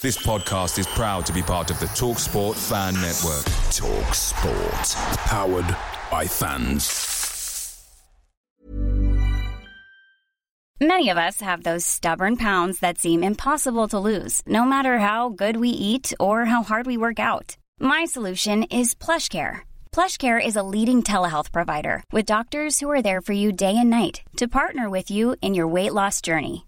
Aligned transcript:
This 0.00 0.16
podcast 0.16 0.78
is 0.78 0.86
proud 0.86 1.26
to 1.26 1.32
be 1.32 1.42
part 1.42 1.72
of 1.72 1.80
the 1.80 1.88
Talk 1.88 2.20
Sport 2.20 2.56
Fan 2.56 2.94
Network. 2.94 3.44
Talk 3.72 4.14
Sport. 4.14 4.94
Powered 5.26 5.76
by 6.08 6.24
fans. 6.24 7.84
Many 10.80 11.08
of 11.08 11.18
us 11.18 11.40
have 11.40 11.64
those 11.64 11.84
stubborn 11.84 12.36
pounds 12.36 12.78
that 12.78 12.98
seem 12.98 13.24
impossible 13.24 13.88
to 13.88 13.98
lose, 13.98 14.40
no 14.46 14.64
matter 14.64 14.98
how 14.98 15.30
good 15.30 15.56
we 15.56 15.70
eat 15.70 16.12
or 16.20 16.44
how 16.44 16.62
hard 16.62 16.86
we 16.86 16.96
work 16.96 17.18
out. 17.18 17.56
My 17.80 18.04
solution 18.04 18.62
is 18.70 18.94
PlushCare. 18.94 19.62
PlushCare 19.90 20.38
is 20.38 20.54
a 20.54 20.62
leading 20.62 21.02
telehealth 21.02 21.50
provider 21.50 22.04
with 22.12 22.24
doctors 22.24 22.78
who 22.78 22.88
are 22.88 23.02
there 23.02 23.20
for 23.20 23.32
you 23.32 23.50
day 23.50 23.76
and 23.76 23.90
night 23.90 24.22
to 24.36 24.46
partner 24.46 24.88
with 24.88 25.10
you 25.10 25.34
in 25.42 25.54
your 25.54 25.66
weight 25.66 25.92
loss 25.92 26.20
journey. 26.20 26.67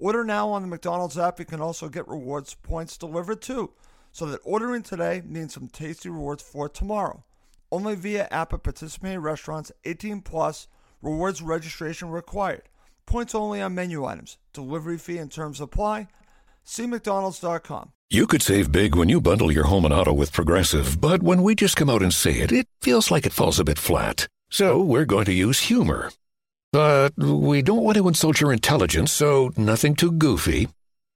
Order 0.00 0.24
now 0.24 0.48
on 0.48 0.62
the 0.62 0.68
McDonald's 0.68 1.18
app. 1.18 1.38
You 1.38 1.44
can 1.44 1.60
also 1.60 1.90
get 1.90 2.08
rewards 2.08 2.54
points 2.54 2.96
delivered 2.96 3.42
too, 3.42 3.70
so 4.12 4.24
that 4.26 4.40
ordering 4.44 4.82
today 4.82 5.22
means 5.26 5.52
some 5.52 5.68
tasty 5.68 6.08
rewards 6.08 6.42
for 6.42 6.70
tomorrow. 6.70 7.22
Only 7.70 7.94
via 7.94 8.26
app 8.30 8.54
at 8.54 8.62
participating 8.62 9.20
restaurants. 9.20 9.70
18 9.84 10.22
plus. 10.22 10.68
Rewards 11.02 11.42
registration 11.42 12.10
required. 12.10 12.62
Points 13.04 13.34
only 13.34 13.60
on 13.60 13.74
menu 13.74 14.06
items. 14.06 14.38
Delivery 14.54 14.96
fee 14.96 15.18
and 15.18 15.30
terms 15.30 15.60
apply. 15.60 16.08
See 16.64 16.86
McDonald's.com. 16.86 17.92
You 18.08 18.26
could 18.26 18.42
save 18.42 18.72
big 18.72 18.96
when 18.96 19.08
you 19.08 19.20
bundle 19.20 19.52
your 19.52 19.64
home 19.64 19.84
and 19.84 19.94
auto 19.94 20.12
with 20.12 20.32
Progressive, 20.32 21.00
but 21.00 21.22
when 21.22 21.42
we 21.42 21.54
just 21.54 21.76
come 21.76 21.90
out 21.90 22.02
and 22.02 22.12
say 22.12 22.32
it, 22.40 22.50
it 22.52 22.66
feels 22.80 23.10
like 23.10 23.24
it 23.26 23.32
falls 23.32 23.60
a 23.60 23.64
bit 23.64 23.78
flat. 23.78 24.26
So 24.50 24.82
we're 24.82 25.04
going 25.04 25.26
to 25.26 25.32
use 25.32 25.60
humor. 25.60 26.10
But 26.72 27.16
we 27.16 27.62
don't 27.62 27.82
want 27.82 27.96
to 27.96 28.06
insult 28.06 28.40
your 28.40 28.52
intelligence, 28.52 29.10
so 29.10 29.50
nothing 29.56 29.96
too 29.96 30.12
goofy. 30.12 30.68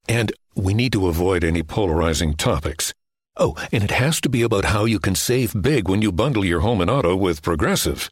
And 0.09 0.33
we 0.57 0.75
need 0.75 0.93
to 0.93 1.07
avoid 1.07 1.45
any 1.45 1.63
polarizing 1.63 2.35
topics. 2.35 2.93
Oh, 3.37 3.57
and 3.73 3.85
it 3.85 3.93
has 3.93 4.21
to 4.23 4.29
be 4.29 4.43
about 4.43 4.67
how 4.67 4.85
you 4.85 4.99
can 4.99 5.15
save 5.15 5.61
big 5.61 5.89
when 5.89 6.03
you 6.03 6.11
bundle 6.13 6.45
your 6.45 6.61
home 6.61 6.81
and 6.81 6.91
auto 6.91 7.15
with 7.15 7.43
Progressive. 7.43 8.11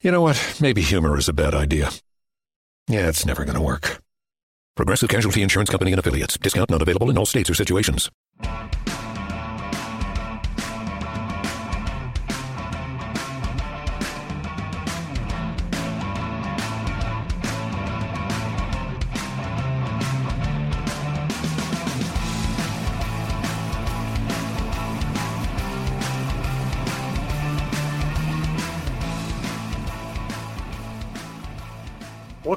You 0.00 0.12
know 0.12 0.22
what? 0.22 0.58
Maybe 0.60 0.80
humor 0.80 1.18
is 1.18 1.28
a 1.28 1.32
bad 1.32 1.54
idea. 1.54 1.90
Yeah, 2.88 3.08
it's 3.08 3.26
never 3.26 3.44
going 3.44 3.56
to 3.56 3.60
work. 3.60 4.00
Progressive 4.76 5.08
Casualty 5.08 5.42
Insurance 5.42 5.70
Company 5.70 5.92
and 5.92 5.98
Affiliates. 5.98 6.38
Discount 6.38 6.70
not 6.70 6.82
available 6.82 7.10
in 7.10 7.18
all 7.18 7.26
states 7.26 7.50
or 7.50 7.54
situations. 7.54 8.08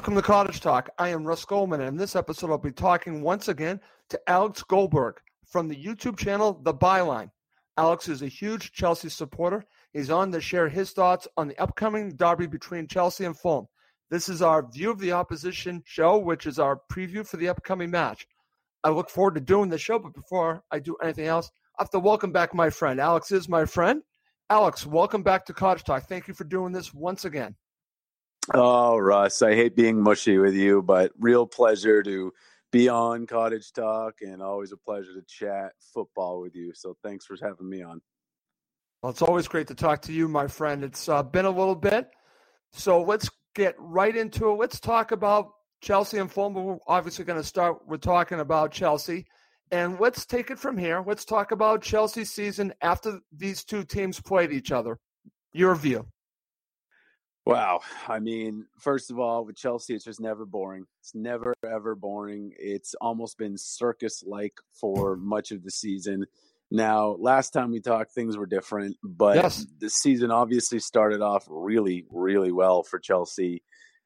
Welcome 0.02 0.16
to 0.16 0.22
Cottage 0.22 0.60
Talk. 0.60 0.90
I 0.98 1.10
am 1.10 1.24
Russ 1.24 1.44
Goldman, 1.44 1.80
and 1.80 1.90
in 1.90 1.96
this 1.96 2.16
episode, 2.16 2.50
I'll 2.50 2.58
be 2.58 2.72
talking 2.72 3.22
once 3.22 3.46
again 3.46 3.80
to 4.08 4.20
Alex 4.28 4.64
Goldberg 4.64 5.20
from 5.46 5.68
the 5.68 5.76
YouTube 5.76 6.18
channel 6.18 6.60
The 6.64 6.74
Byline. 6.74 7.30
Alex 7.76 8.08
is 8.08 8.20
a 8.20 8.26
huge 8.26 8.72
Chelsea 8.72 9.08
supporter. 9.08 9.64
He's 9.92 10.10
on 10.10 10.32
to 10.32 10.40
share 10.40 10.68
his 10.68 10.90
thoughts 10.90 11.28
on 11.36 11.46
the 11.46 11.56
upcoming 11.60 12.16
derby 12.16 12.48
between 12.48 12.88
Chelsea 12.88 13.26
and 13.26 13.38
Fulham. 13.38 13.68
This 14.10 14.28
is 14.28 14.42
our 14.42 14.68
View 14.72 14.90
of 14.90 14.98
the 14.98 15.12
Opposition 15.12 15.84
show, 15.86 16.18
which 16.18 16.46
is 16.46 16.58
our 16.58 16.80
preview 16.92 17.24
for 17.24 17.36
the 17.36 17.48
upcoming 17.48 17.92
match. 17.92 18.26
I 18.82 18.88
look 18.88 19.08
forward 19.08 19.36
to 19.36 19.40
doing 19.40 19.68
the 19.68 19.78
show, 19.78 20.00
but 20.00 20.14
before 20.14 20.64
I 20.72 20.80
do 20.80 20.96
anything 21.00 21.26
else, 21.26 21.48
I 21.78 21.84
have 21.84 21.90
to 21.90 22.00
welcome 22.00 22.32
back 22.32 22.54
my 22.54 22.70
friend. 22.70 22.98
Alex 22.98 23.30
is 23.30 23.48
my 23.48 23.66
friend. 23.66 24.02
Alex, 24.50 24.84
welcome 24.84 25.22
back 25.22 25.46
to 25.46 25.52
Cottage 25.52 25.84
Talk. 25.84 26.08
Thank 26.08 26.26
you 26.26 26.34
for 26.34 26.42
doing 26.42 26.72
this 26.72 26.92
once 26.92 27.24
again. 27.24 27.54
Oh, 28.52 28.98
Russ, 28.98 29.40
I 29.40 29.54
hate 29.54 29.76
being 29.76 30.02
mushy 30.02 30.38
with 30.38 30.54
you, 30.54 30.82
but 30.82 31.12
real 31.18 31.46
pleasure 31.46 32.02
to 32.02 32.32
be 32.72 32.88
on 32.88 33.26
Cottage 33.26 33.72
Talk 33.72 34.22
and 34.22 34.42
always 34.42 34.72
a 34.72 34.76
pleasure 34.76 35.14
to 35.14 35.22
chat 35.22 35.72
football 35.94 36.40
with 36.40 36.56
you. 36.56 36.72
So 36.74 36.96
thanks 37.04 37.24
for 37.24 37.36
having 37.40 37.68
me 37.68 37.82
on. 37.82 38.00
Well, 39.02 39.10
it's 39.10 39.22
always 39.22 39.46
great 39.46 39.68
to 39.68 39.74
talk 39.74 40.02
to 40.02 40.12
you, 40.12 40.26
my 40.26 40.46
friend. 40.48 40.82
It's 40.82 41.08
uh, 41.08 41.22
been 41.22 41.44
a 41.44 41.50
little 41.50 41.74
bit. 41.74 42.10
So 42.72 43.02
let's 43.02 43.30
get 43.54 43.74
right 43.78 44.16
into 44.16 44.50
it. 44.50 44.54
Let's 44.54 44.80
talk 44.80 45.12
about 45.12 45.52
Chelsea 45.80 46.18
and 46.18 46.30
Fulham. 46.30 46.54
We're 46.54 46.78
obviously 46.86 47.24
going 47.24 47.40
to 47.40 47.46
start 47.46 47.86
with 47.86 48.00
talking 48.00 48.40
about 48.40 48.72
Chelsea. 48.72 49.26
And 49.70 49.98
let's 50.00 50.26
take 50.26 50.50
it 50.50 50.58
from 50.58 50.76
here. 50.76 51.02
Let's 51.04 51.24
talk 51.24 51.50
about 51.50 51.82
Chelsea's 51.82 52.30
season 52.30 52.72
after 52.80 53.20
these 53.36 53.64
two 53.64 53.84
teams 53.84 54.20
played 54.20 54.52
each 54.52 54.70
other. 54.70 54.98
Your 55.52 55.74
view. 55.74 56.06
Wow. 57.44 57.80
I 58.06 58.20
mean, 58.20 58.66
first 58.78 59.10
of 59.10 59.18
all, 59.18 59.44
with 59.44 59.56
Chelsea, 59.56 59.94
it's 59.94 60.04
just 60.04 60.20
never 60.20 60.46
boring. 60.46 60.84
It's 61.00 61.14
never, 61.14 61.54
ever 61.68 61.94
boring. 61.96 62.52
It's 62.58 62.94
almost 63.00 63.36
been 63.36 63.58
circus 63.58 64.22
like 64.24 64.54
for 64.72 65.16
much 65.16 65.50
of 65.50 65.64
the 65.64 65.70
season. 65.70 66.26
Now, 66.70 67.16
last 67.18 67.50
time 67.50 67.70
we 67.72 67.80
talked, 67.80 68.12
things 68.12 68.36
were 68.36 68.46
different, 68.46 68.96
but 69.02 69.36
Yes. 69.36 69.66
the 69.80 69.90
season 69.90 70.30
obviously 70.30 70.78
started 70.78 71.20
off 71.20 71.44
really, 71.48 72.06
really 72.10 72.52
well 72.52 72.82
for 72.82 72.98
Chelsea. 72.98 73.62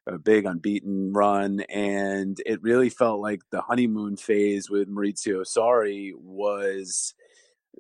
A 0.09 0.19
big 0.19 0.47
unbeaten 0.47 1.13
run, 1.13 1.61
and 1.63 2.41
it 2.47 2.63
really 2.63 2.91
felt 2.91 3.21
like 3.21 3.41
the 3.51 3.61
honeymoon 3.61 4.17
phase 4.17 4.71
with 4.71 4.89
Maurizio 4.89 5.43
Sarri 5.43 6.13
was 6.15 7.13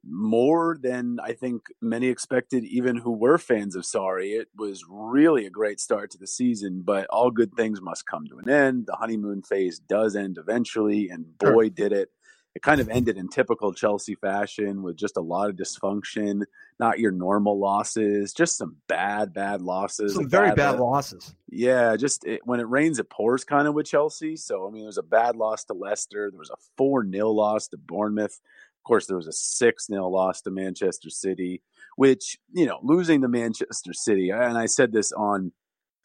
more 0.09 0.79
than 0.81 1.19
I 1.23 1.33
think 1.33 1.63
many 1.81 2.07
expected, 2.09 2.65
even 2.65 2.97
who 2.97 3.13
were 3.13 3.39
fans 3.39 3.75
of 3.77 3.83
Sarri. 3.85 4.39
It 4.41 4.49
was 4.57 4.85
really 4.89 5.47
a 5.47 5.51
great 5.51 5.81
start 5.81 6.11
to 6.13 6.19
the 6.19 6.27
season, 6.27 6.83
but 6.85 7.07
all 7.09 7.31
good 7.31 7.55
things 7.55 7.81
must 7.81 8.07
come 8.07 8.27
to 8.29 8.39
an 8.39 8.49
end. 8.49 8.87
The 8.87 8.97
honeymoon 8.97 9.43
phase 9.43 9.79
does 9.79 10.15
end 10.17 10.39
eventually, 10.39 11.09
and 11.11 11.27
Sure. 11.43 11.53
boy, 11.53 11.69
did 11.71 11.93
it. 11.93 12.11
It 12.55 12.63
kind 12.63 12.81
of 12.81 12.89
ended 12.89 13.19
in 13.19 13.29
typical 13.29 13.75
Chelsea 13.75 14.15
fashion 14.15 14.83
with 14.83 14.97
just 14.97 15.19
a 15.19 15.21
lot 15.21 15.51
of 15.51 15.57
dysfunction, 15.57 16.45
not 16.81 16.99
your 16.99 17.13
normal 17.13 17.59
losses, 17.59 18.33
just 18.33 18.57
some 18.57 18.77
bad, 18.89 19.35
bad 19.35 19.61
losses. 19.61 20.15
Some 20.15 20.27
very 20.27 20.49
bad 20.49 20.57
bad 20.57 20.81
losses. 20.81 21.35
yeah, 21.51 21.97
just 21.97 22.25
it, 22.25 22.41
when 22.47 22.61
it 22.61 22.67
rains, 22.67 22.99
it 22.99 23.11
pours 23.11 23.45
kind 23.45 23.69
of 23.69 23.75
with 23.75 23.85
Chelsea. 23.87 24.37
So, 24.37 24.67
I 24.67 24.71
mean, 24.71 24.81
there 24.85 24.87
was 24.87 24.97
a 24.97 25.03
bad 25.03 25.37
loss 25.37 25.65
to 25.65 25.75
Leicester. 25.75 26.31
There 26.31 26.39
was 26.39 26.49
a 26.49 26.57
4 26.79 27.07
0 27.07 27.31
loss 27.31 27.69
to 27.69 27.77
Bournemouth. 27.77 28.41
Of 28.87 28.89
course, 28.89 29.07
there 29.07 29.17
was 29.17 29.27
a 29.27 29.33
6 29.33 29.87
0 29.89 30.09
loss 30.09 30.43
to 30.43 30.53
Manchester 30.53 31.11
City, 31.11 31.61
which, 31.97 32.39
you 32.53 32.67
know, 32.67 32.79
losing 32.85 33.21
to 33.23 33.27
Manchester 33.29 33.93
City, 33.93 34.31
and 34.31 34.57
I 34.57 34.67
said 34.67 34.93
this 34.93 35.11
on 35.11 35.51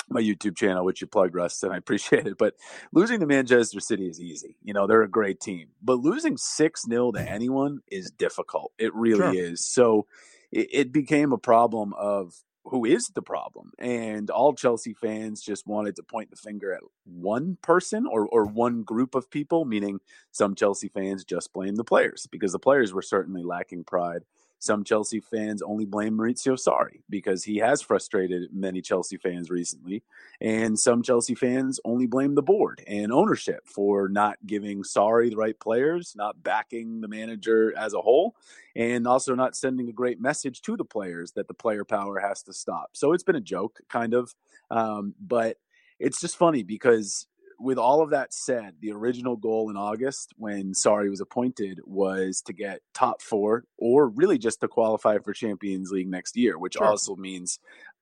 my 0.10 0.20
YouTube 0.20 0.58
channel, 0.58 0.84
which 0.84 1.00
you 1.00 1.06
plugged, 1.06 1.36
Russ, 1.36 1.62
and 1.62 1.72
I 1.72 1.78
appreciate 1.78 2.26
it. 2.26 2.40
But 2.40 2.56
losing 2.92 3.20
to 3.20 3.28
Manchester 3.28 3.80
City 3.80 4.08
is 4.10 4.20
easy. 4.20 4.58
You 4.64 4.74
know, 4.74 4.88
they're 4.88 5.04
a 5.04 5.08
great 5.08 5.40
team. 5.40 5.68
But 5.80 6.00
losing 6.00 6.38
6 6.38 6.82
0 6.88 7.12
to 7.12 7.22
anyone 7.22 7.82
is 7.92 8.10
difficult. 8.10 8.72
It 8.80 8.96
really 8.96 9.20
Sure. 9.20 9.32
is. 9.32 9.64
So 9.64 10.08
it, 10.52 10.70
it 10.72 10.92
became 10.92 11.34
a 11.34 11.38
problem 11.38 11.94
of 11.94 12.34
who 12.66 12.86
is 12.86 13.08
the 13.10 13.22
problem. 13.22 13.72
And 13.80 14.30
all 14.30 14.54
Chelsea 14.54 14.94
fans 14.94 15.42
just 15.42 15.68
wanted 15.68 15.96
to 15.96 16.04
point 16.04 16.30
the 16.30 16.38
finger 16.38 16.74
at 16.74 16.82
one 17.06 17.58
person 17.62 18.06
or, 18.06 18.28
or 18.28 18.46
one 18.46 18.84
group 18.84 19.16
of 19.16 19.30
people, 19.30 19.66
meaning 19.66 20.00
some 20.32 20.56
Chelsea 20.56 20.88
fans 20.88 21.24
just 21.24 21.54
blame 21.54 21.76
the 21.76 21.84
players 21.84 22.28
because 22.32 22.52
the 22.52 22.60
players 22.60 22.94
were 22.94 23.02
certainly 23.02 23.44
lacking 23.44 23.84
pride. 23.84 24.24
Some 24.62 24.84
Chelsea 24.84 25.20
fans 25.20 25.64
only 25.64 25.86
blame 25.86 26.16
Maurizio 26.16 26.54
Sarri 26.54 27.02
because 27.10 27.44
he 27.44 27.58
has 27.58 27.82
frustrated 27.82 28.54
many 28.54 28.80
Chelsea 28.80 29.18
fans 29.18 29.50
recently. 29.50 30.04
And 30.40 30.78
some 30.78 31.02
Chelsea 31.02 31.34
fans 31.34 31.80
only 31.84 32.06
blame 32.06 32.36
the 32.36 32.44
board 32.44 32.84
and 32.86 33.12
ownership 33.12 33.62
for 33.66 34.08
not 34.08 34.38
giving 34.46 34.84
Sarri 34.84 35.32
the 35.32 35.36
right 35.36 35.60
players, 35.60 36.14
not 36.16 36.44
backing 36.44 37.02
the 37.02 37.08
manager 37.08 37.76
as 37.76 37.96
a 37.96 38.02
whole, 38.02 38.36
and 38.76 39.08
also 39.08 39.34
not 39.34 39.56
sending 39.56 39.90
a 39.90 39.94
great 39.94 40.22
message 40.22 40.62
to 40.62 40.78
the 40.78 40.86
players 40.86 41.32
that 41.32 41.48
the 41.48 41.56
player 41.56 41.84
power 41.84 42.20
has 42.20 42.44
to 42.44 42.54
stop. 42.54 42.92
So 42.94 43.14
it's 43.14 43.24
been 43.24 43.36
a 43.36 43.42
joke, 43.42 43.80
kind 43.90 44.14
of. 44.14 44.32
Um, 44.70 45.16
but 45.20 45.58
it's 45.98 46.22
just 46.22 46.38
funny 46.38 46.62
because 46.62 47.26
with 47.62 47.78
all 47.78 48.02
of 48.02 48.10
that 48.12 48.34
said, 48.34 48.76
the 48.80 48.92
original 48.92 49.36
goal 49.36 49.70
in 49.70 49.78
August 49.78 50.34
when 50.38 50.74
Sarri 50.74 51.10
was 51.10 51.22
appointed 51.22 51.80
was 51.86 52.42
to 52.42 52.54
get 52.54 52.82
top 52.94 53.22
four 53.22 53.66
or 53.78 54.10
really 54.10 54.38
just 54.38 54.62
to 54.62 54.68
qualify 54.68 55.18
for 55.20 55.34
Champions 55.34 55.92
League 55.92 56.10
next 56.10 56.36
year, 56.36 56.58
which 56.58 56.74
sure. 56.74 56.86
also 56.86 57.16
means 57.16 57.60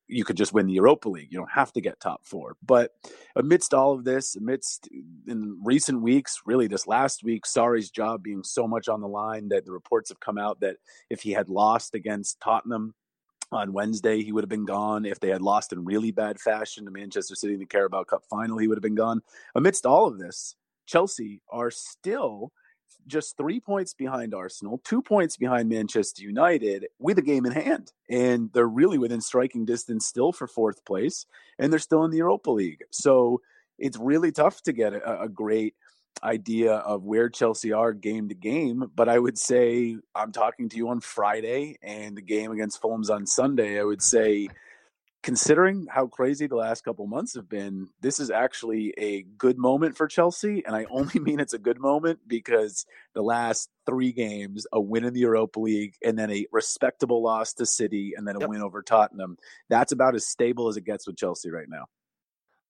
you 0.08 0.26
could 0.26 0.38
just 0.38 0.54
win 0.54 0.66
the 0.66 0.74
Europa 0.74 1.08
League. 1.08 1.28
You 1.32 1.38
don't 1.38 1.52
have 1.52 1.72
to 1.74 1.82
get 1.82 2.00
top 2.00 2.26
four. 2.26 2.58
But 2.66 2.92
amidst 3.36 3.74
all 3.74 3.94
of 3.94 4.04
this, 4.04 4.36
amidst 4.36 4.90
in 5.28 5.60
recent 5.64 6.02
weeks, 6.02 6.42
really 6.46 6.68
this 6.68 6.88
last 6.88 7.24
week, 7.24 7.44
Sarri's 7.46 7.92
job 7.92 8.24
being 8.24 8.44
so 8.44 8.68
much 8.68 8.90
on 8.90 9.02
the 9.02 9.08
line 9.08 9.50
that 9.50 9.66
the 9.66 9.72
reports 9.72 10.10
have 10.10 10.20
come 10.20 10.40
out 10.40 10.62
that 10.62 10.78
if 11.10 11.22
he 11.22 11.32
had 11.32 11.48
lost 11.48 11.94
against 11.94 12.40
Tottenham 12.40 12.96
on 13.52 13.74
Wednesday, 13.74 14.24
he 14.24 14.32
would 14.32 14.44
have 14.44 14.50
been 14.50 14.66
gone. 14.66 15.06
If 15.06 15.20
they 15.20 15.30
had 15.30 15.42
lost 15.42 15.74
in 15.74 15.86
really 15.86 16.12
bad 16.12 16.40
fashion 16.40 16.86
to 16.86 16.92
Manchester 16.92 17.36
City 17.36 17.54
in 17.54 17.60
the 17.60 17.66
Carabao 17.66 18.04
Cup 18.04 18.24
final, 18.30 18.58
he 18.58 18.68
would 18.68 18.78
have 18.78 18.84
been 18.84 18.96
gone. 18.96 19.22
Amidst 19.56 19.86
all 19.86 20.08
of 20.08 20.20
this, 20.20 20.56
Chelsea 20.86 21.42
are 21.50 21.72
still 21.72 22.52
just 23.08 23.38
three 23.38 23.60
points 23.60 23.94
behind 23.94 24.34
Arsenal, 24.34 24.82
two 24.84 25.02
points 25.02 25.38
behind 25.38 25.70
Manchester 25.70 26.24
United 26.24 26.88
with 27.00 27.18
a 27.18 27.24
game 27.24 27.46
in 27.46 27.52
hand. 27.52 27.92
And 28.10 28.52
they're 28.54 28.68
really 28.68 28.98
within 28.98 29.22
striking 29.22 29.66
distance 29.66 30.06
still 30.06 30.32
for 30.32 30.48
fourth 30.48 30.86
place, 30.86 31.26
and 31.58 31.72
they're 31.72 31.80
still 31.80 32.06
in 32.06 32.12
the 32.12 32.18
Europa 32.18 32.52
League. 32.52 32.84
So 32.92 33.42
it's 33.78 33.98
really 33.98 34.32
tough 34.32 34.62
to 34.64 34.74
get 34.74 34.94
a, 34.94 35.22
a 35.22 35.30
great 35.30 35.76
idea 36.24 36.74
of 36.74 37.04
where 37.04 37.30
Chelsea 37.30 37.72
are 37.72 37.94
game 37.94 38.30
to 38.30 38.36
game. 38.36 38.92
But 38.96 39.10
I 39.10 39.18
would 39.18 39.38
say 39.38 39.98
I'm 40.14 40.32
talking 40.32 40.70
to 40.70 40.78
you 40.78 40.90
on 40.90 41.00
Friday 41.00 41.78
and 41.82 42.18
the 42.18 42.22
game 42.22 42.52
against 42.52 42.82
Fulham's 42.82 43.10
on 43.10 43.26
Sunday. 43.26 43.80
I 43.80 43.84
would 43.84 44.02
say 44.02 44.50
considering 45.22 45.86
how 45.90 46.08
crazy 46.08 46.48
the 46.48 46.56
last 46.56 46.84
couple 46.84 47.06
months 47.06 47.36
have 47.36 47.50
been, 47.50 47.90
this 48.02 48.20
is 48.20 48.32
actually 48.32 48.94
a 48.98 49.24
good 49.38 49.58
moment 49.58 49.98
for 49.98 50.08
Chelsea. 50.08 50.64
And 50.66 50.76
I 50.76 50.86
only 50.90 51.20
mean 51.20 51.40
it's 51.40 51.54
a 51.54 51.60
good 51.60 51.80
moment 51.80 52.20
because 52.28 52.86
the 53.14 53.22
last 53.22 53.70
three 53.86 54.12
games, 54.12 54.66
a 54.72 54.80
win 54.80 55.06
in 55.06 55.14
the 55.14 55.20
Europa 55.22 55.60
League, 55.60 55.96
and 56.04 56.18
then 56.18 56.32
a 56.32 56.46
respectable 56.52 57.22
loss 57.22 57.54
to 57.54 57.66
City, 57.66 58.14
and 58.16 58.28
then 58.28 58.36
a 58.36 58.40
yep. 58.40 58.50
win 58.50 58.62
over 58.62 58.82
Tottenham. 58.82 59.38
That's 59.70 59.92
about 59.92 60.16
as 60.16 60.26
stable 60.26 60.68
as 60.68 60.78
it 60.78 60.86
gets 60.86 61.06
with 61.06 61.18
Chelsea 61.18 61.50
right 61.50 61.70
now. 61.70 61.86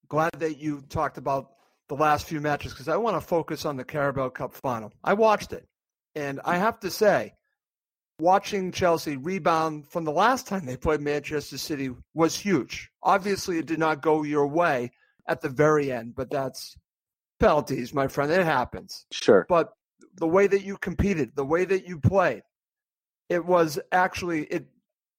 Glad 0.08 0.32
that 0.38 0.58
you 0.58 0.82
talked 0.88 1.18
about 1.18 1.52
the 1.90 1.96
last 1.96 2.26
few 2.26 2.40
matches 2.40 2.72
because 2.72 2.88
I 2.88 2.96
want 2.96 3.16
to 3.16 3.20
focus 3.20 3.66
on 3.66 3.76
the 3.76 3.84
Carabao 3.84 4.28
Cup 4.28 4.54
final. 4.54 4.92
I 5.02 5.12
watched 5.14 5.52
it, 5.52 5.66
and 6.14 6.40
I 6.44 6.56
have 6.56 6.78
to 6.80 6.90
say, 6.90 7.34
watching 8.20 8.70
Chelsea 8.70 9.16
rebound 9.16 9.88
from 9.88 10.04
the 10.04 10.12
last 10.12 10.46
time 10.46 10.64
they 10.64 10.76
played 10.76 11.00
Manchester 11.00 11.58
City 11.58 11.90
was 12.14 12.38
huge. 12.38 12.90
Obviously, 13.02 13.58
it 13.58 13.66
did 13.66 13.80
not 13.80 14.02
go 14.02 14.22
your 14.22 14.46
way 14.46 14.92
at 15.26 15.40
the 15.40 15.48
very 15.48 15.90
end, 15.90 16.14
but 16.14 16.30
that's 16.30 16.76
penalties, 17.40 17.92
my 17.92 18.06
friend. 18.06 18.30
It 18.30 18.44
happens. 18.44 19.04
Sure. 19.10 19.44
But 19.48 19.70
the 20.14 20.28
way 20.28 20.46
that 20.46 20.62
you 20.62 20.76
competed, 20.76 21.32
the 21.34 21.44
way 21.44 21.64
that 21.64 21.88
you 21.88 21.98
played, 21.98 22.42
it 23.28 23.44
was 23.44 23.80
actually 23.90 24.44
it. 24.44 24.66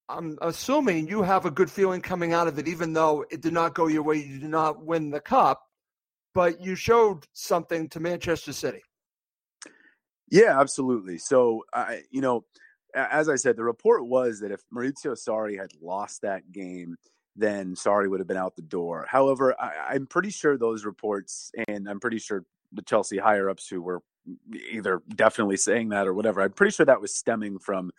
I'm 0.08 0.38
assuming 0.42 1.10
you 1.10 1.22
have 1.22 1.46
a 1.46 1.52
good 1.52 1.70
feeling 1.70 2.02
coming 2.02 2.32
out 2.32 2.48
of 2.48 2.58
it, 2.60 2.70
even 2.70 2.94
though 2.94 3.26
it 3.30 3.42
did 3.42 3.54
not 3.54 3.76
go 3.76 3.88
your 3.88 4.04
way. 4.04 4.18
You 4.18 4.40
did 4.40 4.50
not 4.50 4.86
win 4.86 5.10
the 5.10 5.20
cup, 5.22 5.64
but 6.34 6.62
you 6.62 6.76
showed 6.76 7.26
something 7.34 7.90
to 7.90 8.00
Manchester 8.00 8.54
City. 8.54 8.82
Yeah, 10.30 10.60
absolutely. 10.60 11.18
So, 11.18 11.64
I, 11.74 12.04
you 12.10 12.22
know, 12.22 12.46
as 12.96 13.30
I 13.30 13.36
said, 13.36 13.58
the 13.58 13.64
report 13.64 14.06
was 14.06 14.40
that 14.40 14.52
if 14.52 14.62
Maurizio 14.74 15.14
Sarri 15.14 15.58
had 15.58 15.72
lost 15.82 16.22
that 16.22 16.52
game, 16.52 16.96
then 17.36 17.76
Sarri 17.76 18.10
would 18.10 18.20
have 18.20 18.28
been 18.28 18.38
out 18.38 18.56
the 18.56 18.62
door. 18.62 19.06
However, 19.10 19.56
I, 19.60 19.96
am 19.96 20.08
pretty 20.08 20.30
sure 20.30 20.58
those 20.58 20.86
reports, 20.86 21.52
and 21.68 21.90
I'm 21.90 22.00
pretty 22.00 22.20
sure 22.20 22.44
the 22.72 22.82
Chelsea 22.82 23.18
higher 23.18 23.50
ups 23.50 23.68
who 23.68 23.82
were 23.82 24.02
either 24.72 25.02
definitely 25.16 25.58
saying 25.58 25.90
that 25.90 26.08
or 26.08 26.14
whatever, 26.14 26.42
I'm 26.42 26.52
pretty 26.52 26.72
sure 26.72 26.86
that 26.86 27.02
was 27.02 27.16
stemming 27.16 27.60
from 27.60 27.92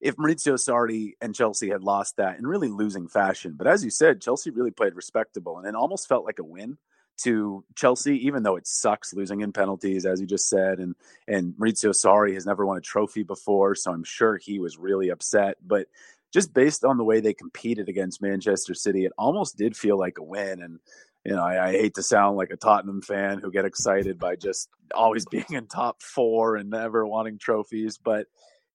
if 0.00 0.16
Maurizio 0.16 0.54
Sarri 0.54 1.12
and 1.20 1.34
Chelsea 1.34 1.68
had 1.68 1.82
lost 1.82 2.16
that 2.16 2.38
in 2.38 2.46
really 2.46 2.68
losing 2.68 3.08
fashion. 3.08 3.54
But 3.56 3.66
as 3.66 3.84
you 3.84 3.90
said, 3.90 4.20
Chelsea 4.20 4.50
really 4.50 4.70
played 4.70 4.94
respectable 4.94 5.58
and 5.58 5.66
it 5.66 5.74
almost 5.74 6.08
felt 6.08 6.24
like 6.24 6.38
a 6.38 6.44
win 6.44 6.78
to 7.18 7.64
Chelsea, 7.74 8.26
even 8.26 8.42
though 8.42 8.56
it 8.56 8.66
sucks 8.66 9.14
losing 9.14 9.40
in 9.40 9.52
penalties, 9.52 10.06
as 10.06 10.20
you 10.20 10.26
just 10.26 10.48
said. 10.48 10.78
And 10.78 10.94
and 11.26 11.54
Maurizio 11.54 11.90
Sarri 11.90 12.34
has 12.34 12.46
never 12.46 12.66
won 12.66 12.76
a 12.76 12.82
trophy 12.82 13.22
before, 13.22 13.74
so 13.74 13.92
I'm 13.92 14.04
sure 14.04 14.36
he 14.36 14.58
was 14.58 14.78
really 14.78 15.08
upset. 15.10 15.56
But 15.66 15.88
just 16.32 16.52
based 16.52 16.84
on 16.84 16.98
the 16.98 17.04
way 17.04 17.20
they 17.20 17.34
competed 17.34 17.88
against 17.88 18.22
Manchester 18.22 18.74
City, 18.74 19.04
it 19.04 19.12
almost 19.16 19.56
did 19.56 19.76
feel 19.76 19.98
like 19.98 20.18
a 20.18 20.22
win. 20.22 20.60
And 20.62 20.80
you 21.24 21.34
know, 21.34 21.42
I, 21.42 21.68
I 21.68 21.72
hate 21.72 21.94
to 21.94 22.02
sound 22.02 22.36
like 22.36 22.50
a 22.50 22.56
Tottenham 22.56 23.02
fan 23.02 23.40
who 23.40 23.50
get 23.50 23.64
excited 23.64 24.18
by 24.18 24.36
just 24.36 24.68
always 24.94 25.26
being 25.30 25.44
in 25.50 25.66
top 25.66 26.02
four 26.02 26.56
and 26.56 26.70
never 26.70 27.06
wanting 27.06 27.38
trophies, 27.38 27.98
but 27.98 28.26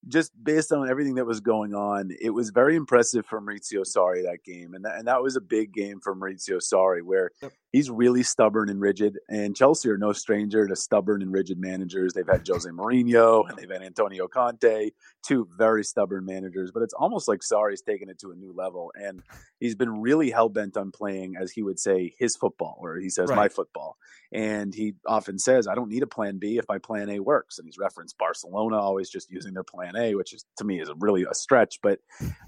just 0.08 0.32
based 0.44 0.72
on 0.72 0.90
everything 0.90 1.16
that 1.16 1.26
was 1.26 1.40
going 1.40 1.76
on, 1.76 2.12
it 2.20 2.32
was 2.32 2.50
very 2.50 2.76
impressive 2.76 3.26
for 3.26 3.40
Maurizio 3.40 3.82
Sarri 3.82 4.24
that 4.24 4.44
game, 4.44 4.74
and 4.74 4.84
that, 4.84 4.98
and 4.98 5.08
that 5.08 5.22
was 5.22 5.36
a 5.36 5.42
big 5.42 5.74
game 5.74 6.00
for 6.00 6.16
Maurizio 6.16 6.58
Sarri, 6.58 7.04
where 7.04 7.32
yep. 7.42 7.52
he's 7.72 7.90
really 7.90 8.24
stubborn 8.24 8.70
and 8.70 8.82
rigid. 8.82 9.20
And 9.30 9.56
Chelsea 9.56 9.90
are 9.90 9.98
no 9.98 10.12
stranger 10.12 10.68
to 10.68 10.76
stubborn 10.76 11.22
and 11.22 11.32
rigid 11.32 11.60
managers. 11.60 12.14
They've 12.14 12.28
had 12.28 12.48
Jose 12.48 12.70
Mourinho 12.70 13.44
and 13.50 13.58
they've 13.58 13.70
had 13.70 13.84
Antonio 13.84 14.28
Conte, 14.28 14.90
two 15.24 15.48
very 15.56 15.84
stubborn 15.84 16.26
managers. 16.26 16.72
But 16.72 16.84
it's 16.84 16.94
almost 16.94 17.28
like 17.28 17.42
Sarri's 17.42 17.82
taken 17.82 18.10
it 18.10 18.20
to 18.20 18.32
a 18.32 18.36
new 18.36 18.54
level, 18.54 18.92
and 18.96 19.22
he's 19.60 19.76
been 19.76 20.02
really 20.02 20.32
hell 20.32 20.50
bent 20.50 20.78
on 20.78 20.92
playing, 20.92 21.36
as 21.38 21.52
he 21.52 21.62
would 21.62 21.80
say, 21.80 22.16
his 22.18 22.36
football, 22.36 22.78
or 22.82 22.98
he 22.98 23.10
says 23.10 23.30
right. 23.30 23.36
my 23.36 23.50
football. 23.50 23.98
And 24.34 24.74
he 24.74 24.94
often 25.06 25.38
says, 25.38 25.68
"I 25.68 25.76
don't 25.76 25.90
need 25.90 26.04
a 26.04 26.08
plan 26.08 26.38
B 26.38 26.58
if 26.58 26.66
my 26.70 26.78
plan 26.78 27.10
A 27.10 27.20
works." 27.20 27.58
And 27.58 27.68
he's 27.68 27.78
referenced 27.78 28.18
Barcelona 28.18 28.78
always 28.78 29.10
just 29.10 29.30
using 29.30 29.54
their 29.54 29.64
plan 29.64 29.96
A, 29.96 30.16
which 30.16 30.34
is 30.34 30.46
to 30.58 30.64
me 30.64 30.80
is 30.80 30.90
a 30.90 30.96
really 30.96 31.26
a 31.30 31.34
stretch. 31.34 31.80
But 31.82 32.00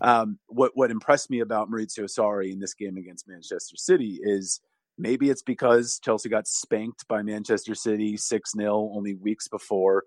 um, 0.02 0.40
what 0.48 0.72
what 0.76 0.92
impressed 0.92 1.30
me 1.30 1.42
about 1.42 1.70
Maurizio 1.70 2.06
Sarri 2.06 2.52
in 2.52 2.60
this 2.60 2.74
game 2.74 2.98
against 2.98 3.28
Manchester 3.28 3.76
City 3.76 4.20
is 4.24 4.62
maybe 4.98 5.30
it's 5.30 5.42
because 5.42 6.00
Chelsea 6.00 6.30
got 6.30 6.48
spanked 6.48 7.08
by 7.08 7.22
Manchester 7.22 7.76
City 7.76 8.18
six 8.18 8.52
0 8.56 8.92
only 8.94 9.16
weeks 9.16 9.48
before. 9.48 10.04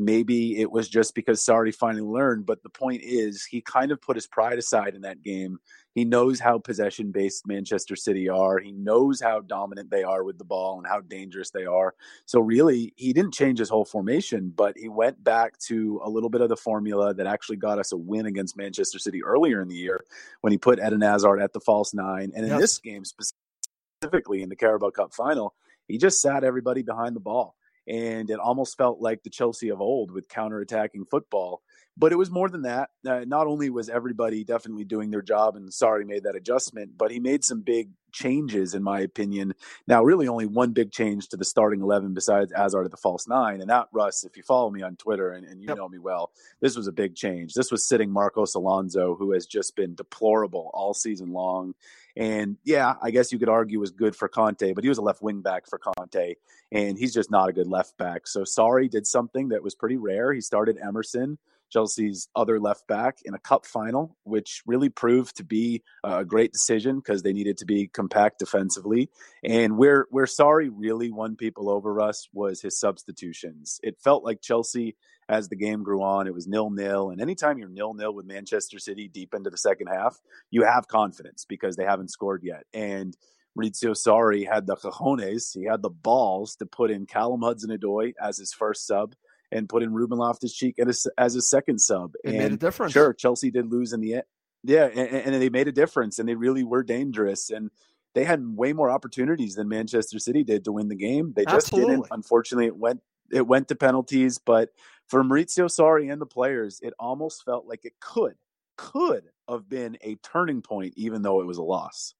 Maybe 0.00 0.58
it 0.58 0.72
was 0.72 0.88
just 0.88 1.14
because 1.14 1.44
Sarri 1.44 1.74
finally 1.74 2.00
learned, 2.00 2.46
but 2.46 2.62
the 2.62 2.70
point 2.70 3.02
is 3.04 3.44
he 3.44 3.60
kind 3.60 3.92
of 3.92 4.00
put 4.00 4.16
his 4.16 4.26
pride 4.26 4.56
aside 4.56 4.94
in 4.94 5.02
that 5.02 5.20
game. 5.20 5.58
He 5.94 6.06
knows 6.06 6.40
how 6.40 6.58
possession 6.58 7.12
based 7.12 7.46
Manchester 7.46 7.96
City 7.96 8.26
are. 8.26 8.58
He 8.58 8.72
knows 8.72 9.20
how 9.20 9.40
dominant 9.40 9.90
they 9.90 10.02
are 10.02 10.24
with 10.24 10.38
the 10.38 10.44
ball 10.44 10.78
and 10.78 10.86
how 10.86 11.02
dangerous 11.02 11.50
they 11.50 11.66
are. 11.66 11.94
So 12.24 12.40
really, 12.40 12.94
he 12.96 13.12
didn't 13.12 13.34
change 13.34 13.58
his 13.58 13.68
whole 13.68 13.84
formation, 13.84 14.54
but 14.56 14.74
he 14.78 14.88
went 14.88 15.22
back 15.22 15.58
to 15.66 16.00
a 16.02 16.08
little 16.08 16.30
bit 16.30 16.40
of 16.40 16.48
the 16.48 16.56
formula 16.56 17.12
that 17.12 17.26
actually 17.26 17.58
got 17.58 17.78
us 17.78 17.92
a 17.92 17.98
win 17.98 18.24
against 18.24 18.56
Manchester 18.56 18.98
City 18.98 19.22
earlier 19.22 19.60
in 19.60 19.68
the 19.68 19.76
year 19.76 20.02
when 20.40 20.50
he 20.50 20.56
put 20.56 20.78
Eden 20.78 21.02
Hazard 21.02 21.42
at 21.42 21.52
the 21.52 21.60
false 21.60 21.92
nine. 21.92 22.32
And 22.34 22.46
in 22.46 22.52
yep. 22.52 22.60
this 22.60 22.78
game 22.78 23.02
specifically 23.04 24.40
in 24.40 24.48
the 24.48 24.56
Carabao 24.56 24.92
Cup 24.92 25.12
final, 25.12 25.52
he 25.88 25.98
just 25.98 26.22
sat 26.22 26.42
everybody 26.42 26.80
behind 26.80 27.14
the 27.14 27.20
ball 27.20 27.54
and 27.90 28.30
it 28.30 28.38
almost 28.38 28.76
felt 28.78 29.00
like 29.00 29.24
the 29.24 29.30
Chelsea 29.30 29.68
of 29.70 29.80
old 29.80 30.12
with 30.12 30.28
counterattacking 30.28 31.10
football. 31.10 31.60
But 31.96 32.12
it 32.12 32.16
was 32.16 32.30
more 32.30 32.48
than 32.48 32.62
that. 32.62 32.90
Uh, 33.06 33.24
not 33.26 33.46
only 33.46 33.68
was 33.68 33.90
everybody 33.90 34.44
definitely 34.44 34.84
doing 34.84 35.10
their 35.10 35.20
job, 35.22 35.56
and 35.56 35.68
Sarri 35.68 36.06
made 36.06 36.22
that 36.22 36.36
adjustment, 36.36 36.96
but 36.96 37.10
he 37.10 37.18
made 37.18 37.44
some 37.44 37.60
big 37.60 37.90
changes, 38.12 38.74
in 38.74 38.82
my 38.82 39.00
opinion. 39.00 39.54
Now, 39.86 40.02
really, 40.02 40.28
only 40.28 40.46
one 40.46 40.72
big 40.72 40.92
change 40.92 41.28
to 41.28 41.36
the 41.36 41.44
starting 41.44 41.82
eleven 41.82 42.14
besides 42.14 42.52
Hazard 42.56 42.84
at 42.84 42.90
the 42.90 42.96
false 42.96 43.28
nine, 43.28 43.60
and 43.60 43.68
that 43.68 43.88
Russ. 43.92 44.24
If 44.24 44.36
you 44.36 44.44
follow 44.44 44.70
me 44.70 44.82
on 44.82 44.96
Twitter 44.96 45.32
and, 45.32 45.44
and 45.44 45.60
you 45.60 45.68
yep. 45.68 45.76
know 45.76 45.88
me 45.88 45.98
well, 45.98 46.30
this 46.60 46.76
was 46.76 46.86
a 46.86 46.92
big 46.92 47.16
change. 47.16 47.54
This 47.54 47.72
was 47.72 47.86
sitting 47.86 48.10
Marcos 48.10 48.54
Alonso, 48.54 49.16
who 49.16 49.32
has 49.32 49.44
just 49.44 49.76
been 49.76 49.94
deplorable 49.94 50.70
all 50.72 50.94
season 50.94 51.32
long. 51.32 51.74
And 52.16 52.56
yeah, 52.64 52.94
I 53.02 53.10
guess 53.10 53.32
you 53.32 53.38
could 53.38 53.48
argue 53.48 53.80
was 53.80 53.90
good 53.90 54.16
for 54.16 54.28
Conte, 54.28 54.72
but 54.72 54.84
he 54.84 54.88
was 54.88 54.98
a 54.98 55.02
left 55.02 55.22
wing 55.22 55.40
back 55.40 55.68
for 55.68 55.78
Conte, 55.78 56.34
and 56.72 56.98
he's 56.98 57.14
just 57.14 57.30
not 57.30 57.48
a 57.48 57.52
good 57.52 57.68
left 57.68 57.96
back. 57.98 58.26
So 58.26 58.42
Sarri 58.42 58.90
did 58.90 59.06
something 59.06 59.48
that 59.48 59.62
was 59.62 59.74
pretty 59.74 59.96
rare. 59.96 60.32
He 60.32 60.40
started 60.40 60.78
Emerson, 60.78 61.38
Chelsea's 61.70 62.28
other 62.34 62.58
left 62.60 62.86
back, 62.86 63.18
in 63.24 63.34
a 63.34 63.38
cup 63.38 63.64
final, 63.66 64.16
which 64.24 64.62
really 64.66 64.88
proved 64.88 65.36
to 65.36 65.44
be 65.44 65.82
a 66.04 66.24
great 66.24 66.52
decision 66.52 66.96
because 66.96 67.22
they 67.22 67.32
needed 67.32 67.58
to 67.58 67.64
be 67.64 67.88
compact 67.88 68.38
defensively. 68.38 69.08
And 69.44 69.78
where 69.78 70.06
where 70.10 70.26
Sarri 70.26 70.70
really 70.72 71.10
won 71.10 71.36
people 71.36 71.70
over 71.70 72.00
us 72.00 72.28
was 72.32 72.60
his 72.60 72.78
substitutions. 72.78 73.80
It 73.82 73.98
felt 74.02 74.24
like 74.24 74.42
Chelsea 74.42 74.96
as 75.28 75.48
the 75.48 75.56
game 75.56 75.84
grew 75.84 76.02
on. 76.02 76.26
It 76.26 76.34
was 76.34 76.48
nil 76.48 76.70
nil, 76.70 77.10
and 77.10 77.20
anytime 77.20 77.58
you're 77.58 77.68
nil 77.68 77.94
nil 77.94 78.12
with 78.12 78.26
Manchester 78.26 78.78
City 78.78 79.08
deep 79.08 79.32
into 79.32 79.50
the 79.50 79.56
second 79.56 79.86
half, 79.86 80.20
you 80.50 80.64
have 80.64 80.88
confidence 80.88 81.44
because 81.48 81.76
they 81.76 81.84
haven't 81.84 82.10
scored 82.10 82.42
yet. 82.42 82.64
And 82.74 83.16
Maurizio 83.58 83.96
Sarri 83.96 84.48
had 84.48 84.66
the 84.66 84.76
cojones, 84.76 85.54
he 85.54 85.64
had 85.64 85.82
the 85.82 85.90
balls 85.90 86.56
to 86.56 86.66
put 86.66 86.90
in 86.90 87.06
Callum 87.06 87.42
Hudson-Odoi 87.42 88.14
as 88.20 88.38
his 88.38 88.52
first 88.52 88.86
sub 88.86 89.14
and 89.52 89.68
put 89.68 89.82
in 89.82 89.92
Ruben 89.92 90.18
Loftus-Cheek 90.18 90.76
as, 90.78 91.06
as 91.18 91.36
a 91.36 91.42
second 91.42 91.80
sub. 91.80 92.14
It 92.24 92.30
and 92.30 92.38
made 92.38 92.52
a 92.52 92.56
difference. 92.56 92.92
Sure, 92.92 93.12
Chelsea 93.12 93.50
did 93.50 93.70
lose 93.70 93.92
in 93.92 94.00
the 94.00 94.14
end. 94.14 94.24
Yeah, 94.62 94.84
and, 94.86 95.34
and, 95.34 95.42
they 95.42 95.48
made 95.48 95.68
a 95.68 95.72
difference, 95.72 96.18
and 96.18 96.28
they 96.28 96.34
really 96.34 96.64
were 96.64 96.82
dangerous. 96.82 97.50
And 97.50 97.70
they 98.14 98.24
had 98.24 98.42
way 98.44 98.72
more 98.72 98.90
opportunities 98.90 99.54
than 99.54 99.68
Manchester 99.68 100.18
City 100.18 100.44
did 100.44 100.64
to 100.64 100.72
win 100.72 100.88
the 100.88 100.96
game. 100.96 101.32
They 101.34 101.44
just 101.44 101.68
Absolutely. 101.68 101.96
didn't. 101.96 102.08
Unfortunately, 102.10 102.66
it 102.66 102.76
went 102.76 103.00
it 103.32 103.46
went 103.46 103.68
to 103.68 103.74
penalties. 103.74 104.38
But 104.38 104.70
for 105.08 105.22
Maurizio 105.22 105.66
Sarri 105.66 106.12
and 106.12 106.20
the 106.20 106.26
players, 106.26 106.80
it 106.82 106.92
almost 106.98 107.44
felt 107.44 107.66
like 107.66 107.84
it 107.84 107.94
could 108.00 108.34
could 108.76 109.24
have 109.48 109.68
been 109.68 109.98
a 110.02 110.16
turning 110.16 110.62
point, 110.62 110.94
even 110.96 111.22
though 111.22 111.40
it 111.40 111.46
was 111.46 111.58
a 111.58 111.62
loss. 111.62 112.14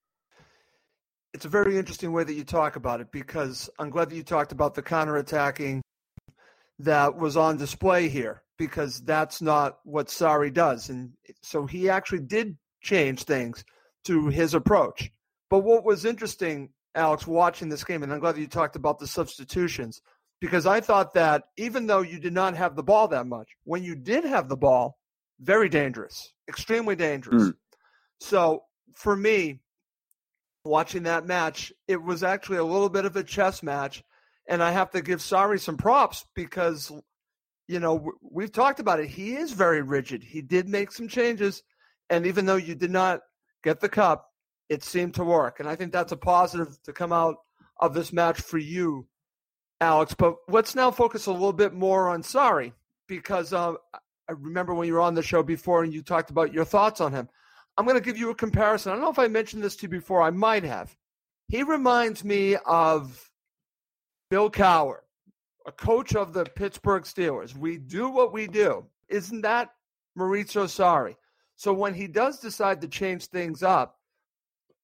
It's 1.32 1.44
a 1.44 1.48
very 1.48 1.78
interesting 1.78 2.12
way 2.12 2.24
that 2.24 2.34
you 2.34 2.44
talk 2.44 2.76
about 2.76 3.00
it 3.00 3.12
because 3.12 3.70
I'm 3.78 3.90
glad 3.90 4.10
that 4.10 4.16
you 4.16 4.24
talked 4.24 4.52
about 4.52 4.74
the 4.74 4.82
counterattacking 4.82 5.80
that 6.84 7.16
was 7.16 7.36
on 7.36 7.56
display 7.56 8.08
here 8.08 8.42
because 8.58 9.00
that's 9.00 9.40
not 9.40 9.78
what 9.84 10.08
Sarri 10.08 10.52
does. 10.52 10.90
And 10.90 11.12
so 11.42 11.66
he 11.66 11.88
actually 11.88 12.20
did 12.20 12.56
change 12.82 13.24
things 13.24 13.64
to 14.04 14.28
his 14.28 14.54
approach. 14.54 15.10
But 15.48 15.60
what 15.60 15.84
was 15.84 16.04
interesting, 16.04 16.70
Alex, 16.94 17.26
watching 17.26 17.68
this 17.68 17.84
game, 17.84 18.02
and 18.02 18.12
I'm 18.12 18.20
glad 18.20 18.36
you 18.36 18.46
talked 18.46 18.76
about 18.76 18.98
the 18.98 19.06
substitutions, 19.06 20.00
because 20.40 20.66
I 20.66 20.80
thought 20.80 21.14
that 21.14 21.44
even 21.56 21.86
though 21.86 22.00
you 22.00 22.18
did 22.18 22.32
not 22.32 22.56
have 22.56 22.76
the 22.76 22.82
ball 22.82 23.08
that 23.08 23.26
much, 23.26 23.48
when 23.64 23.82
you 23.82 23.94
did 23.94 24.24
have 24.24 24.48
the 24.48 24.56
ball, 24.56 24.98
very 25.40 25.68
dangerous, 25.68 26.32
extremely 26.48 26.96
dangerous. 26.96 27.44
Mm. 27.44 27.54
So 28.20 28.64
for 28.94 29.16
me, 29.16 29.60
watching 30.64 31.04
that 31.04 31.26
match, 31.26 31.72
it 31.88 32.02
was 32.02 32.22
actually 32.22 32.58
a 32.58 32.64
little 32.64 32.88
bit 32.90 33.04
of 33.04 33.16
a 33.16 33.24
chess 33.24 33.62
match. 33.62 34.02
And 34.50 34.62
I 34.64 34.72
have 34.72 34.90
to 34.90 35.00
give 35.00 35.20
Sarri 35.20 35.60
some 35.60 35.76
props 35.76 36.26
because, 36.34 36.90
you 37.68 37.78
know, 37.78 38.12
we've 38.20 38.50
talked 38.50 38.80
about 38.80 38.98
it. 38.98 39.06
He 39.06 39.36
is 39.36 39.52
very 39.52 39.80
rigid. 39.80 40.24
He 40.24 40.42
did 40.42 40.68
make 40.68 40.90
some 40.90 41.06
changes. 41.06 41.62
And 42.10 42.26
even 42.26 42.46
though 42.46 42.56
you 42.56 42.74
did 42.74 42.90
not 42.90 43.20
get 43.62 43.78
the 43.78 43.88
cup, 43.88 44.28
it 44.68 44.82
seemed 44.82 45.14
to 45.14 45.24
work. 45.24 45.60
And 45.60 45.68
I 45.68 45.76
think 45.76 45.92
that's 45.92 46.10
a 46.10 46.16
positive 46.16 46.76
to 46.82 46.92
come 46.92 47.12
out 47.12 47.36
of 47.78 47.94
this 47.94 48.12
match 48.12 48.40
for 48.40 48.58
you, 48.58 49.06
Alex. 49.80 50.14
But 50.14 50.34
let's 50.48 50.74
now 50.74 50.90
focus 50.90 51.26
a 51.26 51.32
little 51.32 51.52
bit 51.52 51.72
more 51.72 52.08
on 52.08 52.24
Sarri 52.24 52.72
because 53.06 53.52
uh, 53.52 53.74
I 53.94 54.32
remember 54.32 54.74
when 54.74 54.88
you 54.88 54.94
were 54.94 55.00
on 55.00 55.14
the 55.14 55.22
show 55.22 55.44
before 55.44 55.84
and 55.84 55.94
you 55.94 56.02
talked 56.02 56.30
about 56.30 56.52
your 56.52 56.64
thoughts 56.64 57.00
on 57.00 57.12
him. 57.12 57.28
I'm 57.76 57.84
going 57.86 57.96
to 57.96 58.04
give 58.04 58.18
you 58.18 58.30
a 58.30 58.34
comparison. 58.34 58.90
I 58.90 58.96
don't 58.96 59.04
know 59.04 59.10
if 59.10 59.18
I 59.20 59.28
mentioned 59.28 59.62
this 59.62 59.76
to 59.76 59.82
you 59.82 59.88
before. 59.90 60.22
I 60.22 60.30
might 60.30 60.64
have. 60.64 60.96
He 61.46 61.62
reminds 61.62 62.24
me 62.24 62.56
of 62.66 63.29
Bill 64.30 64.50
Cowher, 64.50 64.98
a 65.66 65.72
coach 65.72 66.14
of 66.14 66.32
the 66.32 66.44
Pittsburgh 66.44 67.02
Steelers. 67.02 67.56
We 67.56 67.76
do 67.78 68.08
what 68.08 68.32
we 68.32 68.46
do. 68.46 68.86
Isn't 69.08 69.42
that 69.42 69.70
Maurizio 70.16 70.64
Sarri? 70.64 71.16
So 71.56 71.72
when 71.72 71.92
he 71.92 72.06
does 72.06 72.38
decide 72.38 72.80
to 72.80 72.88
change 72.88 73.26
things 73.26 73.62
up, 73.62 73.98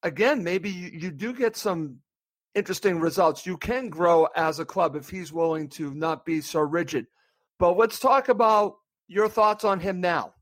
again, 0.02 0.42
maybe 0.42 0.68
you, 0.68 0.90
you 0.92 1.10
do 1.10 1.32
get 1.32 1.56
some 1.56 2.00
interesting 2.54 2.98
results. 2.98 3.46
You 3.46 3.56
can 3.56 3.88
grow 3.88 4.26
as 4.34 4.58
a 4.58 4.64
club 4.64 4.96
if 4.96 5.08
he's 5.08 5.32
willing 5.32 5.68
to 5.70 5.94
not 5.94 6.24
be 6.24 6.40
so 6.40 6.60
rigid. 6.60 7.06
But 7.58 7.76
let's 7.78 7.98
talk 7.98 8.28
about 8.28 8.76
your 9.08 9.28
thoughts 9.28 9.64
on 9.64 9.78
him 9.80 10.00
now. 10.00 10.34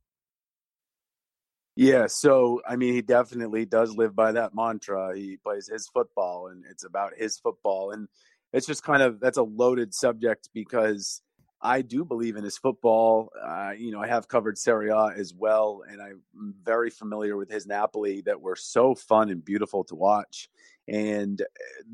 Yeah, 1.77 2.07
so 2.07 2.63
I 2.69 2.77
mean, 2.77 2.95
he 2.95 3.03
definitely 3.03 3.67
does 3.67 3.95
live 3.97 4.15
by 4.15 4.33
that 4.33 4.55
mantra. 4.55 5.17
He 5.17 5.37
plays 5.37 5.69
his 5.69 5.89
football, 5.89 6.49
and 6.49 6.65
it's 6.71 6.85
about 6.85 7.15
his 7.17 7.37
football. 7.37 7.91
And 7.91 8.09
it's 8.55 8.69
just 8.69 8.85
kind 8.85 9.03
of 9.03 9.19
that's 9.19 9.37
a 9.37 9.43
loaded 9.43 9.93
subject 9.93 10.49
because 10.55 11.21
I 11.61 11.83
do 11.83 12.05
believe 12.05 12.37
in 12.37 12.45
his 12.45 12.57
football. 12.57 13.33
Uh, 13.43 13.73
you 13.77 13.91
know, 13.91 14.01
I 14.01 14.07
have 14.07 14.29
covered 14.29 14.57
Serie 14.57 14.91
A 14.91 15.09
as 15.17 15.35
well, 15.35 15.83
and 15.89 16.01
I'm 16.01 16.23
very 16.63 16.91
familiar 16.91 17.37
with 17.37 17.51
his 17.51 17.67
Napoli 17.67 18.21
that 18.23 18.41
were 18.41 18.55
so 18.55 18.95
fun 18.95 19.31
and 19.31 19.45
beautiful 19.45 19.83
to 19.85 19.97
watch. 19.97 20.49
And 20.87 21.41
uh, 21.41 21.45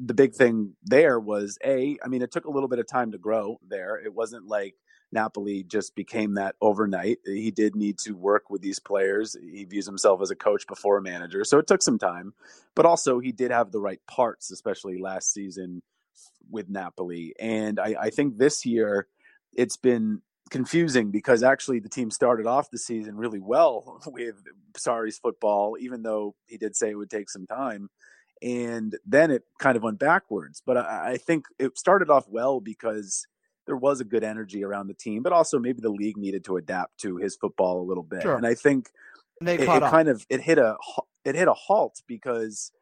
the 0.05 0.13
big 0.13 0.35
thing 0.35 0.75
there 0.85 1.19
was 1.19 1.57
a, 1.65 1.97
I 2.05 2.09
mean, 2.09 2.21
it 2.21 2.31
took 2.31 2.45
a 2.45 2.51
little 2.51 2.69
bit 2.69 2.79
of 2.79 2.87
time 2.87 3.13
to 3.13 3.19
grow 3.19 3.59
there. 3.67 3.97
It 3.97 4.13
wasn't 4.13 4.47
like 4.47 4.75
Napoli 5.13 5.63
just 5.63 5.95
became 5.95 6.35
that 6.35 6.57
overnight. 6.61 7.21
He 7.25 7.53
did 7.53 7.75
need 7.75 7.99
to 8.01 8.13
work 8.13 8.51
with 8.51 8.61
these 8.61 8.81
players. 8.81 9.35
He 9.41 9.65
views 9.65 9.87
himself 9.87 10.21
as 10.21 10.31
a 10.31 10.37
coach 10.37 10.67
before 10.67 10.99
a 10.99 11.03
manager. 11.03 11.45
So 11.45 11.59
it 11.59 11.67
took 11.67 11.81
some 11.81 11.99
time, 11.99 12.35
but 12.75 12.85
also 12.85 13.19
he 13.19 13.33
did 13.33 13.51
have 13.51 13.71
the 13.71 13.81
right 13.81 14.01
parts, 14.07 14.51
especially 14.51 14.99
last 14.99 15.33
season 15.33 15.81
with 16.51 16.69
Napoli. 16.69 17.35
And 17.39 17.79
I, 17.79 17.97
I 18.01 18.11
think 18.11 18.39
this 18.39 18.65
year 18.67 19.07
it's 19.53 19.77
been 19.77 20.23
confusing 20.51 21.11
because 21.11 21.43
actually 21.43 21.79
the 21.79 21.89
team 21.89 22.11
started 22.11 22.47
off 22.47 22.71
the 22.71 22.79
season 22.79 23.17
really 23.17 23.41
well 23.41 24.01
with 24.07 24.43
Sarri's 24.77 25.19
football, 25.19 25.77
even 25.79 26.03
though 26.03 26.35
he 26.47 26.57
did 26.57 26.77
say 26.77 26.91
it 26.91 26.97
would 26.97 27.11
take 27.11 27.31
some 27.31 27.47
time. 27.47 27.89
And 28.43 28.97
then 29.05 29.31
it 29.31 29.45
kind 29.59 29.77
of 29.77 29.83
went 29.83 29.99
backwards. 29.99 30.63
But 30.65 30.79
I, 30.79 31.13
I 31.13 31.17
think 31.19 31.45
it 31.59 31.79
started 31.79 32.11
off 32.11 32.29
well 32.29 32.61
because– 32.61 33.27
there 33.71 33.77
was 33.77 34.01
a 34.01 34.05
good 34.05 34.25
energy 34.25 34.65
around 34.65 34.89
the 34.89 34.95
team, 34.95 35.23
but 35.23 35.33
also 35.33 35.57
maybe 35.57 35.81
the 35.81 35.91
league 35.91 36.17
needed 36.17 36.45
to 36.45 36.57
adapt 36.57 36.99
to 36.99 37.19
his 37.19 37.37
football 37.37 37.81
a 37.81 37.87
little 37.87 38.03
bit. 38.03 38.23
Sure. 38.23 38.35
And 38.35 38.45
I 38.45 38.55
think 38.55 38.91
and 39.39 39.49
it, 39.49 39.61
it 39.61 39.67
kind 39.67 40.09
of 40.09 40.27
it 40.29 40.41
hit 40.41 40.59
a 40.59 40.77
it 41.25 41.37
hit 41.37 41.47
a 41.47 41.53
halt 41.53 42.03
because 42.09 42.73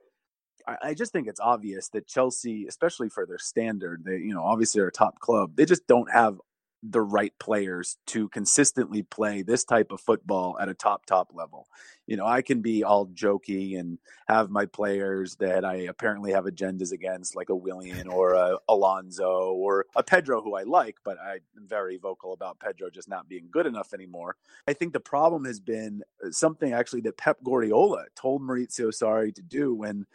I, 0.68 0.88
I, 0.88 0.94
just 0.94 1.12
think 1.12 1.26
it's 1.26 1.40
obvious 1.40 1.88
that 1.90 2.06
Chelsea, 2.06 2.66
especially 2.66 3.08
for 3.08 3.26
their 3.26 3.38
standard, 3.38 4.04
they 4.04 4.18
you 4.18 4.34
know 4.34 4.42
obviously 4.42 4.80
are 4.82 4.88
a 4.88 4.92
top 4.92 5.18
club. 5.18 5.56
They 5.56 5.64
just 5.64 5.87
don't 5.87 6.10
have 6.12 6.38
the 6.82 7.00
right 7.00 7.32
players 7.40 7.96
to 8.06 8.28
consistently 8.28 9.02
play 9.02 9.42
this 9.42 9.64
type 9.64 9.90
of 9.90 10.00
football 10.00 10.56
at 10.60 10.68
a 10.68 10.75
top 10.75 11.06
top 11.06 11.30
level. 11.34 11.66
You 12.06 12.16
know, 12.16 12.26
I 12.26 12.42
can 12.42 12.62
be 12.62 12.84
all 12.84 13.06
jokey 13.08 13.78
and 13.78 13.98
have 14.28 14.48
my 14.48 14.66
players 14.66 15.34
that 15.37 15.64
I 15.64 15.76
apparently 15.76 16.32
have 16.32 16.44
agendas 16.44 16.92
against, 16.92 17.34
like 17.34 17.48
a 17.48 17.56
Willian 17.56 18.06
or 18.06 18.34
a 18.34 18.58
Alonso 18.68 19.52
or 19.52 19.87
a 19.96 20.04
Pedro, 20.04 20.40
who 20.40 20.54
I 20.54 20.62
like, 20.62 20.98
but 21.04 21.18
I'm 21.20 21.40
very 21.56 21.96
vocal 21.96 22.32
about 22.32 22.60
Pedro 22.60 22.90
just 22.90 23.08
not 23.08 23.28
being 23.28 23.48
good 23.50 23.66
enough 23.66 23.92
anymore. 23.92 24.37
I 24.68 24.72
think 24.72 24.92
the 24.92 25.00
problem 25.00 25.46
has 25.46 25.58
been 25.58 26.02
uh, 26.25 26.30
something 26.30 26.72
actually 26.72 27.00
that 27.02 27.16
Pep 27.16 27.38
Guardiola 27.42 28.06
told 28.14 28.42
Maurizio 28.42 28.88
Sarri 28.88 29.34
to 29.34 29.42
do 29.42 29.75
when 29.75 30.06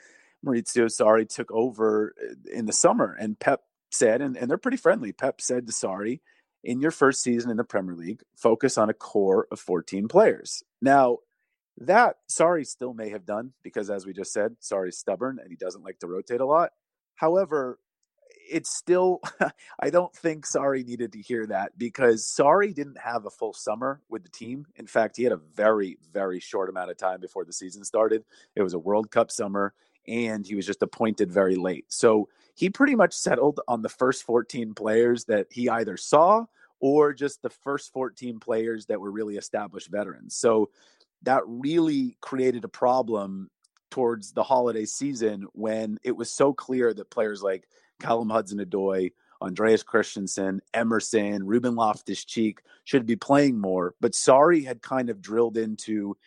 Maurizio 0.46 0.86
Sarri 0.86 1.28
took 1.28 1.52
over 1.52 2.14
uh, 2.22 2.34
in 2.52 2.66
the 2.66 2.74
summer, 2.74 3.16
and 3.20 3.40
Pep 3.40 3.62
said, 3.92 4.22
and, 4.22 4.38
and 4.38 4.50
they're 4.50 4.58
pretty 4.58 4.78
friendly. 4.78 5.12
Pep 5.12 5.42
said 5.42 5.68
to 5.68 5.74
Sarri, 5.74 6.20
in 6.64 6.80
your 6.80 6.92
first 6.92 7.22
season 7.22 7.52
in 7.52 7.58
the 7.58 7.64
Premier 7.64 7.96
League, 7.96 8.22
focus 8.36 8.78
on 8.78 8.90
a 8.90 8.94
core 8.94 9.48
of 9.52 9.60
14 9.60 10.08
players. 10.08 10.64
Now, 10.82 11.20
that 11.78 12.18
Sarri 12.30 12.66
still 12.66 12.94
may 12.94 13.10
have 13.10 13.26
done 13.26 13.54
because, 13.64 13.90
as 13.90 14.06
we 14.06 14.14
just 14.14 14.32
said, 14.32 14.56
Sarri's 14.62 14.98
stubborn 14.98 15.40
and 15.40 15.50
he 15.50 15.58
doesn't 15.58 15.84
like 15.84 16.00
to 16.00 16.08
rotate 16.08 16.42
a 16.42 16.46
lot. 16.46 16.72
However, 17.16 17.80
it's 18.50 18.76
still, 18.76 19.22
I 19.80 19.90
don't 19.90 20.14
think 20.16 20.46
Sarri 20.46 20.86
needed 20.86 21.14
to 21.14 21.22
hear 21.22 21.46
that 21.48 21.78
because 21.78 22.32
Sarri 22.40 22.74
didn't 22.74 23.00
have 23.00 23.26
a 23.26 23.32
full 23.32 23.54
summer 23.54 24.02
with 24.10 24.24
the 24.24 24.30
team. 24.30 24.68
In 24.76 24.88
fact, 24.88 25.18
he 25.18 25.24
had 25.24 25.34
a 25.34 25.38
very, 25.38 25.98
very 26.12 26.40
short 26.40 26.70
amount 26.70 26.92
of 26.92 26.98
time 26.98 27.20
before 27.20 27.46
the 27.46 27.54
season 27.54 27.84
started. 27.84 28.24
It 28.56 28.62
was 28.62 28.74
a 28.74 28.80
World 28.80 29.12
Cup 29.12 29.32
summer 29.32 29.74
and 30.08 30.46
he 30.46 30.56
was 30.56 30.66
just 30.66 30.82
appointed 30.82 31.32
very 31.32 31.56
late. 31.56 31.86
So 31.90 32.30
he 32.56 32.70
pretty 32.70 32.96
much 32.96 33.14
settled 33.14 33.60
on 33.68 33.82
the 33.82 33.90
first 33.90 34.24
14 34.24 34.74
players 34.74 35.26
that 35.26 35.48
he 35.50 35.70
either 35.70 35.98
saw 35.98 36.46
or 36.80 37.14
just 37.14 37.42
the 37.42 37.50
first 37.50 37.94
14 37.94 38.40
players 38.40 38.86
that 38.88 39.00
were 39.00 39.12
really 39.12 39.38
established 39.38 39.90
veterans. 39.90 40.36
So 40.36 40.70
that 41.24 41.44
really 41.46 42.18
created 42.22 42.64
a 42.66 42.70
problem 42.70 43.50
towards 43.90 44.34
the 44.34 44.44
holiday 44.44 44.86
season 44.86 45.48
when 45.54 45.98
it 46.04 46.12
was 46.12 46.30
so 46.30 46.52
clear 46.52 46.94
that 46.94 47.10
players 47.10 47.42
like 47.42 47.68
Callum 48.02 48.30
Hudson-Odoi, 48.30 49.14
Andreas 49.42 49.84
Christensen, 49.84 50.62
Emerson, 50.74 51.46
Ruben 51.46 51.76
Loftus-Cheek 51.76 52.62
should 52.86 53.06
be 53.06 53.16
playing 53.16 53.60
more. 53.60 53.94
But 54.02 54.14
Sarri 54.14 54.66
had 54.66 54.82
kind 54.82 55.10
of 55.10 55.22
drilled 55.22 55.58
into 55.58 56.18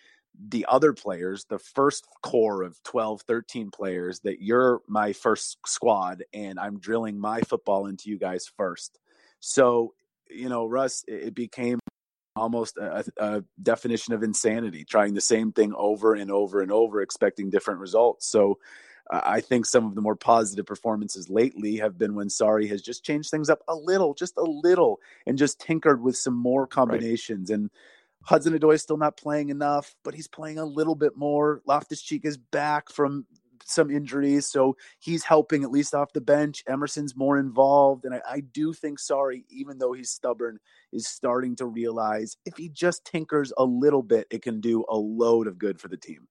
the 0.49 0.67
other 0.69 0.93
players, 0.93 1.45
the 1.45 1.59
first 1.59 2.07
core 2.23 2.63
of 2.63 2.83
12, 2.83 3.23
13 3.23 3.71
players, 3.71 4.21
that 4.21 4.41
you're 4.41 4.81
my 4.87 5.13
first 5.13 5.59
squad 5.67 6.25
and 6.33 6.59
I'm 6.59 6.79
drilling 6.79 7.19
my 7.19 7.41
football 7.43 7.87
into 7.87 8.11
you 8.11 8.19
guys 8.19 8.51
first. 8.57 8.99
So, 9.41 9.95
you 10.29 10.49
know, 10.49 10.67
Russ, 10.67 11.05
it 11.07 11.35
became 11.35 11.79
almost 12.35 12.77
a, 12.77 13.05
a, 13.17 13.45
definition 13.63 14.13
of 14.13 14.23
insanity, 14.23 14.85
trying 14.85 15.15
the 15.15 15.21
same 15.21 15.53
thing 15.53 15.73
over 15.75 16.15
and 16.15 16.31
over 16.31 16.61
and 16.61 16.71
over, 16.71 17.01
expecting 17.01 17.51
different 17.51 17.81
results. 17.81 18.27
So, 18.29 18.59
uh, 19.11 19.21
I 19.25 19.41
think 19.41 19.67
some 19.67 19.87
of 19.87 19.95
the 19.95 20.01
more 20.01 20.17
positive 20.17 20.67
performances 20.67 21.31
lately 21.31 21.77
have 21.77 21.97
been 21.97 22.15
when 22.15 22.29
Sarri 22.29 22.69
has 22.69 22.83
just 22.83 23.05
changed 23.05 23.31
things 23.31 23.49
up 23.49 23.63
a 23.69 23.75
little, 23.75 24.15
just 24.15 24.37
a 24.37 24.43
little, 24.43 25.01
and 25.27 25.39
just 25.39 25.61
tinkered 25.61 26.03
with 26.03 26.17
some 26.17 26.35
more 26.35 26.67
combinations. 26.67 27.51
Right. 27.51 27.59
And 27.59 27.71
Hudson 28.27 28.59
Odoi 28.59 28.75
is 28.75 28.83
still 28.83 28.97
not 28.97 29.17
playing 29.17 29.51
enough, 29.51 29.95
but 30.05 30.15
he's 30.15 30.29
playing 30.29 30.59
a 30.59 30.65
little 30.65 30.97
bit 30.97 31.17
more. 31.17 31.63
Loftus 31.67 32.03
Cheek 32.03 32.25
is 32.25 32.37
back 32.37 32.91
from 32.91 33.27
some 33.65 33.91
injuries, 33.91 34.49
so 34.49 34.77
he's 34.99 35.25
helping 35.25 35.63
at 35.63 35.71
least 35.71 35.95
off 35.95 36.13
the 36.13 36.21
bench. 36.21 36.63
Emerson's 36.69 37.17
more 37.17 37.39
involved, 37.39 38.05
and 38.05 38.15
I, 38.15 38.21
I, 38.29 38.41
do 38.41 38.73
think 38.73 38.99
Sarri, 38.99 39.45
even 39.49 39.79
though 39.79 39.93
he's 39.93 40.11
stubborn, 40.11 40.59
is 40.93 41.07
starting 41.07 41.57
to 41.57 41.67
realize 41.67 42.37
if 42.45 42.57
he 42.57 42.69
just 42.69 43.05
tinkers 43.05 43.53
a 43.57 43.65
little 43.65 44.03
bit, 44.03 44.27
it 44.31 44.43
can 44.43 44.61
do 44.61 44.85
a 44.89 44.97
load 44.97 45.47
of 45.47 45.59
good 45.59 45.81
for 45.81 45.89
the 45.89 45.97
team. 45.97 46.29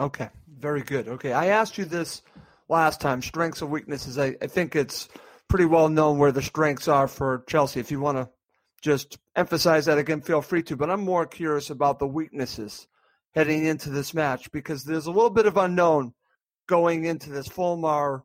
Okay, 0.00 0.28
very 0.48 0.82
good. 0.82 1.08
Okay, 1.08 1.32
I 1.32 1.46
asked 1.46 1.78
you 1.78 1.84
this 1.84 2.22
last 2.68 3.00
time. 3.00 3.22
Strengths 3.22 3.62
and 3.62 3.70
weaknesses. 3.70 4.18
I, 4.18 4.36
I 4.40 4.46
think 4.46 4.74
it's 4.74 5.08
pretty 5.48 5.66
well 5.66 5.88
known 5.88 6.18
where 6.18 6.32
the 6.32 6.42
strengths 6.42 6.88
are 6.88 7.08
for 7.08 7.44
Chelsea. 7.48 7.80
If 7.80 7.90
you 7.90 8.00
want 8.00 8.18
to 8.18 8.28
just 8.82 9.18
emphasize 9.36 9.86
that 9.86 9.98
again, 9.98 10.20
feel 10.20 10.42
free 10.42 10.62
to. 10.64 10.76
But 10.76 10.90
I'm 10.90 11.04
more 11.04 11.24
curious 11.26 11.70
about 11.70 11.98
the 11.98 12.06
weaknesses 12.06 12.86
heading 13.34 13.64
into 13.64 13.88
this 13.88 14.12
match 14.12 14.50
because 14.52 14.84
there's 14.84 15.06
a 15.06 15.12
little 15.12 15.30
bit 15.30 15.46
of 15.46 15.56
unknown 15.56 16.12
going 16.68 17.04
into 17.04 17.30
this. 17.30 17.48
Fulham 17.48 17.84
are 17.84 18.24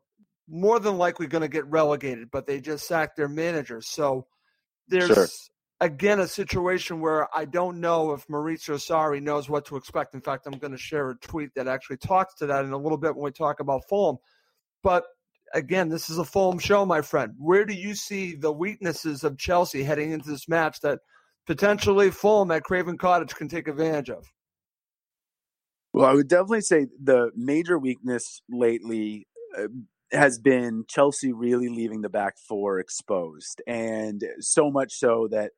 more 0.50 0.80
than 0.80 0.98
likely 0.98 1.28
going 1.28 1.44
to 1.44 1.48
get 1.48 1.68
relegated, 1.68 2.30
but 2.32 2.48
they 2.48 2.60
just 2.60 2.88
sacked 2.88 3.16
their 3.16 3.28
manager. 3.28 3.82
So 3.82 4.26
there's 4.88 5.08
sure. 5.08 5.28
again 5.80 6.20
a 6.20 6.28
situation 6.28 7.02
where 7.02 7.28
I 7.36 7.46
don't 7.46 7.80
know 7.80 8.14
if 8.14 8.28
Maurizio 8.28 8.76
Sarri 8.76 9.22
knows 9.22 9.50
what 9.50 9.66
to 9.66 9.76
expect. 9.76 10.16
In 10.16 10.22
fact, 10.22 10.48
I'm 10.48 10.58
going 10.58 10.72
to 10.72 10.78
share 10.78 11.12
a 11.12 11.18
tweet 11.18 11.54
that 11.56 11.68
actually 11.68 11.98
talks 11.98 12.36
to 12.36 12.48
that 12.48 12.66
in 12.66 12.72
a 12.72 12.78
little 12.78 12.98
bit 12.98 13.16
when 13.16 13.26
we 13.26 13.32
talk 13.32 13.60
about 13.60 13.88
Fulham. 13.88 14.18
But 14.84 15.04
again, 15.54 15.90
this 15.90 16.10
is 16.10 16.18
a 16.18 16.26
Fulham 16.26 16.60
show, 16.60 16.86
my 16.86 17.02
friend. 17.02 17.34
Where 17.38 17.66
do 17.66 17.74
you 17.74 17.96
see 17.96 18.36
the 18.36 18.52
weaknesses 18.52 19.24
of 19.24 19.38
Chelsea 19.38 19.84
heading 19.84 20.12
into 20.12 20.30
this 20.30 20.48
match 20.48 20.80
that 20.82 21.00
potentially 21.46 22.12
Fulham 22.12 22.52
at 22.52 22.64
Craven 22.64 22.98
Cottage 22.98 23.36
can 23.36 23.48
take 23.48 23.68
advantage 23.68 24.10
of? 24.10 24.26
Well, 25.94 26.06
I 26.06 26.14
would 26.14 26.28
definitely 26.28 26.62
say 26.62 26.88
the 27.02 27.32
major 27.36 27.80
weakness 27.80 28.42
lately 28.50 29.28
uh, 29.58 29.68
has 30.12 30.38
been 30.38 30.86
Chelsea 30.88 31.34
really 31.34 31.70
leaving 31.70 32.02
the 32.02 32.10
back 32.10 32.36
four 32.48 32.80
exposed, 32.80 33.62
and 33.66 34.24
so 34.40 34.70
much 34.70 34.94
so 34.94 35.28
that 35.32 35.52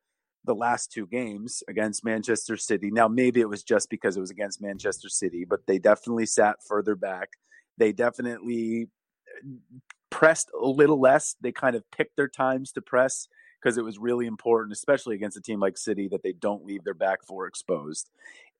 the 0.44 0.54
last 0.54 0.90
two 0.90 1.06
games 1.06 1.62
against 1.68 2.04
Manchester 2.04 2.56
City. 2.56 2.90
Now, 2.90 3.08
maybe 3.08 3.40
it 3.40 3.48
was 3.48 3.62
just 3.62 3.90
because 3.90 4.16
it 4.16 4.20
was 4.20 4.30
against 4.30 4.62
Manchester 4.62 5.08
City, 5.08 5.44
but 5.48 5.66
they 5.66 5.78
definitely 5.78 6.26
sat 6.26 6.56
further 6.66 6.94
back. 6.94 7.28
They 7.76 7.92
definitely 7.92 8.88
pressed 10.10 10.50
a 10.60 10.66
little 10.66 11.00
less. 11.00 11.36
They 11.40 11.52
kind 11.52 11.76
of 11.76 11.88
picked 11.90 12.16
their 12.16 12.28
times 12.28 12.72
to 12.72 12.82
press 12.82 13.28
because 13.60 13.76
it 13.76 13.84
was 13.84 13.98
really 13.98 14.26
important, 14.26 14.72
especially 14.72 15.14
against 15.14 15.36
a 15.36 15.42
team 15.42 15.60
like 15.60 15.76
City, 15.76 16.08
that 16.08 16.22
they 16.22 16.32
don't 16.32 16.64
leave 16.64 16.84
their 16.84 16.94
back 16.94 17.24
four 17.24 17.46
exposed. 17.46 18.10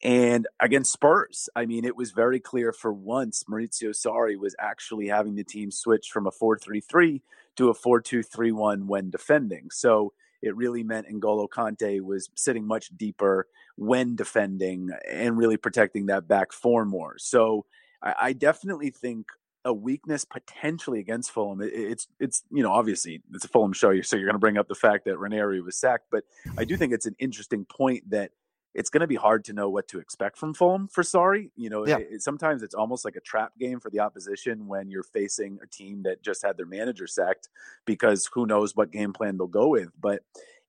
And 0.02 0.46
against 0.60 0.92
Spurs, 0.92 1.48
I 1.54 1.66
mean, 1.66 1.84
it 1.84 1.96
was 1.96 2.12
very 2.12 2.40
clear 2.40 2.72
for 2.72 2.92
once 2.92 3.44
Maurizio 3.44 3.90
Sarri 3.90 4.38
was 4.38 4.56
actually 4.58 5.08
having 5.08 5.34
the 5.34 5.44
team 5.44 5.70
switch 5.70 6.10
from 6.10 6.26
a 6.26 6.30
4 6.30 6.58
3 6.58 6.80
3 6.80 7.22
to 7.56 7.68
a 7.68 7.74
4 7.74 8.00
2 8.00 8.22
3 8.22 8.52
1 8.52 8.86
when 8.86 9.10
defending. 9.10 9.70
So 9.70 10.12
it 10.42 10.56
really 10.56 10.82
meant 10.82 11.08
N'Golo 11.08 11.48
Kante 11.48 12.00
was 12.00 12.30
sitting 12.34 12.66
much 12.66 12.96
deeper 12.96 13.46
when 13.76 14.16
defending 14.16 14.90
and 15.10 15.36
really 15.36 15.56
protecting 15.56 16.06
that 16.06 16.26
back 16.26 16.52
four 16.52 16.84
more. 16.84 17.16
So 17.18 17.66
I, 18.02 18.14
I 18.20 18.32
definitely 18.32 18.90
think 18.90 19.26
a 19.64 19.72
weakness 19.72 20.24
potentially 20.24 21.00
against 21.00 21.30
Fulham. 21.30 21.60
It, 21.60 21.72
it's 21.74 22.08
it's 22.18 22.42
you 22.50 22.62
know 22.62 22.72
obviously 22.72 23.22
it's 23.32 23.44
a 23.44 23.48
Fulham 23.48 23.72
show, 23.72 24.00
so 24.00 24.16
you're 24.16 24.26
going 24.26 24.34
to 24.34 24.40
bring 24.40 24.58
up 24.58 24.68
the 24.68 24.74
fact 24.74 25.04
that 25.06 25.18
Ranieri 25.18 25.60
was 25.60 25.76
sacked, 25.76 26.06
but 26.10 26.24
I 26.58 26.64
do 26.64 26.76
think 26.76 26.92
it's 26.92 27.06
an 27.06 27.16
interesting 27.18 27.64
point 27.64 28.10
that 28.10 28.30
it's 28.72 28.90
going 28.90 29.00
to 29.00 29.06
be 29.06 29.16
hard 29.16 29.44
to 29.44 29.52
know 29.52 29.68
what 29.68 29.88
to 29.88 29.98
expect 29.98 30.38
from 30.38 30.54
Fulham 30.54 30.88
for 30.88 31.02
Sarri. 31.02 31.50
You 31.56 31.70
know, 31.70 31.86
yeah. 31.86 31.98
it, 31.98 32.22
sometimes 32.22 32.62
it's 32.62 32.74
almost 32.74 33.04
like 33.04 33.16
a 33.16 33.20
trap 33.20 33.52
game 33.58 33.80
for 33.80 33.90
the 33.90 34.00
opposition 34.00 34.66
when 34.66 34.90
you're 34.90 35.02
facing 35.02 35.58
a 35.62 35.66
team 35.66 36.02
that 36.04 36.22
just 36.22 36.44
had 36.44 36.56
their 36.56 36.66
manager 36.66 37.06
sacked 37.06 37.48
because 37.84 38.30
who 38.32 38.46
knows 38.46 38.76
what 38.76 38.92
game 38.92 39.12
plan 39.12 39.36
they'll 39.36 39.48
go 39.48 39.68
with. 39.68 39.90
But 40.00 40.22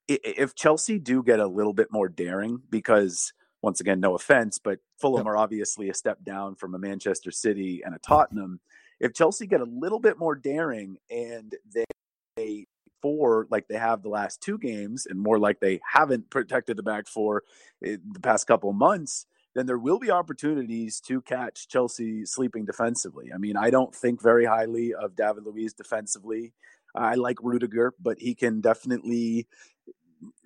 if 0.08 0.56
Chelsea 0.56 1.00
do 1.00 1.24
get 1.24 1.40
a 1.40 1.48
little 1.48 1.74
bit 1.74 1.90
more 1.92 2.10
daring, 2.10 2.62
because 2.70 3.34
once 3.62 3.80
again, 3.80 4.00
no 4.00 4.16
offense, 4.16 4.58
but 4.58 4.80
Fulham 5.00 5.28
are 5.28 5.38
obviously 5.38 5.90
a 5.90 5.94
step 5.94 6.24
down 6.24 6.56
from 6.56 6.74
a 6.74 6.80
Manchester 6.80 7.32
City 7.32 7.82
and 7.86 7.94
a 7.94 8.00
Tottenham. 8.00 8.60
If 9.02 9.14
Chelsea 9.14 9.48
get 9.48 9.62
a 9.62 9.66
little 9.66 10.00
bit 10.00 10.18
more 10.20 10.36
daring 10.36 10.98
and 11.10 11.54
they 11.74 12.66
four 13.02 13.48
like 13.50 13.68
they 13.68 13.78
have 13.78 14.04
the 14.04 14.10
last 14.10 14.42
two 14.42 14.58
games 14.58 15.08
and 15.10 15.20
more 15.20 15.40
like 15.40 15.60
they 15.60 15.82
haven't 15.92 16.30
protected 16.30 16.78
the 16.78 16.84
back 16.84 17.08
four 17.08 17.44
eh, 17.84 17.98
the 18.14 18.20
past 18.20 18.46
couple 18.46 18.72
months, 18.74 19.26
then 19.56 19.66
there 19.66 19.80
will 19.80 19.98
be 20.00 20.12
opportunities 20.12 21.02
to 21.02 21.20
catch 21.22 21.68
Chelsea 21.68 22.26
sleeping 22.26 22.64
defensively. 22.64 23.32
I 23.34 23.38
mean, 23.38 23.58
I 23.58 23.72
don't 23.72 23.94
think 23.94 24.22
very 24.22 24.46
highly 24.46 24.94
of 24.94 25.16
David 25.16 25.46
Luiz 25.46 25.74
defensively. 25.74 26.54
I 26.96 27.16
like 27.16 27.38
Rudiger, 27.42 27.94
but 28.00 28.20
he 28.20 28.36
can 28.36 28.62
definitely 28.62 29.48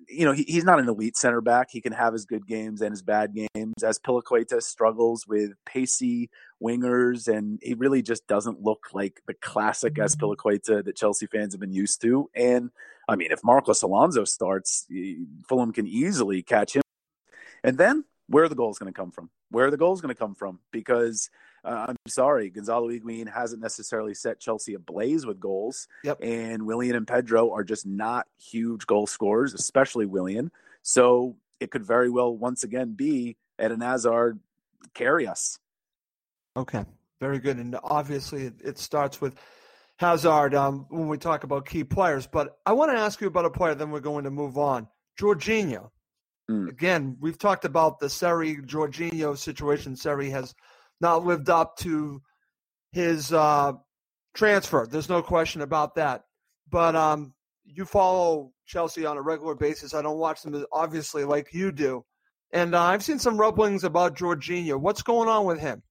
you 0.08 0.24
know, 0.24 0.32
he, 0.32 0.44
he's 0.44 0.64
not 0.64 0.78
an 0.78 0.88
elite 0.88 1.16
center 1.16 1.40
back. 1.40 1.68
He 1.70 1.80
can 1.80 1.92
have 1.92 2.12
his 2.12 2.24
good 2.24 2.46
games 2.46 2.80
and 2.80 2.92
his 2.92 3.02
bad 3.02 3.34
games. 3.34 3.82
As 3.82 3.98
Azpilicueta 3.98 4.62
struggles 4.62 5.26
with 5.26 5.52
pacey 5.64 6.30
wingers, 6.62 7.28
and 7.28 7.58
he 7.62 7.74
really 7.74 8.02
just 8.02 8.26
doesn't 8.26 8.62
look 8.62 8.88
like 8.92 9.20
the 9.26 9.34
classic 9.34 9.98
as 9.98 10.16
mm-hmm. 10.16 10.26
Azpilicueta 10.26 10.84
that 10.84 10.96
Chelsea 10.96 11.26
fans 11.26 11.52
have 11.54 11.60
been 11.60 11.72
used 11.72 12.00
to. 12.02 12.30
And 12.34 12.70
I 13.08 13.16
mean, 13.16 13.32
if 13.32 13.40
Marcos 13.44 13.82
Alonso 13.82 14.24
starts, 14.24 14.86
Fulham 15.48 15.72
can 15.72 15.86
easily 15.86 16.42
catch 16.42 16.76
him. 16.76 16.82
And 17.62 17.78
then 17.78 18.04
where 18.28 18.44
are 18.44 18.48
the 18.48 18.54
goals 18.54 18.78
going 18.78 18.92
to 18.92 18.96
come 18.96 19.10
from? 19.10 19.30
Where 19.50 19.66
are 19.66 19.70
the 19.70 19.76
goals 19.76 20.00
going 20.00 20.14
to 20.14 20.18
come 20.18 20.34
from? 20.34 20.60
Because 20.72 21.30
uh, 21.66 21.86
I'm 21.88 21.96
sorry, 22.06 22.48
Gonzalo 22.50 22.88
Higuain 22.88 23.32
hasn't 23.32 23.60
necessarily 23.60 24.14
set 24.14 24.38
Chelsea 24.38 24.74
ablaze 24.74 25.26
with 25.26 25.40
goals. 25.40 25.88
Yep. 26.04 26.18
And 26.22 26.64
Willian 26.64 26.94
and 26.94 27.06
Pedro 27.06 27.52
are 27.52 27.64
just 27.64 27.84
not 27.84 28.26
huge 28.38 28.86
goal 28.86 29.06
scorers, 29.06 29.52
especially 29.52 30.06
Willian. 30.06 30.52
So 30.82 31.36
it 31.58 31.70
could 31.70 31.84
very 31.84 32.08
well 32.08 32.36
once 32.36 32.62
again 32.62 32.92
be 32.92 33.36
Eden 33.62 33.80
Hazard 33.80 34.38
carry 34.94 35.26
us. 35.26 35.58
Okay, 36.56 36.84
very 37.20 37.40
good. 37.40 37.56
And 37.56 37.76
obviously, 37.82 38.52
it 38.64 38.78
starts 38.78 39.20
with 39.20 39.34
Hazard 39.96 40.54
um, 40.54 40.86
when 40.88 41.08
we 41.08 41.18
talk 41.18 41.42
about 41.42 41.66
key 41.66 41.82
players. 41.82 42.26
But 42.26 42.58
I 42.64 42.72
want 42.72 42.92
to 42.92 42.98
ask 42.98 43.20
you 43.20 43.26
about 43.26 43.44
a 43.44 43.50
player, 43.50 43.74
then 43.74 43.90
we're 43.90 44.00
going 44.00 44.24
to 44.24 44.30
move 44.30 44.56
on. 44.56 44.86
Jorginho. 45.18 45.90
Mm. 46.48 46.68
Again, 46.68 47.16
we've 47.18 47.38
talked 47.38 47.64
about 47.64 47.98
the 47.98 48.06
Sarri 48.06 48.64
Jorginho 48.64 49.36
situation. 49.36 49.94
Sarri 49.94 50.30
has 50.30 50.54
not 51.00 51.24
lived 51.24 51.50
up 51.50 51.76
to 51.78 52.20
his 52.92 53.32
uh, 53.32 53.72
transfer. 54.34 54.86
There's 54.90 55.08
no 55.08 55.22
question 55.22 55.60
about 55.60 55.96
that. 55.96 56.24
But 56.70 56.96
um, 56.96 57.34
you 57.64 57.84
follow 57.84 58.52
Chelsea 58.66 59.06
on 59.06 59.16
a 59.16 59.22
regular 59.22 59.54
basis. 59.54 59.94
I 59.94 60.02
don't 60.02 60.18
watch 60.18 60.42
them 60.42 60.64
obviously 60.72 61.24
like 61.24 61.52
you 61.52 61.72
do. 61.72 62.04
And 62.52 62.74
uh, 62.74 62.82
I've 62.82 63.04
seen 63.04 63.18
some 63.18 63.38
rumblings 63.38 63.84
about 63.84 64.16
Jorginho. 64.16 64.78
What's 64.78 65.02
going 65.02 65.28
on 65.28 65.44
with 65.44 65.60
him? 65.60 65.82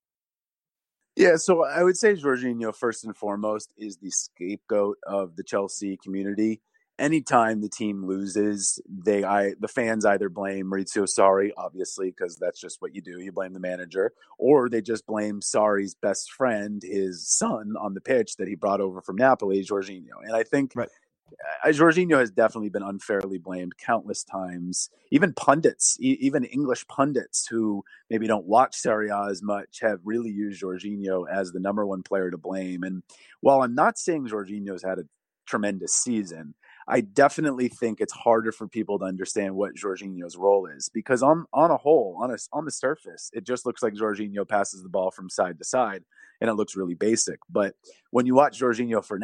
Yeah, 1.16 1.38
so 1.38 1.64
I 1.64 1.84
would 1.84 1.96
say 1.96 2.14
Jorginho, 2.14 2.76
first 2.76 3.06
and 3.06 3.16
foremost, 3.16 3.72
is 3.78 3.98
the 3.98 4.12
scapegoat 4.12 4.98
of 5.08 5.36
the 5.38 5.44
Chelsea 5.44 5.98
community 6.04 6.62
anytime 7.00 7.62
the 7.62 7.70
team 7.70 8.06
loses, 8.06 8.80
they 8.88 9.24
I 9.24 9.54
the 9.60 9.68
fans 9.68 10.06
either 10.06 10.30
blame 10.30 10.68
Maurizio 10.68 11.04
Sarri, 11.06 11.52
obviously, 11.58 12.10
because 12.12 12.38
that's 12.38 12.60
just 12.60 12.82
what 12.82 12.96
you 12.96 13.02
do. 13.02 13.22
You 13.22 13.32
blame 13.32 13.54
the 13.54 13.60
manager, 13.60 14.14
or 14.38 14.70
they 14.70 14.82
just 14.82 15.06
blame 15.06 15.42
Sarri's 15.42 15.96
best 15.96 16.32
friend, 16.32 16.84
his 16.84 17.28
son, 17.28 17.76
on 17.80 17.94
the 17.94 18.02
pitch 18.02 18.38
that 18.38 18.48
he 18.48 18.56
brought 18.56 18.82
over 18.82 19.02
from 19.02 19.18
Napoli, 19.18 19.64
Jorginho. 19.64 20.22
And 20.24 20.36
I 20.36 20.44
think 20.44 20.74
right. 20.76 20.90
Uh, 21.64 21.70
Jorginho 21.70 22.20
has 22.20 22.32
definitely 22.32 22.70
been 22.70 22.84
unfairly 22.84 23.38
blamed 23.38 23.78
countless 23.78 24.24
times. 24.24 24.90
Even 25.12 25.34
pundits, 25.34 25.98
e- 26.00 26.18
even 26.22 26.46
English 26.46 26.88
pundits 26.88 27.48
who 27.48 27.84
maybe 28.10 28.28
don't 28.28 28.46
watch 28.46 28.76
Serie 28.76 29.10
A 29.10 29.28
as 29.30 29.44
much, 29.44 29.80
have 29.82 30.00
really 30.04 30.32
used 30.32 30.62
Jorginho 30.64 31.26
as 31.32 31.52
the 31.52 31.60
number 31.60 31.86
one 31.86 32.04
player 32.04 32.32
to 32.32 32.38
blame. 32.38 32.84
And 32.84 33.04
while 33.42 33.64
I'm 33.64 33.76
not 33.76 33.98
saying 33.98 34.28
Jorginho's 34.28 34.84
had 34.84 35.00
a 35.00 35.06
tremendous 35.48 35.94
season, 35.94 36.56
I 36.88 37.02
definitely 37.02 37.68
think 37.68 38.00
it's 38.00 38.14
harder 38.14 38.52
for 38.52 38.68
people 38.68 39.00
to 39.00 39.06
understand 39.06 39.56
what 39.56 39.76
Jorginho's 39.76 40.38
role 40.38 40.68
is 40.68 40.90
because 40.90 41.24
on 41.24 41.46
on 41.52 41.72
a 41.72 41.78
whole, 41.78 42.18
on 42.22 42.32
a, 42.32 42.38
on 42.54 42.66
the 42.66 42.72
surface, 42.72 43.32
it 43.34 43.44
just 43.44 43.66
looks 43.66 43.82
like 43.82 43.94
Jorginho 43.94 44.48
passes 44.48 44.84
the 44.84 44.90
ball 44.90 45.10
from 45.10 45.30
side 45.30 45.58
to 45.58 45.66
side, 45.66 46.04
and 46.42 46.50
it 46.50 46.54
looks 46.54 46.76
really 46.76 46.94
basic. 46.94 47.40
But 47.50 47.76
when 48.12 48.28
you 48.28 48.36
watch 48.36 48.60
Jorginho 48.60 49.04
for 49.04 49.20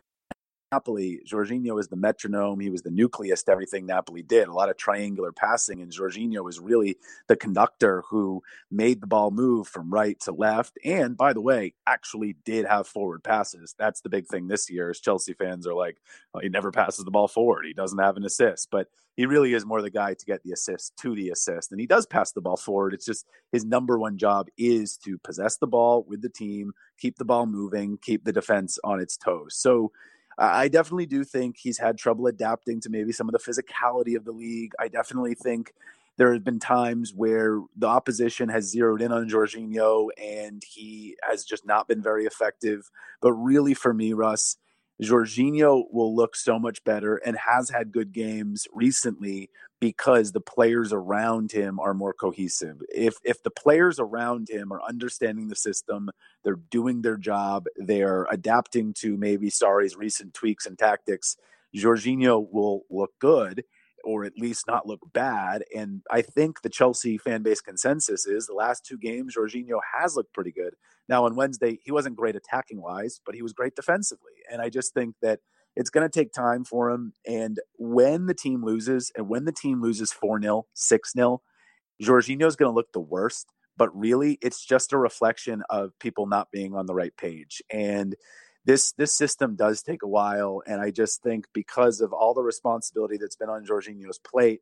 Napoli, 0.71 1.19
Jorginho 1.27 1.75
was 1.75 1.89
the 1.89 1.97
metronome. 1.97 2.62
He 2.62 2.69
was 2.69 2.81
the 2.81 2.91
nucleus 2.91 3.43
to 3.43 3.51
everything 3.51 3.86
Napoli 3.86 4.21
did. 4.21 4.47
A 4.47 4.53
lot 4.53 4.69
of 4.69 4.77
triangular 4.77 5.34
passing, 5.34 5.81
and 5.81 5.91
Jorginho 5.91 6.45
was 6.45 6.62
really 6.62 6.95
the 7.27 7.36
conductor 7.36 8.03
who 8.10 8.41
made 8.69 9.01
the 9.01 9.07
ball 9.07 9.31
move 9.31 9.67
from 9.67 9.93
right 9.93 10.17
to 10.21 10.31
left. 10.31 10.79
And 10.86 11.17
by 11.17 11.34
the 11.34 11.41
way, 11.41 11.73
actually 11.86 12.38
did 12.45 12.65
have 12.65 12.88
forward 12.88 13.21
passes. 13.21 13.75
That's 13.77 13.99
the 13.99 14.07
big 14.07 14.27
thing 14.27 14.47
this 14.47 14.69
year. 14.69 14.91
Is 14.91 15.01
Chelsea 15.01 15.34
fans 15.34 15.67
are 15.67 15.73
like, 15.73 15.97
well, 16.34 16.41
he 16.41 16.47
never 16.47 16.71
passes 16.71 17.03
the 17.03 17.12
ball 17.12 17.27
forward. 17.27 17.65
He 17.65 17.73
doesn't 17.73 17.99
have 17.99 18.15
an 18.15 18.23
assist, 18.23 18.69
but 18.71 18.88
he 19.17 19.25
really 19.25 19.53
is 19.53 19.65
more 19.65 19.81
the 19.81 19.89
guy 19.89 20.13
to 20.13 20.25
get 20.25 20.41
the 20.43 20.53
assist 20.53 20.95
to 20.99 21.13
the 21.13 21.31
assist. 21.31 21.73
And 21.73 21.81
he 21.81 21.86
does 21.86 22.05
pass 22.05 22.31
the 22.31 22.39
ball 22.39 22.55
forward. 22.55 22.93
It's 22.93 23.05
just 23.05 23.25
his 23.51 23.65
number 23.65 23.99
one 23.99 24.17
job 24.17 24.47
is 24.57 24.95
to 25.03 25.17
possess 25.17 25.57
the 25.57 25.67
ball 25.67 26.05
with 26.07 26.21
the 26.21 26.29
team, 26.29 26.71
keep 26.97 27.17
the 27.17 27.25
ball 27.25 27.45
moving, 27.45 27.99
keep 28.01 28.23
the 28.23 28.31
defense 28.31 28.79
on 28.86 29.01
its 29.01 29.17
toes. 29.17 29.57
So 29.57 29.91
I 30.41 30.69
definitely 30.69 31.06
do 31.06 31.23
think 31.23 31.58
he's 31.58 31.77
had 31.77 31.97
trouble 31.97 32.25
adapting 32.25 32.82
to 32.82 32.89
maybe 32.89 33.12
some 33.12 33.30
of 33.30 33.34
the 33.34 33.39
physicality 33.39 34.15
of 34.15 34.25
the 34.25 34.32
league. 34.32 34.71
I 34.80 34.88
definitely 34.88 35.36
think 35.36 35.73
there 36.17 36.34
have 36.34 36.43
been 36.43 36.60
times 36.60 37.13
where 37.13 37.62
the 37.77 37.88
opposition 37.88 38.49
has 38.49 38.65
zeroed 38.65 39.04
in 39.04 39.12
on 39.12 39.30
Jorginho 39.30 40.10
and 40.21 40.63
he 40.67 41.15
has 41.21 41.45
just 41.45 41.65
not 41.65 41.88
been 41.88 42.01
very 42.01 42.25
effective. 42.25 42.89
But 43.21 43.34
really, 43.34 43.75
for 43.75 43.93
me, 43.93 44.13
Russ, 44.13 44.58
Jorginho 45.01 45.85
will 45.91 46.15
look 46.15 46.35
so 46.35 46.59
much 46.59 46.83
better 46.83 47.17
and 47.17 47.35
has 47.35 47.69
had 47.69 47.91
good 47.91 48.11
games 48.11 48.67
recently 48.71 49.49
because 49.79 50.31
the 50.31 50.41
players 50.41 50.93
around 50.93 51.51
him 51.51 51.79
are 51.79 51.95
more 51.95 52.13
cohesive. 52.13 52.81
If 52.93 53.15
if 53.23 53.41
the 53.41 53.49
players 53.49 53.99
around 53.99 54.49
him 54.49 54.71
are 54.71 54.81
understanding 54.87 55.47
the 55.47 55.55
system, 55.55 56.09
they're 56.43 56.59
doing 56.69 57.01
their 57.01 57.17
job, 57.17 57.65
they're 57.77 58.27
adapting 58.29 58.93
to 58.99 59.17
maybe 59.17 59.49
Sarri's 59.49 59.95
recent 59.95 60.35
tweaks 60.35 60.67
and 60.67 60.77
tactics, 60.77 61.35
Jorginho 61.75 62.47
will 62.51 62.83
look 62.89 63.11
good 63.19 63.63
or 64.03 64.23
at 64.23 64.37
least 64.37 64.67
not 64.67 64.87
look 64.87 65.01
bad. 65.13 65.63
And 65.75 66.01
I 66.11 66.21
think 66.21 66.61
the 66.61 66.69
Chelsea 66.69 67.17
fan 67.17 67.43
base 67.43 67.61
consensus 67.61 68.25
is 68.25 68.47
the 68.47 68.53
last 68.53 68.85
two 68.85 68.97
games, 68.97 69.35
Jorginho 69.35 69.79
has 69.99 70.15
looked 70.15 70.33
pretty 70.33 70.51
good. 70.51 70.73
Now, 71.12 71.26
on 71.26 71.36
Wednesday, 71.36 71.78
he 71.84 71.91
wasn't 71.91 72.15
great 72.15 72.38
attacking 72.38 72.82
wise, 72.82 73.19
but 73.26 73.36
he 73.36 73.41
was 73.41 73.52
great 73.52 73.76
defensively. 73.76 74.32
And 74.50 74.62
I 74.62 74.69
just 74.69 74.93
think 74.93 75.15
that 75.21 75.41
it's 75.76 75.89
going 75.89 76.10
to 76.10 76.19
take 76.19 76.32
time 76.32 76.63
for 76.63 76.89
him. 76.89 77.12
And 77.28 77.60
when 77.78 78.28
the 78.28 78.34
team 78.34 78.63
loses, 78.63 79.12
and 79.17 79.28
when 79.28 79.43
the 79.43 79.52
team 79.52 79.82
loses 79.82 80.13
4 80.13 80.41
0, 80.41 80.67
6 80.74 81.12
0, 81.12 81.41
Jorginho 82.02 82.47
is 82.47 82.56
going 82.56 82.71
to 82.71 82.74
look 82.74 82.93
the 82.93 83.02
worst. 83.02 83.47
But 83.76 83.93
really, 83.93 84.38
it's 84.41 84.65
just 84.65 84.93
a 84.93 84.97
reflection 84.97 85.63
of 85.69 85.91
people 86.00 86.28
not 86.28 86.50
being 86.50 86.76
on 86.76 86.86
the 86.86 86.95
right 86.95 87.15
page. 87.17 87.62
And 87.69 88.15
this 88.63 88.93
this 88.93 89.13
system 89.13 89.58
does 89.58 89.84
take 89.84 90.04
a 90.04 90.08
while, 90.08 90.62
and 90.65 90.80
I 90.80 90.91
just 90.91 91.21
think 91.24 91.47
because 91.54 92.00
of 92.00 92.13
all 92.13 92.34
the 92.34 92.43
responsibility 92.43 93.17
that's 93.17 93.36
been 93.36 93.50
on 93.50 93.65
Jorginho's 93.65 94.19
plate, 94.19 94.62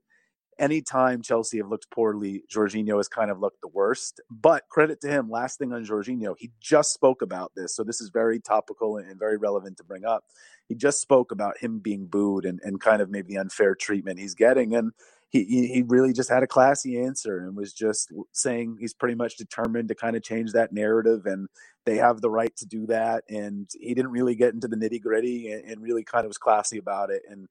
anytime 0.59 1.21
Chelsea 1.21 1.57
have 1.57 1.69
looked 1.69 1.89
poorly, 1.89 2.43
Jorginho 2.53 2.97
has 2.97 3.07
kind 3.07 3.31
of 3.31 3.39
looked 3.39 3.61
the 3.61 3.69
worst. 3.69 4.21
But 4.29 4.67
credit 4.69 5.01
to 5.01 5.07
him, 5.07 5.29
last 5.29 5.57
thing 5.57 5.73
on 5.73 5.85
Jorginho, 5.85 6.35
he 6.37 6.51
just 6.59 6.93
spoke 6.93 7.21
about 7.21 7.53
this. 7.55 7.75
So 7.75 7.83
this 7.83 8.01
is 8.01 8.09
very 8.09 8.39
topical 8.39 8.97
and 8.97 9.17
very 9.17 9.37
relevant 9.37 9.77
to 9.77 9.83
bring 9.83 10.05
up. 10.05 10.25
He 10.67 10.75
just 10.75 11.01
spoke 11.01 11.31
about 11.31 11.57
him 11.57 11.79
being 11.79 12.05
booed 12.05 12.45
and, 12.45 12.59
and 12.63 12.79
kind 12.79 13.01
of 13.01 13.09
maybe 13.09 13.33
the 13.33 13.39
unfair 13.39 13.73
treatment 13.73 14.19
he's 14.19 14.35
getting. 14.35 14.75
And 14.75 14.91
he, 15.29 15.43
he 15.45 15.83
really 15.87 16.11
just 16.11 16.29
had 16.29 16.43
a 16.43 16.47
classy 16.47 16.99
answer 16.99 17.39
and 17.39 17.55
was 17.55 17.71
just 17.71 18.11
saying 18.31 18.77
he's 18.79 18.93
pretty 18.93 19.15
much 19.15 19.37
determined 19.37 19.87
to 19.89 19.95
kind 19.95 20.15
of 20.15 20.23
change 20.23 20.53
that 20.53 20.73
narrative 20.73 21.25
and 21.25 21.47
they 21.85 21.97
have 21.97 22.21
the 22.21 22.31
right 22.31 22.55
to 22.57 22.65
do 22.65 22.87
that. 22.87 23.23
And 23.29 23.69
he 23.79 23.93
didn't 23.93 24.11
really 24.11 24.35
get 24.35 24.53
into 24.53 24.67
the 24.67 24.75
nitty 24.75 25.01
gritty 25.01 25.51
and, 25.51 25.63
and, 25.65 25.81
really 25.81 26.03
kind 26.03 26.25
of 26.25 26.29
was 26.29 26.37
classy 26.37 26.79
about 26.79 27.11
it. 27.11 27.21
And 27.29 27.47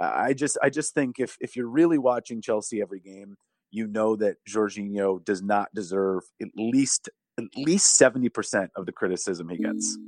I 0.00 0.32
just 0.32 0.58
I 0.62 0.70
just 0.70 0.94
think 0.94 1.18
if 1.18 1.36
if 1.40 1.56
you're 1.56 1.68
really 1.68 1.98
watching 1.98 2.40
Chelsea 2.40 2.80
every 2.80 3.00
game, 3.00 3.36
you 3.70 3.86
know 3.86 4.16
that 4.16 4.36
Jorginho 4.48 5.22
does 5.24 5.42
not 5.42 5.68
deserve 5.74 6.22
at 6.40 6.48
least 6.56 7.10
at 7.38 7.44
least 7.56 7.96
seventy 7.96 8.30
percent 8.30 8.70
of 8.76 8.86
the 8.86 8.92
criticism 8.92 9.48
he 9.50 9.58
gets. 9.58 9.98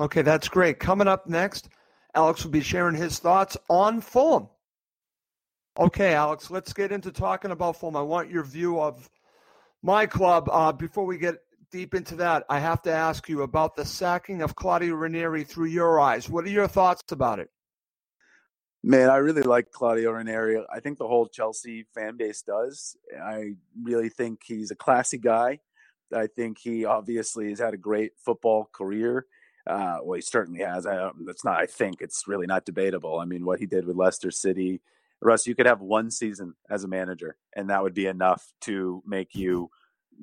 Okay, 0.00 0.22
that's 0.22 0.48
great. 0.48 0.78
Coming 0.80 1.08
up 1.08 1.26
next, 1.26 1.68
Alex 2.14 2.44
will 2.44 2.50
be 2.50 2.60
sharing 2.60 2.94
his 2.94 3.18
thoughts 3.18 3.56
on 3.70 4.00
Fulham. 4.00 4.48
Okay, 5.78 6.12
Alex, 6.12 6.50
let's 6.50 6.74
get 6.74 6.92
into 6.92 7.10
talking 7.10 7.50
about 7.50 7.76
Fulham. 7.76 7.96
I 7.96 8.02
want 8.02 8.30
your 8.30 8.44
view 8.44 8.78
of 8.78 9.08
my 9.82 10.04
club. 10.04 10.48
Uh, 10.52 10.72
before 10.72 11.06
we 11.06 11.16
get 11.16 11.36
deep 11.70 11.94
into 11.94 12.16
that, 12.16 12.44
I 12.50 12.58
have 12.58 12.82
to 12.82 12.92
ask 12.92 13.28
you 13.28 13.42
about 13.42 13.76
the 13.76 13.84
sacking 13.86 14.42
of 14.42 14.54
Claudio 14.54 14.94
Ranieri 14.94 15.44
through 15.44 15.68
your 15.68 15.98
eyes. 15.98 16.28
What 16.28 16.44
are 16.44 16.50
your 16.50 16.68
thoughts 16.68 17.10
about 17.10 17.38
it? 17.38 17.48
Man, 18.84 19.10
I 19.10 19.16
really 19.18 19.42
like 19.42 19.70
Claudio 19.70 20.10
Ranieri. 20.10 20.60
I 20.72 20.80
think 20.80 20.98
the 20.98 21.06
whole 21.06 21.26
Chelsea 21.26 21.86
fan 21.94 22.16
base 22.16 22.42
does. 22.42 22.96
I 23.22 23.54
really 23.80 24.08
think 24.08 24.40
he's 24.44 24.72
a 24.72 24.76
classy 24.76 25.18
guy. 25.18 25.60
I 26.12 26.26
think 26.26 26.58
he 26.58 26.84
obviously 26.84 27.50
has 27.50 27.60
had 27.60 27.74
a 27.74 27.78
great 27.78 28.12
football 28.24 28.68
career. 28.72 29.26
Uh, 29.66 29.98
well, 30.02 30.16
he 30.16 30.20
certainly 30.20 30.60
has. 30.60 30.84
I, 30.86 31.10
it's 31.28 31.44
not. 31.44 31.60
I 31.60 31.66
think 31.66 32.00
it's 32.00 32.26
really 32.26 32.46
not 32.46 32.64
debatable. 32.64 33.20
I 33.20 33.24
mean, 33.24 33.44
what 33.44 33.60
he 33.60 33.66
did 33.66 33.86
with 33.86 33.96
Leicester 33.96 34.32
City, 34.32 34.80
Russ, 35.20 35.46
you 35.46 35.54
could 35.54 35.66
have 35.66 35.80
one 35.80 36.10
season 36.10 36.54
as 36.68 36.82
a 36.82 36.88
manager, 36.88 37.36
and 37.54 37.70
that 37.70 37.84
would 37.84 37.94
be 37.94 38.06
enough 38.06 38.52
to 38.62 39.02
make 39.06 39.36
you 39.36 39.70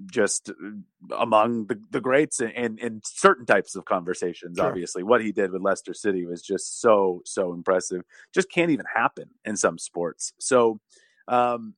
just 0.06 0.50
uh, 0.50 1.16
among 1.18 1.68
the, 1.68 1.80
the 1.92 2.02
greats 2.02 2.40
in, 2.42 2.78
in 2.78 3.02
certain 3.04 3.46
types 3.46 3.76
of 3.76 3.86
conversations. 3.86 4.58
Sure. 4.58 4.68
Obviously, 4.68 5.04
what 5.04 5.22
he 5.22 5.32
did 5.32 5.52
with 5.52 5.62
Leicester 5.62 5.94
City 5.94 6.26
was 6.26 6.42
just 6.42 6.82
so 6.82 7.22
so 7.26 7.54
impressive. 7.54 8.04
Just 8.34 8.52
can't 8.52 8.72
even 8.72 8.86
happen 8.94 9.30
in 9.46 9.58
some 9.58 9.78
sports. 9.78 10.34
So, 10.40 10.80
um, 11.28 11.76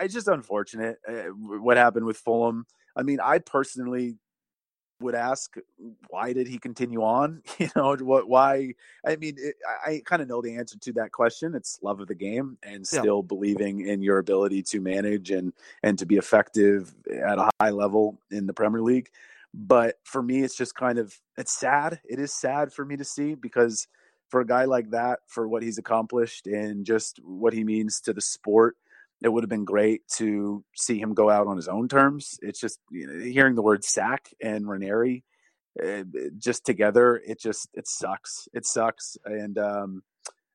it's 0.00 0.14
just 0.14 0.28
unfortunate 0.28 0.98
uh, 1.08 1.30
what 1.32 1.76
happened 1.76 2.06
with 2.06 2.18
Fulham. 2.18 2.66
I 2.96 3.02
mean, 3.02 3.20
I 3.22 3.38
personally 3.38 4.16
would 5.00 5.14
ask 5.14 5.56
why 6.08 6.32
did 6.32 6.46
he 6.46 6.58
continue 6.58 7.02
on 7.02 7.42
you 7.58 7.68
know 7.76 7.96
what 8.00 8.28
why 8.28 8.72
i 9.06 9.16
mean 9.16 9.34
it, 9.38 9.54
i, 9.86 9.90
I 9.90 10.02
kind 10.04 10.22
of 10.22 10.28
know 10.28 10.42
the 10.42 10.56
answer 10.56 10.78
to 10.78 10.92
that 10.94 11.12
question 11.12 11.54
it's 11.54 11.78
love 11.82 12.00
of 12.00 12.08
the 12.08 12.14
game 12.14 12.58
and 12.62 12.86
still 12.86 13.22
yeah. 13.22 13.28
believing 13.28 13.86
in 13.86 14.02
your 14.02 14.18
ability 14.18 14.62
to 14.64 14.80
manage 14.80 15.30
and 15.30 15.52
and 15.82 15.98
to 15.98 16.06
be 16.06 16.16
effective 16.16 16.94
at 17.10 17.38
a 17.38 17.50
high 17.60 17.70
level 17.70 18.18
in 18.30 18.46
the 18.46 18.54
premier 18.54 18.82
league 18.82 19.10
but 19.54 19.98
for 20.04 20.22
me 20.22 20.42
it's 20.42 20.56
just 20.56 20.74
kind 20.74 20.98
of 20.98 21.18
it's 21.36 21.52
sad 21.52 22.00
it 22.08 22.18
is 22.18 22.32
sad 22.32 22.72
for 22.72 22.84
me 22.84 22.96
to 22.96 23.04
see 23.04 23.34
because 23.34 23.86
for 24.28 24.40
a 24.40 24.46
guy 24.46 24.64
like 24.64 24.90
that 24.90 25.20
for 25.26 25.48
what 25.48 25.62
he's 25.62 25.78
accomplished 25.78 26.46
and 26.46 26.84
just 26.84 27.18
what 27.24 27.52
he 27.52 27.64
means 27.64 28.00
to 28.00 28.12
the 28.12 28.20
sport 28.20 28.76
it 29.22 29.28
would 29.28 29.42
have 29.42 29.50
been 29.50 29.64
great 29.64 30.02
to 30.16 30.64
see 30.76 30.98
him 30.98 31.14
go 31.14 31.28
out 31.28 31.46
on 31.46 31.56
his 31.56 31.68
own 31.68 31.88
terms. 31.88 32.38
It's 32.42 32.60
just 32.60 32.78
you 32.90 33.06
know, 33.06 33.24
hearing 33.24 33.54
the 33.54 33.62
word 33.62 33.84
sack 33.84 34.28
and 34.40 34.68
Ranieri 34.68 35.24
uh, 35.82 36.04
just 36.38 36.64
together. 36.64 37.20
It 37.26 37.40
just 37.40 37.68
it 37.74 37.88
sucks. 37.88 38.48
It 38.52 38.66
sucks. 38.66 39.16
And 39.24 39.58
um, 39.58 40.02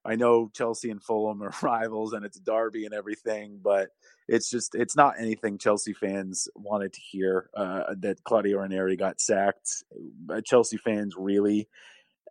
I 0.06 0.15
know 0.15 0.49
Chelsea 0.54 0.89
and 0.89 1.04
Fulham 1.04 1.43
are 1.43 1.54
rivals, 1.62 2.13
and 2.13 2.26
it's 2.26 2.39
Derby 2.39 2.86
and 2.86 2.93
everything, 2.93 3.60
but 3.62 3.89
it's 4.28 4.49
just 4.49 4.76
it's 4.76 4.95
not 4.95 5.19
anything 5.19 5.58
Chelsea 5.58 5.93
fans 5.93 6.47
wanted 6.56 6.93
to 6.93 7.02
hear 7.02 7.49
uh, 7.56 7.95
that 7.99 8.23
Claudio 8.23 8.60
Ranieri 8.60 8.95
got 8.95 9.19
sacked. 9.19 9.84
Uh, 10.30 10.41
Chelsea 10.41 10.78
fans 10.78 11.15
really 11.17 11.67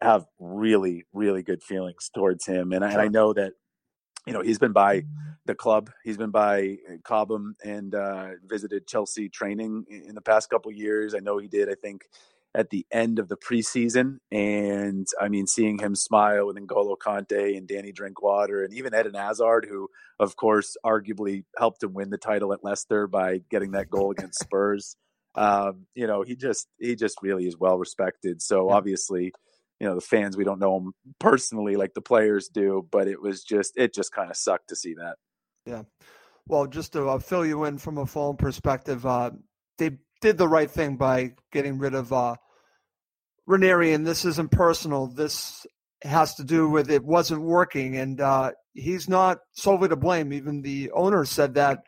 have 0.00 0.24
really 0.40 1.04
really 1.12 1.42
good 1.42 1.62
feelings 1.62 2.10
towards 2.14 2.46
him, 2.46 2.72
and 2.72 2.84
I, 2.84 2.92
and 2.92 3.00
I 3.00 3.08
know 3.08 3.32
that 3.34 3.52
you 4.26 4.32
know, 4.32 4.42
he's 4.42 4.58
been 4.58 4.72
by 4.72 5.04
the 5.46 5.54
club. 5.54 5.90
He's 6.04 6.16
been 6.16 6.30
by 6.30 6.78
uh, 6.88 6.96
Cobham 7.04 7.56
and 7.64 7.94
uh, 7.94 8.30
visited 8.44 8.86
Chelsea 8.86 9.28
training 9.28 9.84
in 9.88 10.14
the 10.14 10.20
past 10.20 10.50
couple 10.50 10.70
years. 10.72 11.14
I 11.14 11.18
know 11.18 11.38
he 11.38 11.48
did. 11.48 11.68
I 11.68 11.74
think 11.74 12.04
at 12.54 12.70
the 12.70 12.86
end 12.92 13.18
of 13.18 13.28
the 13.28 13.36
preseason, 13.36 14.18
and 14.30 15.06
I 15.20 15.28
mean, 15.28 15.46
seeing 15.46 15.78
him 15.78 15.94
smile 15.94 16.46
with 16.46 16.56
N'Golo 16.56 16.96
Kante 16.98 17.56
and 17.56 17.66
Danny 17.66 17.92
Drinkwater, 17.92 18.62
and 18.62 18.74
even 18.74 18.94
Eden 18.94 19.14
Hazard, 19.14 19.66
who, 19.68 19.88
of 20.20 20.36
course, 20.36 20.76
arguably 20.84 21.44
helped 21.56 21.82
him 21.82 21.94
win 21.94 22.10
the 22.10 22.18
title 22.18 22.52
at 22.52 22.62
Leicester 22.62 23.06
by 23.06 23.40
getting 23.50 23.72
that 23.72 23.90
goal 23.90 24.10
against 24.10 24.38
Spurs. 24.42 24.96
Um, 25.34 25.86
you 25.94 26.06
know, 26.06 26.22
he 26.22 26.36
just 26.36 26.68
he 26.78 26.94
just 26.94 27.16
really 27.22 27.46
is 27.46 27.56
well 27.58 27.78
respected. 27.78 28.42
So 28.42 28.68
obviously 28.68 29.32
you 29.82 29.88
know 29.88 29.96
the 29.96 30.00
fans 30.00 30.36
we 30.36 30.44
don't 30.44 30.60
know 30.60 30.78
him 30.78 30.92
personally 31.18 31.76
like 31.76 31.92
the 31.92 32.00
players 32.00 32.48
do 32.48 32.86
but 32.90 33.08
it 33.08 33.20
was 33.20 33.42
just 33.42 33.76
it 33.76 33.92
just 33.92 34.12
kind 34.12 34.30
of 34.30 34.36
sucked 34.36 34.68
to 34.68 34.76
see 34.76 34.94
that 34.94 35.16
yeah 35.66 35.82
well 36.46 36.66
just 36.66 36.92
to 36.92 37.08
uh, 37.08 37.18
fill 37.18 37.44
you 37.44 37.64
in 37.64 37.76
from 37.76 37.98
a 37.98 38.06
Fulham 38.06 38.36
perspective 38.36 39.04
uh, 39.04 39.30
they 39.78 39.90
did 40.22 40.38
the 40.38 40.48
right 40.48 40.70
thing 40.70 40.96
by 40.96 41.32
getting 41.52 41.78
rid 41.78 41.94
of 41.94 42.12
uh, 42.12 42.36
Ranieri, 43.46 43.92
and 43.92 44.06
this 44.06 44.24
isn't 44.24 44.52
personal. 44.52 45.08
This 45.08 45.66
has 46.02 46.36
to 46.36 46.44
do 46.44 46.68
with 46.68 46.90
it 46.90 47.04
wasn't 47.04 47.42
working, 47.42 47.96
and 47.96 48.20
uh, 48.20 48.52
he's 48.72 49.08
not 49.08 49.38
solely 49.52 49.88
to 49.88 49.96
blame. 49.96 50.32
Even 50.32 50.62
the 50.62 50.90
owner 50.92 51.24
said 51.24 51.54
that 51.54 51.80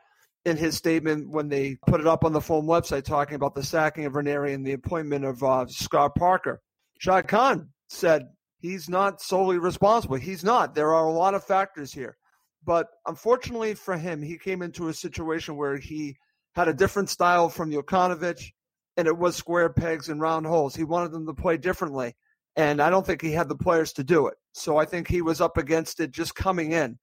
in 0.44 0.57
his 0.57 0.76
statement 0.76 1.30
when 1.30 1.48
they 1.48 1.76
put 1.87 2.00
it 2.00 2.07
up 2.07 2.24
on 2.24 2.33
the 2.33 2.40
Fulham 2.40 2.66
website, 2.66 3.04
talking 3.04 3.37
about 3.37 3.54
the 3.54 3.62
sacking 3.62 4.04
of 4.04 4.14
Ranieri 4.14 4.52
and 4.52 4.66
the 4.66 4.72
appointment 4.72 5.24
of 5.24 5.42
uh, 5.42 5.66
Scott 5.68 6.14
Parker. 6.16 6.61
Shad 6.98 7.28
Khan 7.28 7.68
said 7.88 8.29
he's 8.59 8.88
not 8.88 9.20
solely 9.20 9.59
responsible. 9.59 10.16
He's 10.16 10.44
not. 10.44 10.75
There 10.75 10.94
are 10.94 11.07
a 11.07 11.12
lot 11.12 11.35
of 11.35 11.44
factors 11.44 11.92
here. 11.92 12.16
But 12.64 12.88
unfortunately 13.07 13.75
for 13.75 13.97
him, 13.97 14.23
he 14.23 14.38
came 14.38 14.62
into 14.62 14.88
a 14.88 14.94
situation 14.94 15.57
where 15.57 15.77
he 15.77 16.16
had 16.55 16.68
a 16.68 16.75
different 16.75 17.11
style 17.11 17.49
from 17.49 17.70
Jokanovic, 17.70 18.53
and 18.97 19.07
it 19.07 19.18
was 19.18 19.37
square 19.37 19.68
pegs 19.68 20.09
and 20.09 20.20
round 20.20 20.47
holes. 20.47 20.75
He 20.75 20.85
wanted 20.85 21.12
them 21.12 21.27
to 21.27 21.35
play 21.35 21.57
differently, 21.57 22.14
and 22.57 22.81
I 22.81 22.90
don't 22.90 23.05
think 23.05 23.20
he 23.20 23.33
had 23.33 23.49
the 23.49 23.57
players 23.57 23.92
to 23.94 24.05
do 24.05 24.29
it. 24.29 24.35
So 24.53 24.79
I 24.79 24.85
think 24.85 25.09
he 25.09 25.20
was 25.20 25.40
up 25.40 25.59
against 25.59 26.01
it 26.01 26.11
just 26.11 26.35
coming 26.35 26.73
in, 26.73 26.99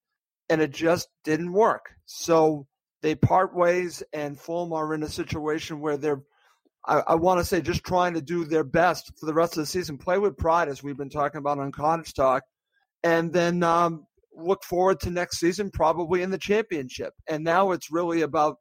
and 0.50 0.62
it 0.62 0.72
just 0.72 1.10
didn't 1.24 1.54
work. 1.54 1.94
So 2.06 2.66
they 3.02 3.14
part 3.14 3.56
ways, 3.56 4.02
and 4.14 4.40
Fulham 4.40 4.74
are 4.74 4.94
in 4.94 5.04
a 5.04 5.10
situation 5.10 5.80
where 5.80 5.98
they're 5.98 6.24
I, 6.86 7.00
I 7.08 7.16
want 7.16 7.40
to 7.40 7.46
say 7.46 7.62
just 7.62 7.84
trying 7.84 8.14
to 8.16 8.22
do 8.22 8.46
their 8.46 8.64
best 8.64 9.12
for 9.20 9.26
the 9.26 9.34
rest 9.34 9.54
of 9.54 9.62
the 9.62 9.68
season, 9.68 9.98
play 9.98 10.18
with 10.18 10.38
pride, 10.38 10.68
as 10.68 10.82
we've 10.82 10.98
been 10.98 11.10
talking 11.10 11.40
about 11.40 11.60
on 11.60 11.72
Cottage 11.72 12.14
Talk, 12.14 12.44
and 13.04 13.32
then 13.32 13.64
um, 13.64 14.06
look 14.36 14.64
forward 14.64 15.00
to 15.02 15.10
next 15.10 15.40
season, 15.40 15.70
probably 15.72 16.22
in 16.22 16.32
the 16.32 16.38
championship. 16.38 17.14
And 17.28 17.44
now 17.44 17.72
it's 17.72 17.92
really 17.92 18.22
about 18.22 18.58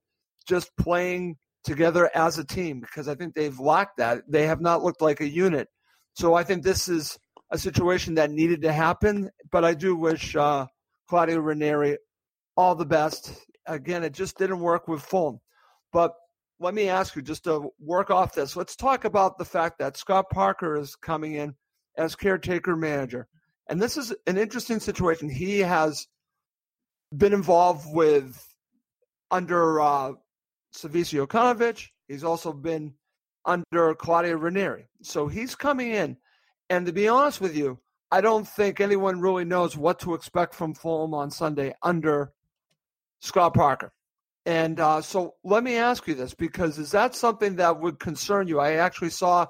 just 0.49 0.71
playing 0.79 1.37
together 1.65 2.11
as 2.15 2.39
a 2.39 2.45
team 2.45 2.81
because 2.81 3.09
I 3.09 3.15
think 3.15 3.35
they've 3.35 3.59
lacked 3.59 3.99
that. 3.99 4.23
They 4.29 4.47
have 4.47 4.61
not 4.61 4.83
looked 4.83 5.03
like 5.03 5.21
a 5.21 5.29
unit. 5.29 5.69
So 6.15 6.35
I 6.35 6.45
think 6.45 6.63
this 6.63 6.89
is 6.89 7.19
a 7.51 7.59
situation 7.59 8.15
that 8.15 8.31
needed 8.31 8.63
to 8.63 8.73
happen. 8.73 9.31
But 9.51 9.65
I 9.65 9.75
do 9.75 9.97
wish 9.97 10.37
uh, 10.37 10.67
Claudio 11.09 11.39
Ranieri 11.41 11.99
all 12.57 12.75
the 12.75 12.87
best. 12.87 13.33
Again, 13.67 14.05
it 14.05 14.13
just 14.13 14.39
didn't 14.39 14.61
work 14.61 14.89
with 14.89 15.03
Fulham. 15.03 15.41
But 15.93 16.13
let 16.61 16.75
me 16.75 16.89
ask 16.89 17.17
you, 17.17 17.23
just 17.23 17.45
to 17.45 17.71
work 17.81 18.11
off 18.11 18.35
this, 18.35 18.55
let's 18.55 18.77
talk 18.77 19.07
about 19.07 19.39
the 19.39 19.45
fact 19.45 19.79
that 19.79 19.97
Scott 19.97 20.29
Parker 20.31 20.77
is 20.77 20.95
coming 20.95 21.35
in 21.35 21.55
as 21.97 22.15
caretaker 22.15 22.77
manager. 22.77 23.27
And 23.69 23.81
this 23.81 23.97
is 23.97 24.15
an 24.27 24.37
interesting 24.37 24.79
situation. 24.79 25.31
He 25.31 25.61
has 25.61 26.07
been 27.17 27.33
involved 27.33 27.87
with 27.93 28.47
under 29.31 29.81
uh, 29.81 30.13
Jokanovic. 30.75 31.87
He's 32.09 32.25
also 32.25 32.53
been 32.53 32.93
under 33.47 33.95
Claudio 33.95 34.37
Ranieri. 34.37 34.87
So 35.03 35.29
he's 35.29 35.55
coming 35.55 35.93
in. 35.93 36.17
And 36.69 36.85
to 36.87 36.93
be 36.93 37.09
honest 37.09 37.41
with 37.41 37.57
you, 37.57 37.79
I 38.13 38.21
don't 38.21 38.47
think 38.47 38.81
anyone 38.81 39.21
really 39.21 39.45
knows 39.45 39.77
what 39.77 39.99
to 40.01 40.15
expect 40.15 40.55
from 40.55 40.75
Fulham 40.75 41.15
on 41.15 41.31
Sunday 41.31 41.75
under 41.83 42.33
Scott 43.21 43.55
Parker. 43.55 43.93
And 44.51 44.81
uh, 44.81 45.01
so 45.01 45.37
let 45.45 45.63
me 45.63 45.77
ask 45.77 46.09
you 46.09 46.17
this 46.17 46.35
because 46.35 46.77
is 46.77 46.91
that 46.91 47.15
something 47.15 47.55
that 47.57 47.79
would 47.79 48.01
concern 48.01 48.49
you? 48.49 48.59
I 48.59 48.73
actually 48.73 49.11
saw 49.11 49.47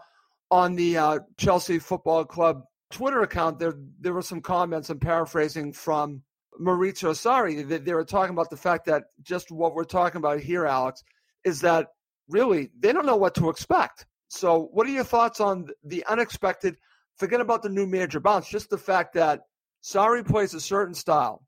on 0.50 0.76
the 0.76 0.98
uh, 0.98 1.18
Chelsea 1.38 1.78
Football 1.78 2.26
Club 2.26 2.64
Twitter 2.90 3.22
account 3.22 3.58
there 3.58 3.72
there 3.98 4.12
were 4.12 4.20
some 4.20 4.42
comments. 4.42 4.90
I'm 4.90 4.98
paraphrasing 4.98 5.72
from 5.72 6.22
Maurizio 6.60 7.12
Sarri. 7.12 7.66
They, 7.66 7.78
they 7.78 7.94
were 7.94 8.04
talking 8.04 8.34
about 8.34 8.50
the 8.50 8.58
fact 8.58 8.84
that 8.86 9.04
just 9.22 9.50
what 9.50 9.74
we're 9.74 9.84
talking 9.84 10.18
about 10.18 10.40
here, 10.40 10.66
Alex, 10.66 11.02
is 11.44 11.62
that 11.62 11.86
really 12.28 12.68
they 12.78 12.92
don't 12.92 13.06
know 13.06 13.16
what 13.16 13.34
to 13.36 13.48
expect. 13.48 14.04
So, 14.28 14.68
what 14.70 14.86
are 14.86 14.90
your 14.90 15.04
thoughts 15.04 15.40
on 15.40 15.68
the 15.82 16.04
unexpected? 16.10 16.76
Forget 17.16 17.40
about 17.40 17.62
the 17.62 17.70
new 17.70 17.86
manager 17.86 18.20
bounce. 18.20 18.50
Just 18.50 18.68
the 18.68 18.76
fact 18.76 19.14
that 19.14 19.40
Sarri 19.82 20.26
plays 20.26 20.52
a 20.52 20.60
certain 20.60 20.94
style, 20.94 21.42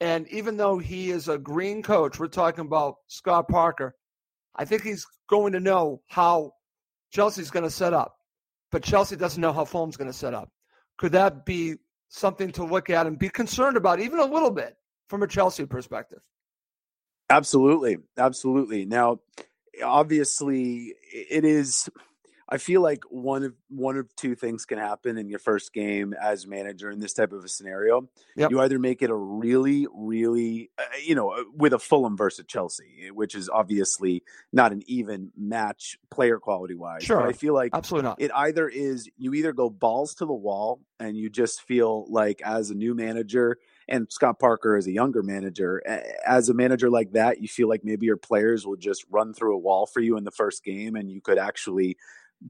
and 0.00 0.28
even 0.28 0.56
though 0.56 0.78
he 0.78 1.10
is 1.10 1.28
a 1.28 1.38
green 1.38 1.82
coach, 1.82 2.18
we're 2.18 2.28
talking 2.28 2.66
about 2.66 2.96
Scott 3.06 3.48
Parker. 3.48 3.94
I 4.56 4.64
think 4.64 4.82
he's 4.82 5.06
going 5.28 5.52
to 5.52 5.60
know 5.60 6.02
how 6.08 6.52
Chelsea's 7.10 7.50
going 7.50 7.64
to 7.64 7.70
set 7.70 7.92
up 7.92 8.16
but 8.74 8.82
Chelsea 8.82 9.14
doesn't 9.14 9.40
know 9.40 9.52
how 9.52 9.64
Fulham's 9.64 9.96
going 9.96 10.10
to 10.10 10.12
set 10.12 10.34
up. 10.34 10.50
Could 10.98 11.12
that 11.12 11.46
be 11.46 11.76
something 12.08 12.50
to 12.50 12.64
look 12.64 12.90
at 12.90 13.06
and 13.06 13.16
be 13.16 13.28
concerned 13.28 13.76
about, 13.76 14.00
even 14.00 14.18
a 14.18 14.24
little 14.24 14.50
bit, 14.50 14.76
from 15.08 15.22
a 15.22 15.28
Chelsea 15.28 15.64
perspective? 15.64 16.18
Absolutely, 17.30 17.98
absolutely. 18.18 18.84
Now, 18.84 19.20
obviously, 19.80 20.92
it 21.12 21.44
is 21.44 21.88
I 22.54 22.58
feel 22.58 22.82
like 22.82 23.02
one 23.10 23.42
of 23.42 23.52
one 23.68 23.96
of 23.96 24.14
two 24.14 24.36
things 24.36 24.64
can 24.64 24.78
happen 24.78 25.18
in 25.18 25.28
your 25.28 25.40
first 25.40 25.72
game 25.72 26.14
as 26.22 26.46
manager 26.46 26.88
in 26.88 27.00
this 27.00 27.12
type 27.12 27.32
of 27.32 27.42
a 27.44 27.48
scenario. 27.48 28.08
Yep. 28.36 28.52
You 28.52 28.60
either 28.60 28.78
make 28.78 29.02
it 29.02 29.10
a 29.10 29.16
really, 29.16 29.88
really, 29.92 30.70
uh, 30.78 30.84
you 31.02 31.16
know, 31.16 31.30
uh, 31.30 31.42
with 31.52 31.72
a 31.72 31.80
Fulham 31.80 32.16
versus 32.16 32.44
Chelsea, 32.46 33.10
which 33.12 33.34
is 33.34 33.48
obviously 33.48 34.22
not 34.52 34.70
an 34.70 34.82
even 34.86 35.32
match 35.36 35.98
player 36.12 36.38
quality 36.38 36.76
wise. 36.76 37.02
Sure, 37.02 37.18
but 37.18 37.28
I 37.28 37.32
feel 37.32 37.54
like 37.54 37.70
absolutely 37.74 38.08
not. 38.08 38.20
It 38.20 38.30
either 38.32 38.68
is 38.68 39.10
you 39.18 39.34
either 39.34 39.52
go 39.52 39.68
balls 39.68 40.14
to 40.16 40.24
the 40.24 40.32
wall 40.32 40.80
and 41.00 41.16
you 41.16 41.30
just 41.30 41.62
feel 41.62 42.06
like 42.08 42.40
as 42.42 42.70
a 42.70 42.74
new 42.76 42.94
manager 42.94 43.58
and 43.88 44.06
Scott 44.12 44.38
Parker 44.38 44.76
as 44.76 44.86
a 44.86 44.92
younger 44.92 45.24
manager, 45.24 45.82
as 46.24 46.48
a 46.48 46.54
manager 46.54 46.88
like 46.88 47.12
that, 47.14 47.40
you 47.40 47.48
feel 47.48 47.68
like 47.68 47.84
maybe 47.84 48.06
your 48.06 48.16
players 48.16 48.64
will 48.64 48.76
just 48.76 49.04
run 49.10 49.34
through 49.34 49.56
a 49.56 49.58
wall 49.58 49.86
for 49.86 49.98
you 49.98 50.16
in 50.16 50.22
the 50.22 50.30
first 50.30 50.62
game 50.62 50.94
and 50.94 51.10
you 51.10 51.20
could 51.20 51.36
actually 51.36 51.96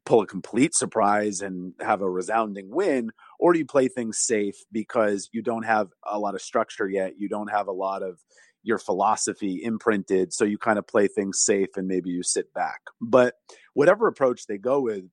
pull 0.05 0.23
a 0.23 0.27
complete 0.27 0.75
surprise 0.75 1.41
and 1.41 1.73
have 1.81 2.01
a 2.01 2.11
resounding 2.11 2.69
win 2.71 3.11
or 3.39 3.53
do 3.53 3.59
you 3.59 3.67
play 3.67 3.87
things 3.87 4.19
safe 4.19 4.57
because 4.73 5.29
you 5.33 5.41
don't 5.43 5.65
have 5.65 5.89
a 6.05 6.19
lot 6.19 6.35
of 6.35 6.43
structure 6.43 6.89
yet 6.89 7.15
you 7.17 7.29
don't 7.29 7.51
have 7.51 7.69
a 7.69 7.73
lot 7.73 8.03
of 8.03 8.19
your 8.65 8.79
philosophy 8.79 9.61
imprinted 9.63 10.33
so 10.33 10.45
you 10.45 10.59
kind 10.59 10.79
of 10.79 10.87
play 10.87 11.07
things 11.07 11.39
safe 11.45 11.77
and 11.77 11.87
maybe 11.87 12.09
you 12.09 12.23
sit 12.23 12.53
back? 12.55 12.81
But 13.01 13.35
whatever 13.75 14.09
approach 14.09 14.47
they 14.47 14.59
go 14.59 14.81
with 14.81 15.05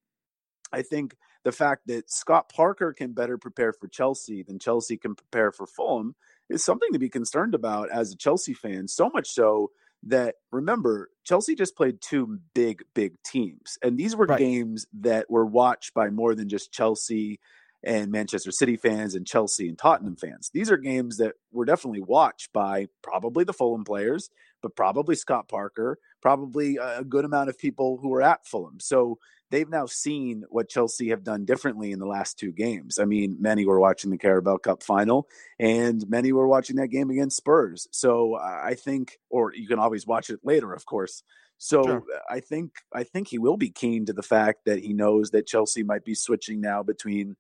i 0.72 0.82
think 0.82 1.16
the 1.44 1.52
fact 1.52 1.88
that 1.88 2.12
Scott 2.12 2.52
Parker 2.54 2.94
can 2.94 3.14
better 3.14 3.38
prepare 3.38 3.74
for 3.74 3.88
Chelsea 3.88 4.44
than 4.44 4.60
Chelsea 4.60 4.98
can 4.98 5.16
prepare 5.16 5.52
for 5.52 5.66
Fulham 5.66 6.16
is 6.50 6.64
something 6.64 6.90
to 6.94 7.00
be 7.00 7.10
concerned 7.10 7.56
about 7.56 7.90
as 7.90 8.12
a 8.12 8.18
Chelsea 8.18 8.54
fan 8.54 8.88
so 8.88 9.10
much 9.10 9.28
so 9.30 9.72
that 10.04 10.36
remember 10.52 11.10
Chelsea 11.24 11.56
just 11.56 11.76
played 11.76 12.02
two 12.02 12.40
big 12.56 12.84
big 12.96 13.14
teams 13.24 13.78
and 13.84 13.98
these 13.98 14.16
were 14.16 14.26
right. 14.26 14.40
games 14.40 14.88
that 15.02 15.30
were 15.30 15.46
watched 15.46 15.94
by 15.94 16.10
more 16.10 16.34
than 16.34 16.50
just 16.50 16.72
Chelsea 16.72 17.40
and 17.84 18.12
Manchester 18.12 18.52
City 18.52 18.78
fans 18.78 19.16
and 19.16 19.26
Chelsea 19.26 19.68
and 19.68 19.78
Tottenham 19.78 20.16
fans. 20.16 20.52
These 20.54 20.70
are 20.70 20.78
games 20.78 21.18
that 21.18 21.34
were 21.52 21.66
definitely 21.66 22.02
watched 22.02 22.54
by 22.54 22.88
probably 23.02 23.44
the 23.44 23.54
Fulham 23.54 23.84
players, 23.84 24.30
but 24.62 24.76
probably 24.76 25.16
Scott 25.16 25.48
Parker, 25.48 25.98
probably 26.22 26.78
a 26.78 27.04
good 27.04 27.26
amount 27.26 27.50
of 27.50 27.58
people 27.58 27.98
who 28.02 28.10
were 28.10 28.22
at 28.22 28.46
Fulham. 28.46 28.80
So 28.80 29.18
they've 29.52 29.70
now 29.70 29.86
seen 29.86 30.44
what 30.50 30.70
Chelsea 30.70 31.10
have 31.10 31.24
done 31.24 31.46
differently 31.46 31.92
in 31.92 32.00
the 32.00 32.08
last 32.08 32.40
two 32.40 32.52
games. 32.52 32.98
I 32.98 33.06
mean, 33.06 33.38
many 33.40 33.66
were 33.66 33.80
watching 33.80 34.10
the 34.10 34.18
Carabao 34.18 34.58
Cup 34.58 34.82
final, 34.82 35.28
and 35.60 36.04
many 36.10 36.32
were 36.32 36.48
watching 36.48 36.78
that 36.78 36.88
game 36.88 37.10
against 37.12 37.38
Spurs. 37.38 37.88
So 37.92 38.36
I 38.36 38.74
think, 38.74 39.20
or 39.30 39.54
you 39.54 39.68
can 39.68 39.78
always 39.78 40.08
watch 40.08 40.30
it 40.30 40.40
later, 40.44 40.74
of 40.74 40.86
course. 40.86 41.24
So 41.58 41.84
sure. 41.84 42.04
I 42.28 42.40
think 42.40 42.72
I 42.92 43.04
think 43.04 43.28
he 43.28 43.38
will 43.38 43.58
be 43.58 43.70
keen 43.70 44.08
to 44.08 44.14
the 44.14 44.24
fact 44.24 44.66
that 44.66 44.80
he 44.80 44.94
knows 44.94 45.30
that 45.30 45.46
Chelsea 45.46 45.84
might 45.84 46.04
be 46.04 46.16
switching 46.16 46.60
now 46.60 46.82
between 46.82 47.36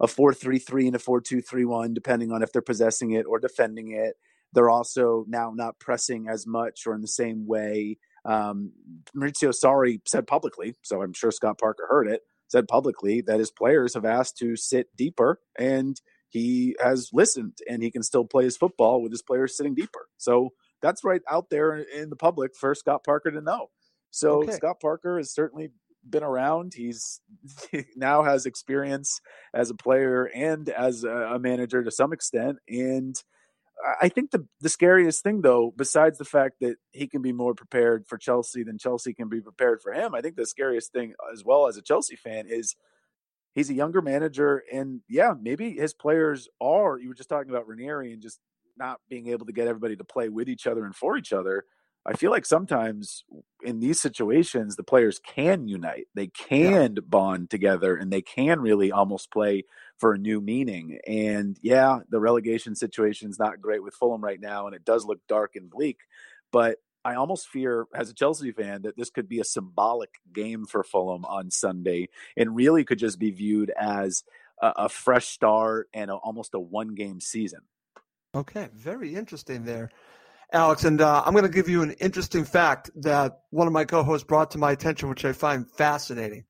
a 0.00 0.06
4-3-3 0.06 0.86
and 0.86 0.96
a 0.96 0.98
4-2-3-1 0.98 1.92
depending 1.92 2.32
on 2.32 2.42
if 2.42 2.52
they're 2.52 2.62
possessing 2.62 3.10
it 3.10 3.26
or 3.26 3.38
defending 3.38 3.90
it. 3.90 4.16
They're 4.54 4.70
also 4.70 5.26
now 5.28 5.52
not 5.54 5.78
pressing 5.78 6.28
as 6.28 6.46
much 6.46 6.86
or 6.86 6.94
in 6.94 7.02
the 7.02 7.08
same 7.08 7.46
way 7.46 7.98
um, 8.24 8.72
Maurizio 9.16 9.52
Sarri 9.52 10.00
said 10.06 10.26
publicly, 10.26 10.74
so 10.82 11.02
I'm 11.02 11.12
sure 11.12 11.30
Scott 11.30 11.58
Parker 11.58 11.86
heard 11.88 12.08
it, 12.08 12.22
said 12.48 12.68
publicly 12.68 13.20
that 13.22 13.38
his 13.38 13.50
players 13.50 13.94
have 13.94 14.04
asked 14.04 14.36
to 14.38 14.56
sit 14.56 14.88
deeper 14.96 15.40
and 15.58 16.00
he 16.28 16.76
has 16.80 17.10
listened 17.12 17.58
and 17.68 17.82
he 17.82 17.90
can 17.90 18.02
still 18.02 18.24
play 18.24 18.44
his 18.44 18.56
football 18.56 19.02
with 19.02 19.12
his 19.12 19.22
players 19.22 19.56
sitting 19.56 19.74
deeper. 19.74 20.08
So 20.18 20.50
that's 20.82 21.04
right 21.04 21.22
out 21.30 21.50
there 21.50 21.76
in 21.76 22.10
the 22.10 22.16
public 22.16 22.52
for 22.58 22.74
Scott 22.74 23.04
Parker 23.04 23.30
to 23.30 23.40
know. 23.40 23.68
So 24.10 24.42
okay. 24.42 24.52
Scott 24.52 24.80
Parker 24.80 25.18
has 25.18 25.32
certainly 25.32 25.70
been 26.08 26.22
around. 26.22 26.72
He's 26.74 27.20
he 27.70 27.84
now 27.96 28.22
has 28.22 28.46
experience 28.46 29.20
as 29.54 29.70
a 29.70 29.74
player 29.74 30.24
and 30.34 30.68
as 30.68 31.04
a 31.04 31.38
manager 31.38 31.82
to 31.82 31.90
some 31.90 32.12
extent. 32.12 32.58
And 32.68 33.16
I 34.00 34.08
think 34.08 34.30
the 34.30 34.46
the 34.60 34.68
scariest 34.68 35.22
thing 35.22 35.42
though, 35.42 35.72
besides 35.76 36.18
the 36.18 36.24
fact 36.24 36.56
that 36.60 36.76
he 36.90 37.06
can 37.06 37.22
be 37.22 37.32
more 37.32 37.54
prepared 37.54 38.06
for 38.06 38.18
Chelsea 38.18 38.62
than 38.62 38.78
Chelsea 38.78 39.14
can 39.14 39.28
be 39.28 39.40
prepared 39.40 39.80
for 39.82 39.92
him, 39.92 40.14
I 40.14 40.20
think 40.20 40.36
the 40.36 40.46
scariest 40.46 40.92
thing 40.92 41.14
as 41.32 41.44
well 41.44 41.66
as 41.66 41.76
a 41.76 41.82
Chelsea 41.82 42.16
fan 42.16 42.46
is 42.48 42.74
he's 43.54 43.70
a 43.70 43.74
younger 43.74 44.02
manager 44.02 44.62
and 44.72 45.00
yeah, 45.08 45.34
maybe 45.40 45.72
his 45.72 45.94
players 45.94 46.48
are 46.60 46.98
you 46.98 47.08
were 47.08 47.14
just 47.14 47.28
talking 47.28 47.50
about 47.50 47.68
Ranieri 47.68 48.12
and 48.12 48.22
just 48.22 48.40
not 48.76 49.00
being 49.08 49.28
able 49.28 49.46
to 49.46 49.52
get 49.52 49.68
everybody 49.68 49.96
to 49.96 50.04
play 50.04 50.28
with 50.28 50.48
each 50.48 50.66
other 50.66 50.84
and 50.84 50.94
for 50.94 51.16
each 51.16 51.32
other. 51.32 51.64
I 52.06 52.14
feel 52.14 52.30
like 52.30 52.46
sometimes 52.46 53.24
in 53.62 53.80
these 53.80 54.00
situations 54.00 54.76
the 54.76 54.82
players 54.82 55.18
can 55.18 55.68
unite. 55.68 56.06
They 56.14 56.28
can 56.28 56.94
yeah. 56.94 57.02
bond 57.06 57.50
together 57.50 57.96
and 57.96 58.12
they 58.12 58.22
can 58.22 58.60
really 58.60 58.92
almost 58.92 59.30
play 59.30 59.64
for 59.98 60.14
a 60.14 60.18
new 60.18 60.40
meaning. 60.40 60.98
And 61.06 61.58
yeah, 61.60 62.00
the 62.08 62.20
relegation 62.20 62.74
situation 62.74 63.30
is 63.30 63.38
not 63.38 63.60
great 63.60 63.82
with 63.82 63.94
Fulham 63.94 64.22
right 64.22 64.40
now 64.40 64.66
and 64.66 64.74
it 64.74 64.84
does 64.84 65.04
look 65.04 65.20
dark 65.28 65.56
and 65.56 65.68
bleak, 65.68 65.98
but 66.50 66.78
I 67.04 67.14
almost 67.14 67.48
fear 67.48 67.86
as 67.94 68.10
a 68.10 68.14
Chelsea 68.14 68.52
fan 68.52 68.82
that 68.82 68.96
this 68.96 69.10
could 69.10 69.28
be 69.28 69.40
a 69.40 69.44
symbolic 69.44 70.10
game 70.32 70.66
for 70.66 70.82
Fulham 70.82 71.24
on 71.24 71.50
Sunday 71.50 72.08
and 72.36 72.56
really 72.56 72.84
could 72.84 72.98
just 72.98 73.18
be 73.18 73.30
viewed 73.30 73.70
as 73.78 74.24
a, 74.60 74.72
a 74.76 74.88
fresh 74.88 75.26
start 75.26 75.88
and 75.92 76.10
a, 76.10 76.14
almost 76.14 76.54
a 76.54 76.60
one 76.60 76.94
game 76.94 77.20
season. 77.20 77.60
Okay, 78.34 78.68
very 78.74 79.14
interesting 79.14 79.64
there. 79.64 79.90
Alex, 80.52 80.84
and 80.84 81.00
uh, 81.00 81.22
I'm 81.24 81.32
going 81.32 81.44
to 81.44 81.50
give 81.50 81.68
you 81.68 81.82
an 81.82 81.92
interesting 81.92 82.44
fact 82.44 82.90
that 82.96 83.40
one 83.50 83.66
of 83.66 83.72
my 83.72 83.84
co 83.84 84.02
hosts 84.02 84.26
brought 84.26 84.50
to 84.52 84.58
my 84.58 84.72
attention, 84.72 85.08
which 85.08 85.24
I 85.24 85.32
find 85.32 85.70
fascinating. 85.70 86.44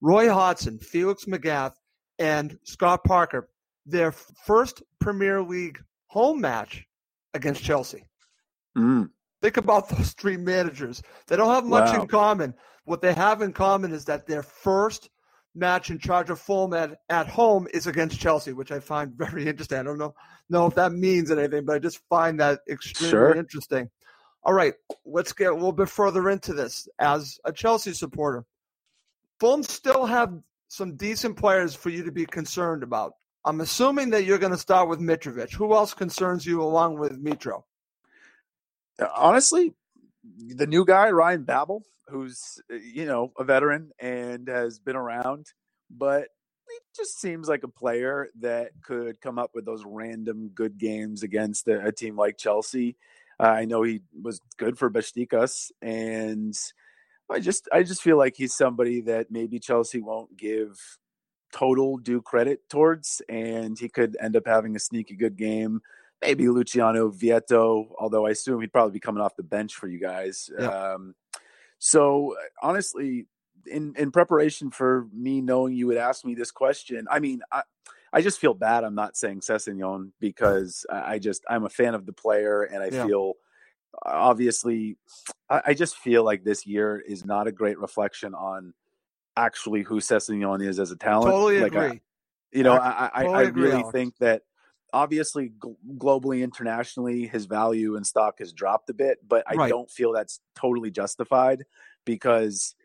Roy 0.00 0.30
Hodgson, 0.30 0.78
Felix 0.78 1.26
Magath, 1.26 1.74
and 2.18 2.58
Scott 2.64 3.04
Parker, 3.04 3.48
their 3.86 4.12
first 4.12 4.82
Premier 4.98 5.42
League 5.42 5.78
home 6.06 6.40
match 6.40 6.86
against 7.34 7.62
Chelsea. 7.62 8.04
Mm. 8.76 9.10
Think 9.42 9.56
about 9.58 9.88
those 9.90 10.12
three 10.12 10.38
managers. 10.38 11.02
They 11.26 11.36
don't 11.36 11.52
have 11.54 11.64
much 11.64 11.92
wow. 11.92 12.02
in 12.02 12.08
common. 12.08 12.54
What 12.84 13.02
they 13.02 13.12
have 13.12 13.42
in 13.42 13.52
common 13.52 13.92
is 13.92 14.04
that 14.06 14.26
their 14.26 14.42
first 14.42 15.10
match 15.54 15.90
in 15.90 15.98
charge 15.98 16.30
of 16.30 16.40
Fulham 16.40 16.74
at, 16.74 16.98
at 17.08 17.28
home 17.28 17.66
is 17.72 17.86
against 17.86 18.18
Chelsea, 18.18 18.52
which 18.52 18.72
I 18.72 18.80
find 18.80 19.12
very 19.12 19.46
interesting. 19.46 19.78
I 19.78 19.82
don't 19.82 19.98
know 19.98 20.14
know 20.50 20.66
if 20.66 20.74
that 20.74 20.92
means 20.92 21.30
anything, 21.30 21.64
but 21.64 21.76
I 21.76 21.78
just 21.78 22.00
find 22.08 22.38
that 22.40 22.60
extremely 22.68 23.10
sure. 23.10 23.34
interesting. 23.34 23.90
All 24.42 24.52
right, 24.52 24.74
let's 25.06 25.32
get 25.32 25.50
a 25.50 25.54
little 25.54 25.72
bit 25.72 25.88
further 25.88 26.28
into 26.28 26.52
this. 26.52 26.86
As 26.98 27.38
a 27.44 27.52
Chelsea 27.52 27.94
supporter, 27.94 28.44
Fulham 29.40 29.62
still 29.62 30.04
have 30.04 30.38
some 30.68 30.96
decent 30.96 31.36
players 31.36 31.74
for 31.74 31.88
you 31.88 32.04
to 32.04 32.12
be 32.12 32.26
concerned 32.26 32.82
about. 32.82 33.14
I'm 33.46 33.60
assuming 33.60 34.10
that 34.10 34.24
you're 34.24 34.38
going 34.38 34.52
to 34.52 34.58
start 34.58 34.88
with 34.88 35.00
Mitrovic. 35.00 35.52
Who 35.52 35.74
else 35.74 35.94
concerns 35.94 36.44
you 36.44 36.62
along 36.62 36.98
with 36.98 37.22
Mitro? 37.22 37.62
Honestly, 39.14 39.74
the 40.48 40.66
new 40.66 40.84
guy, 40.84 41.10
Ryan 41.10 41.44
Babel, 41.44 41.84
who's 42.08 42.60
uh, 42.72 42.76
you 42.76 43.06
know 43.06 43.32
a 43.38 43.44
veteran 43.44 43.90
and 43.98 44.48
has 44.48 44.78
been 44.78 44.96
around, 44.96 45.46
but 45.90 46.28
he 46.68 46.78
just 46.96 47.20
seems 47.20 47.48
like 47.48 47.62
a 47.62 47.68
player 47.68 48.28
that 48.40 48.70
could 48.82 49.20
come 49.20 49.38
up 49.38 49.50
with 49.54 49.64
those 49.64 49.84
random 49.84 50.48
good 50.54 50.78
games 50.78 51.22
against 51.22 51.68
a, 51.68 51.86
a 51.86 51.92
team 51.92 52.16
like 52.16 52.38
Chelsea. 52.38 52.96
Uh, 53.40 53.44
I 53.44 53.64
know 53.64 53.82
he 53.82 54.00
was 54.22 54.40
good 54.56 54.78
for 54.78 54.90
Besiktas, 54.90 55.70
and 55.82 56.56
I 57.30 57.40
just 57.40 57.68
I 57.72 57.82
just 57.82 58.02
feel 58.02 58.16
like 58.16 58.34
he's 58.36 58.54
somebody 58.54 59.00
that 59.02 59.30
maybe 59.30 59.58
Chelsea 59.58 60.00
won't 60.00 60.36
give 60.36 60.78
total 61.52 61.96
due 61.96 62.22
credit 62.22 62.68
towards, 62.68 63.22
and 63.28 63.78
he 63.78 63.88
could 63.88 64.16
end 64.20 64.36
up 64.36 64.46
having 64.46 64.76
a 64.76 64.80
sneaky 64.80 65.16
good 65.16 65.36
game. 65.36 65.80
Maybe 66.22 66.48
Luciano 66.48 67.10
Vietto, 67.10 67.88
although 67.98 68.26
I 68.26 68.30
assume 68.30 68.60
he'd 68.60 68.72
probably 68.72 68.92
be 68.92 69.00
coming 69.00 69.22
off 69.22 69.36
the 69.36 69.42
bench 69.42 69.74
for 69.74 69.88
you 69.88 69.98
guys. 69.98 70.50
Yeah. 70.58 70.66
Um, 70.66 71.14
so 71.84 72.34
uh, 72.34 72.66
honestly, 72.66 73.26
in 73.66 73.94
in 73.98 74.10
preparation 74.10 74.70
for 74.70 75.06
me 75.12 75.42
knowing 75.42 75.74
you 75.74 75.86
would 75.86 75.98
ask 75.98 76.24
me 76.24 76.34
this 76.34 76.50
question, 76.50 77.06
I 77.10 77.18
mean, 77.20 77.42
I 77.52 77.60
I 78.10 78.22
just 78.22 78.40
feel 78.40 78.54
bad. 78.54 78.84
I'm 78.84 78.94
not 78.94 79.18
saying 79.18 79.40
Sessegnon 79.40 80.12
because 80.18 80.86
I 80.90 81.18
just 81.18 81.44
I'm 81.46 81.64
a 81.64 81.68
fan 81.68 81.94
of 81.94 82.06
the 82.06 82.14
player, 82.14 82.62
and 82.62 82.82
I 82.82 82.86
yeah. 82.86 83.04
feel 83.04 83.34
uh, 83.94 84.12
obviously 84.14 84.96
I, 85.50 85.60
I, 85.66 85.74
just 85.74 85.98
feel 85.98 86.24
like 86.24 86.42
this 86.42 86.66
year 86.66 87.04
is 87.06 87.26
not 87.26 87.48
a 87.48 87.52
great 87.52 87.78
reflection 87.78 88.34
on 88.34 88.72
actually 89.36 89.82
who 89.82 90.00
Sessegnon 90.00 90.66
is 90.66 90.80
as 90.80 90.90
a 90.90 90.96
talent. 90.96 91.32
Totally 91.32 91.60
like 91.60 91.74
agree. 91.74 91.86
I, 91.86 92.00
you 92.50 92.62
know, 92.62 92.78
I, 92.78 93.10
I, 93.12 93.22
totally 93.24 93.36
I 93.36 93.48
really 93.48 93.80
agree, 93.80 93.92
think 93.92 94.16
that 94.20 94.40
obviously 94.94 95.52
globally, 95.98 96.42
internationally, 96.42 97.26
his 97.26 97.46
value 97.46 97.96
and 97.96 98.06
stock 98.06 98.38
has 98.38 98.52
dropped 98.52 98.88
a 98.90 98.94
bit, 98.94 99.18
but 99.26 99.42
I 99.46 99.54
right. 99.54 99.68
don't 99.68 99.90
feel 99.90 100.12
that's 100.12 100.40
totally 100.54 100.92
justified 100.92 101.64
because 102.04 102.76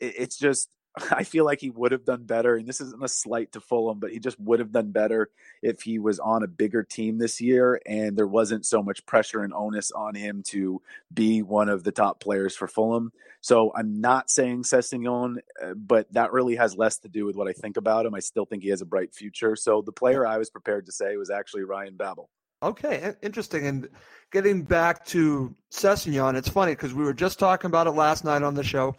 it's 0.00 0.38
just 0.38 0.70
I 1.10 1.24
feel 1.24 1.44
like 1.44 1.60
he 1.60 1.70
would 1.70 1.92
have 1.92 2.04
done 2.04 2.24
better, 2.24 2.56
and 2.56 2.66
this 2.66 2.80
isn't 2.80 3.02
a 3.02 3.08
slight 3.08 3.52
to 3.52 3.60
Fulham, 3.60 3.98
but 3.98 4.10
he 4.10 4.18
just 4.18 4.38
would 4.40 4.58
have 4.58 4.72
done 4.72 4.90
better 4.90 5.30
if 5.62 5.82
he 5.82 5.98
was 5.98 6.18
on 6.18 6.42
a 6.42 6.48
bigger 6.48 6.82
team 6.82 7.18
this 7.18 7.40
year 7.40 7.80
and 7.86 8.16
there 8.16 8.26
wasn't 8.26 8.66
so 8.66 8.82
much 8.82 9.04
pressure 9.06 9.42
and 9.42 9.52
onus 9.52 9.90
on 9.92 10.14
him 10.14 10.42
to 10.44 10.80
be 11.12 11.42
one 11.42 11.68
of 11.68 11.84
the 11.84 11.92
top 11.92 12.20
players 12.20 12.54
for 12.54 12.68
Fulham. 12.68 13.12
So 13.40 13.72
I'm 13.74 14.00
not 14.00 14.30
saying 14.30 14.64
Sessegnon, 14.64 15.36
uh, 15.62 15.74
but 15.74 16.12
that 16.12 16.32
really 16.32 16.56
has 16.56 16.76
less 16.76 16.98
to 16.98 17.08
do 17.08 17.24
with 17.24 17.36
what 17.36 17.48
I 17.48 17.52
think 17.52 17.76
about 17.76 18.06
him. 18.06 18.14
I 18.14 18.20
still 18.20 18.44
think 18.44 18.62
he 18.62 18.70
has 18.70 18.80
a 18.80 18.86
bright 18.86 19.14
future. 19.14 19.56
So 19.56 19.82
the 19.82 19.92
player 19.92 20.26
I 20.26 20.38
was 20.38 20.50
prepared 20.50 20.86
to 20.86 20.92
say 20.92 21.16
was 21.16 21.30
actually 21.30 21.64
Ryan 21.64 21.96
Babel. 21.96 22.30
Okay, 22.60 23.14
interesting. 23.22 23.66
And 23.68 23.88
getting 24.32 24.62
back 24.62 25.04
to 25.06 25.54
Sessegnon, 25.70 26.34
it's 26.34 26.48
funny 26.48 26.72
because 26.72 26.92
we 26.92 27.04
were 27.04 27.14
just 27.14 27.38
talking 27.38 27.68
about 27.68 27.86
it 27.86 27.92
last 27.92 28.24
night 28.24 28.42
on 28.42 28.54
the 28.54 28.64
show 28.64 28.96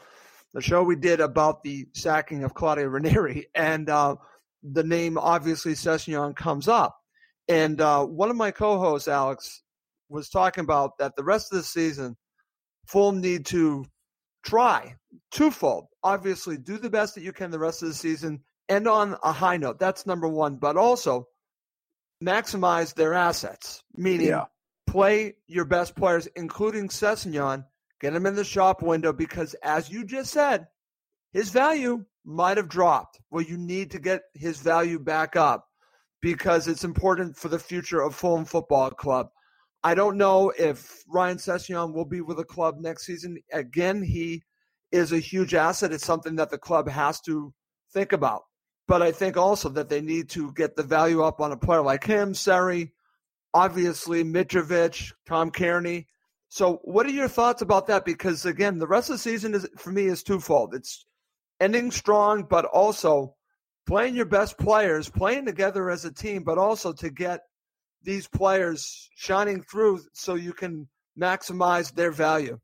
the 0.54 0.62
show 0.62 0.84
we 0.84 0.96
did 0.96 1.20
about 1.20 1.64
the 1.64 1.88
sacking 1.94 2.44
of 2.44 2.54
Claudio 2.54 2.88
Ranieri, 2.88 3.48
and 3.56 3.90
uh, 3.90 4.16
the 4.64 4.84
name 4.84 5.18
obviously 5.18 5.74
Sessegnon 5.74 6.36
comes 6.36 6.68
up. 6.68 6.98
And 7.48 7.82
uh, 7.82 8.06
one 8.06 8.30
of 8.30 8.36
my 8.36 8.52
co-hosts, 8.52 9.08
Alex, 9.08 9.64
was 10.10 10.30
talking 10.30 10.64
about 10.64 10.98
that 11.00 11.16
the 11.16 11.24
rest 11.24 11.52
of 11.52 11.58
the 11.58 11.64
season, 11.64 12.16
Fulham 12.88 13.22
need 13.22 13.46
to 13.48 13.86
try 14.44 14.96
twofold. 15.32 15.86
Obviously, 16.04 16.58
do 16.58 16.78
the 16.78 16.90
best 16.90 17.16
that 17.16 17.24
you 17.24 17.34
can 17.34 17.52
the 17.52 17.60
rest 17.60 17.82
of 17.82 17.88
the 17.90 17.94
season, 17.94 18.42
end 18.68 18.88
on 18.88 19.16
a 19.24 19.32
high 19.32 19.58
note. 19.58 19.80
That's 19.80 20.06
number 20.06 20.28
one. 20.28 20.58
But 20.58 20.78
also 20.78 21.28
maximize 22.24 22.94
their 22.94 23.14
assets, 23.14 23.84
meaning 23.96 24.28
yeah. 24.28 24.46
play 24.88 25.36
your 25.48 25.66
best 25.66 25.96
players, 25.96 26.28
including 26.36 26.90
Sessegnon, 26.90 27.66
Get 28.00 28.16
him 28.16 28.26
in 28.26 28.36
the 28.36 28.44
shop 28.44 28.82
window 28.82 29.12
because, 29.12 29.54
as 29.64 29.90
you 29.90 30.06
just 30.06 30.32
said, 30.32 30.68
his 31.34 31.50
value 31.50 32.06
might 32.26 32.58
have 32.58 32.70
dropped. 32.70 33.20
Well, 33.30 33.44
you 33.44 33.58
need 33.58 33.92
to 33.92 34.00
get 34.00 34.22
his 34.34 34.60
value 34.60 35.00
back 35.00 35.36
up 35.36 35.66
because 36.22 36.68
it's 36.68 36.84
important 36.84 37.38
for 37.38 37.50
the 37.50 37.60
future 37.60 38.02
of 38.02 38.16
Fulham 38.16 38.46
Football 38.46 38.92
Club. 38.92 39.30
I 39.84 39.96
don't 39.96 40.18
know 40.18 40.52
if 40.58 41.04
Ryan 41.08 41.38
Sessegnon 41.38 41.94
will 41.94 42.06
be 42.06 42.22
with 42.22 42.38
the 42.38 42.44
club 42.44 42.76
next 42.80 43.06
season. 43.06 43.38
Again, 43.54 44.04
he 44.04 44.44
is 44.92 45.12
a 45.12 45.20
huge 45.20 45.54
asset. 45.54 45.94
It's 45.94 46.06
something 46.06 46.36
that 46.36 46.50
the 46.50 46.58
club 46.58 46.90
has 46.90 47.22
to 47.22 47.54
think 47.94 48.12
about. 48.12 48.42
But 48.88 49.02
I 49.02 49.12
think 49.12 49.38
also 49.38 49.70
that 49.70 49.88
they 49.88 50.02
need 50.02 50.30
to 50.32 50.52
get 50.54 50.76
the 50.76 50.84
value 50.84 51.22
up 51.22 51.40
on 51.40 51.52
a 51.52 51.58
player 51.58 51.82
like 51.82 52.04
him, 52.04 52.34
Seri, 52.34 52.92
obviously 53.54 54.24
Mitrovic, 54.24 55.14
Tom 55.28 55.52
Cairney. 55.52 56.08
So, 56.50 56.80
what 56.84 57.06
are 57.06 57.12
your 57.12 57.28
thoughts 57.28 57.62
about 57.62 57.88
that? 57.88 58.06
Because 58.06 58.46
again, 58.46 58.80
the 58.80 58.88
rest 58.88 59.10
of 59.10 59.16
the 59.16 59.20
season 59.20 59.54
is 59.54 59.68
for 59.78 59.92
me 59.92 60.06
is 60.06 60.24
twofold. 60.24 60.74
It's 60.74 61.06
ending 61.60 61.92
strong, 61.92 62.44
but 62.44 62.66
also 62.66 63.36
playing 63.88 64.16
your 64.16 64.26
best 64.26 64.58
players, 64.58 65.10
playing 65.10 65.46
together 65.46 65.90
as 65.90 66.06
a 66.06 66.12
team, 66.12 66.44
but 66.44 66.58
also 66.58 66.92
to 66.94 67.10
get 67.12 67.42
these 68.02 68.28
players 68.28 69.10
shining 69.16 69.62
through 69.62 70.00
so 70.14 70.36
you 70.36 70.54
can 70.54 70.88
maximize 71.20 71.94
their 71.94 72.12
value. 72.12 72.60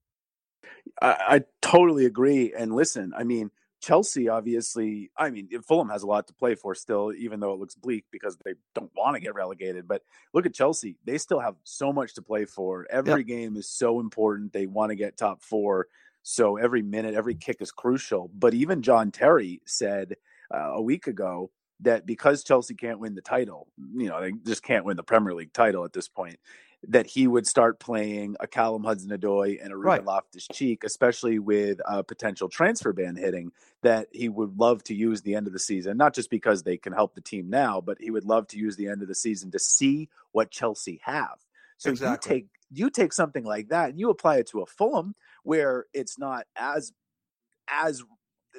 I, 1.01 1.15
I 1.27 1.41
totally 1.61 2.05
agree. 2.05 2.53
And 2.57 2.73
listen, 2.73 3.13
I 3.15 3.23
mean, 3.23 3.51
Chelsea, 3.85 4.27
obviously, 4.29 5.11
I 5.15 5.29
mean, 5.29 5.47
Fulham 5.61 5.89
has 5.89 6.01
a 6.01 6.07
lot 6.07 6.25
to 6.25 6.33
play 6.33 6.55
for 6.55 6.73
still, 6.73 7.13
even 7.13 7.39
though 7.39 7.53
it 7.53 7.59
looks 7.59 7.75
bleak 7.75 8.03
because 8.11 8.35
they 8.43 8.55
don't 8.73 8.89
want 8.97 9.13
to 9.13 9.19
get 9.21 9.35
relegated. 9.35 9.87
But 9.87 10.01
look 10.33 10.47
at 10.47 10.55
Chelsea; 10.55 10.97
they 11.05 11.19
still 11.19 11.39
have 11.39 11.53
so 11.63 11.93
much 11.93 12.15
to 12.15 12.23
play 12.23 12.45
for. 12.45 12.87
Every 12.89 13.19
yep. 13.19 13.27
game 13.27 13.55
is 13.55 13.69
so 13.69 13.99
important. 13.99 14.53
They 14.53 14.65
want 14.65 14.89
to 14.89 14.95
get 14.95 15.17
top 15.17 15.43
four, 15.43 15.85
so 16.23 16.57
every 16.57 16.81
minute, 16.81 17.13
every 17.13 17.35
kick 17.35 17.57
is 17.59 17.71
crucial. 17.71 18.31
But 18.33 18.55
even 18.55 18.81
John 18.81 19.11
Terry 19.11 19.61
said 19.65 20.15
uh, 20.51 20.71
a 20.73 20.81
week 20.81 21.05
ago 21.05 21.51
that 21.81 22.07
because 22.07 22.43
Chelsea 22.43 22.73
can't 22.73 22.99
win 22.99 23.13
the 23.13 23.21
title, 23.21 23.67
you 23.95 24.09
know, 24.09 24.19
they 24.19 24.31
just 24.47 24.63
can't 24.63 24.85
win 24.85 24.97
the 24.97 25.03
Premier 25.03 25.35
League 25.35 25.53
title 25.53 25.85
at 25.85 25.93
this 25.93 26.07
point 26.07 26.39
that 26.89 27.07
he 27.07 27.27
would 27.27 27.47
start 27.47 27.79
playing 27.79 28.35
a 28.39 28.47
Callum 28.47 28.83
Hudson-Odoi 28.83 29.63
and 29.63 29.71
a 29.71 29.75
Ruben 29.75 29.89
right. 29.89 30.05
Loftus-Cheek, 30.05 30.83
especially 30.83 31.39
with 31.39 31.79
a 31.85 32.03
potential 32.03 32.49
transfer 32.49 32.93
ban 32.93 33.15
hitting. 33.15 33.51
That 33.81 34.07
he 34.11 34.29
would 34.29 34.57
love 34.57 34.83
to 34.85 34.95
use 34.95 35.21
the 35.21 35.35
end 35.35 35.47
of 35.47 35.53
the 35.53 35.59
season, 35.59 35.97
not 35.97 36.15
just 36.15 36.29
because 36.29 36.63
they 36.63 36.77
can 36.77 36.93
help 36.93 37.13
the 37.13 37.21
team 37.21 37.49
now, 37.49 37.81
but 37.81 37.97
he 37.99 38.09
would 38.09 38.25
love 38.25 38.47
to 38.47 38.57
use 38.57 38.75
the 38.75 38.87
end 38.87 39.01
of 39.01 39.07
the 39.07 39.15
season 39.15 39.51
to 39.51 39.59
see 39.59 40.09
what 40.31 40.49
Chelsea 40.51 41.01
have. 41.03 41.37
So 41.77 41.91
exactly. 41.91 42.35
you 42.35 42.41
take 42.41 42.47
you 42.71 42.89
take 42.89 43.13
something 43.13 43.43
like 43.43 43.69
that 43.69 43.89
and 43.89 43.99
you 43.99 44.09
apply 44.09 44.37
it 44.37 44.47
to 44.47 44.61
a 44.61 44.65
Fulham 44.65 45.13
where 45.43 45.85
it's 45.93 46.17
not 46.17 46.45
as 46.55 46.93
as 47.69 48.03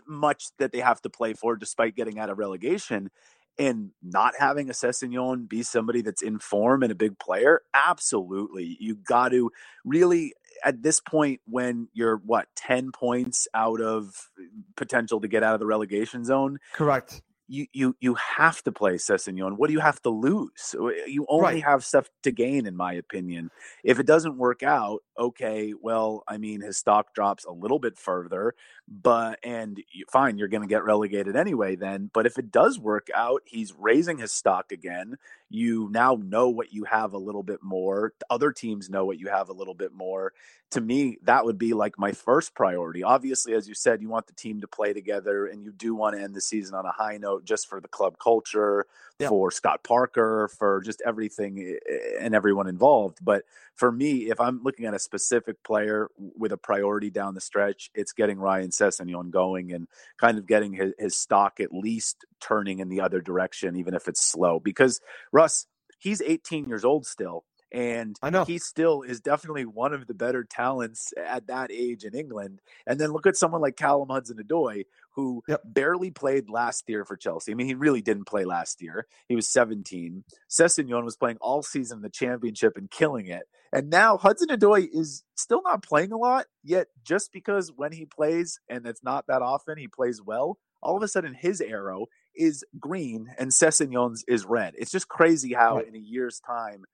much 0.07 0.49
that 0.59 0.73
they 0.73 0.81
have 0.81 1.01
to 1.03 1.11
play 1.11 1.33
for 1.33 1.57
despite 1.57 1.97
getting 1.97 2.19
out 2.19 2.31
of 2.31 2.39
relegation 2.39 3.11
and 3.59 3.91
not 4.03 4.35
having 4.39 4.69
a 4.69 4.73
Sessegnon 4.73 5.49
be 5.49 5.63
somebody 5.63 6.03
that's 6.03 6.23
in 6.23 6.39
form 6.39 6.83
and 6.83 6.93
a 6.93 6.97
big 6.97 7.19
player, 7.19 7.63
absolutely. 7.75 8.77
You 8.81 8.97
got 8.97 9.31
to 9.31 9.51
really 9.85 10.35
at 10.65 10.83
this 10.83 11.01
point 11.01 11.41
when 11.47 11.89
you're 11.93 12.17
what 12.17 12.49
10 12.57 12.93
points 12.93 13.47
out 13.55 13.81
of 13.81 14.29
mm, 14.41 14.47
potential 14.77 15.21
to 15.21 15.29
get 15.29 15.43
out 15.43 15.55
of 15.55 15.61
the 15.61 15.67
relegation 15.67 16.25
zone. 16.25 16.59
Correct 16.73 17.23
you 17.49 17.67
you 17.73 17.97
you 18.01 18.15
have 18.15 18.63
to 18.65 18.73
play 18.73 18.95
Sessegnon. 18.95 19.57
What 19.57 19.69
do 19.69 19.73
you 19.73 19.81
have 19.81 20.01
to 20.03 20.11
lose? 20.11 20.75
You 21.07 21.27
only 21.29 21.55
right. 21.55 21.65
have 21.65 21.85
stuff 21.85 22.09
to 22.23 22.33
gain, 22.33 22.67
in 22.67 22.77
my 22.77 22.93
opinion. 22.95 23.51
If 23.85 23.99
it 23.99 24.07
doesn't 24.07 24.37
work 24.37 24.63
out, 24.63 25.03
okay, 25.19 25.75
well, 25.81 26.23
I 26.27 26.39
mean, 26.39 26.61
his 26.61 26.77
stock 26.77 27.15
drops 27.15 27.45
a 27.45 27.53
little 27.53 27.79
bit 27.79 27.99
further, 27.99 28.55
but 28.89 29.39
and 29.43 29.83
fine, 30.11 30.39
you're 30.39 30.49
going 30.49 30.63
to 30.63 30.69
get 30.69 30.85
relegated 30.85 31.37
anyway. 31.37 31.77
Then, 31.77 32.11
but 32.13 32.27
if 32.27 32.39
it 32.39 32.53
does 32.53 32.79
work 32.79 33.09
out, 33.15 33.43
he's 33.45 33.75
raising 33.75 34.19
his 34.19 34.33
stock 34.33 34.73
again. 34.73 35.17
You 35.49 35.89
now 35.93 36.19
know 36.23 36.49
what 36.49 36.73
you 36.73 36.85
have 36.85 37.13
a 37.13 37.19
little 37.19 37.43
bit 37.43 37.63
more. 37.63 38.13
Other 38.31 38.53
teams 38.53 38.91
know 38.91 39.05
what 39.05 39.19
you 39.19 39.29
have 39.29 39.49
a 39.49 39.53
little 39.53 39.75
bit 39.75 39.93
more. 39.93 40.33
To 40.73 40.81
me, 40.81 41.19
that 41.23 41.45
would 41.45 41.59
be 41.59 41.73
like 41.73 41.99
my 41.99 42.11
first 42.13 42.55
priority. 42.55 43.05
Obviously, 43.05 43.55
as 43.55 43.69
you 43.69 43.75
said, 43.75 44.03
you 44.03 44.09
want 44.09 44.27
the 44.27 44.33
team 44.33 44.61
to 44.61 44.69
play 44.69 44.93
together, 44.93 45.47
and 45.47 45.63
you 45.63 45.73
do 45.73 45.95
want 45.95 46.17
to 46.17 46.23
end 46.23 46.35
the 46.35 46.41
season 46.41 46.75
on 46.75 46.85
a 46.85 46.93
high 46.93 47.17
note 47.19 47.45
just 47.45 47.69
for 47.69 47.81
the 47.81 47.89
club 47.89 48.19
culture, 48.19 48.87
yeah. 49.19 49.29
for 49.29 49.51
Scott 49.51 49.85
Parker, 49.85 50.49
for 50.59 50.81
just 50.83 51.01
everything 51.07 51.59
eh, 51.61 51.93
eh, 51.93 51.99
and 52.21 52.35
everyone 52.35 52.67
involved. 52.67 53.19
But 53.23 53.45
for 53.75 53.93
me, 53.93 54.31
if 54.31 54.41
I'm 54.41 54.63
looking 54.63 54.87
at 54.87 54.95
a 54.95 54.99
specific 55.07 55.63
player 55.63 56.09
with 56.19 56.53
a 56.53 56.57
priority 56.57 57.11
down 57.11 57.35
the 57.35 57.41
stretch, 57.41 57.91
it's 57.95 58.13
getting 58.13 58.39
Ryan 58.39 58.71
Sessegnon 58.71 59.31
going 59.31 59.73
and 59.73 59.87
kind 60.19 60.37
of 60.37 60.47
getting 60.47 60.73
his, 60.75 60.93
his 60.99 61.17
stock 61.17 61.61
at 61.61 61.73
least 61.73 62.27
turning 62.41 62.81
in 62.81 62.89
the 62.89 63.01
other 63.01 63.21
direction, 63.21 63.77
even 63.77 63.95
if 63.95 64.09
it's 64.09 64.21
slow. 64.21 64.61
Because 64.61 65.01
Russ, 65.33 65.67
he's 65.99 66.21
18 66.21 66.69
years 66.69 66.85
old 66.85 67.07
still. 67.07 67.45
And 67.73 68.17
I 68.23 68.31
know 68.31 68.45
he 68.45 68.59
still 68.59 69.03
is 69.03 69.21
definitely 69.21 69.65
one 69.65 69.93
of 69.93 70.07
the 70.07 70.15
better 70.15 70.45
talents 70.45 71.13
at 71.17 71.49
that 71.49 71.71
age 71.73 72.05
in 72.05 72.15
England. 72.15 72.61
And 72.87 72.99
then 72.99 73.13
look 73.13 73.27
at 73.27 73.37
someone 73.37 73.61
like 73.61 73.77
Callum 73.77 74.09
Hudson 74.09 74.39
Odoi, 74.39 74.85
who 75.17 75.43
yep. 75.49 75.63
barely 75.65 76.11
played 76.11 76.51
last 76.51 76.85
year 76.89 77.05
for 77.05 77.17
Chelsea. 77.17 77.51
I 77.51 77.55
mean, 77.55 77.67
he 77.67 77.75
really 77.75 78.03
didn't 78.03 78.27
play 78.27 78.45
last 78.45 78.83
year. 78.83 79.07
He 79.29 79.35
was 79.35 79.49
17. 79.49 80.25
Sessegnon 80.49 81.05
was 81.05 81.17
playing 81.17 81.39
all 81.41 81.63
season 81.63 81.99
in 81.99 82.03
the 82.03 82.11
championship 82.11 82.77
and 82.77 82.91
killing 82.91 83.27
it. 83.27 83.45
And 83.73 83.89
now 83.91 84.19
Hudson 84.19 84.49
Odoi 84.49 84.87
is 84.93 85.25
still 85.35 85.63
not 85.63 85.83
playing 85.83 86.13
a 86.13 86.19
lot, 86.19 86.47
yet 86.63 86.89
just 87.03 87.33
because 87.33 87.73
when 87.75 87.93
he 87.93 88.05
plays, 88.05 88.61
and 88.69 88.87
it's 88.87 89.03
not 89.03 89.27
that 89.27 89.43
often, 89.43 89.79
he 89.79 89.89
plays 89.89 90.21
well, 90.23 90.59
all 90.83 90.97
of 90.97 91.03
a 91.03 91.09
sudden 91.09 91.35
his 91.35 91.61
arrow 91.63 92.07
is 92.37 92.63
green 92.79 93.29
and 93.39 93.51
Sessegnon's 93.51 94.23
is 94.29 94.45
red. 94.45 94.75
It's 94.77 94.93
just 94.93 95.09
crazy 95.09 95.55
how 95.55 95.77
right. 95.77 95.89
in 95.89 95.95
a 95.95 95.99
year's 95.99 96.41
time 96.41 96.85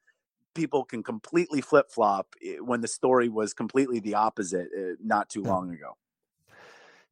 people 0.55 0.85
can 0.85 1.03
completely 1.03 1.61
flip 1.61 1.91
flop 1.91 2.35
eh, 2.45 2.57
when 2.61 2.81
the 2.81 2.89
story 2.89 3.29
was 3.29 3.53
completely 3.53 3.99
the 3.99 4.15
opposite 4.15 4.69
uh, 4.77 4.95
not 5.03 5.29
too 5.29 5.43
long 5.43 5.73
ago. 5.73 5.97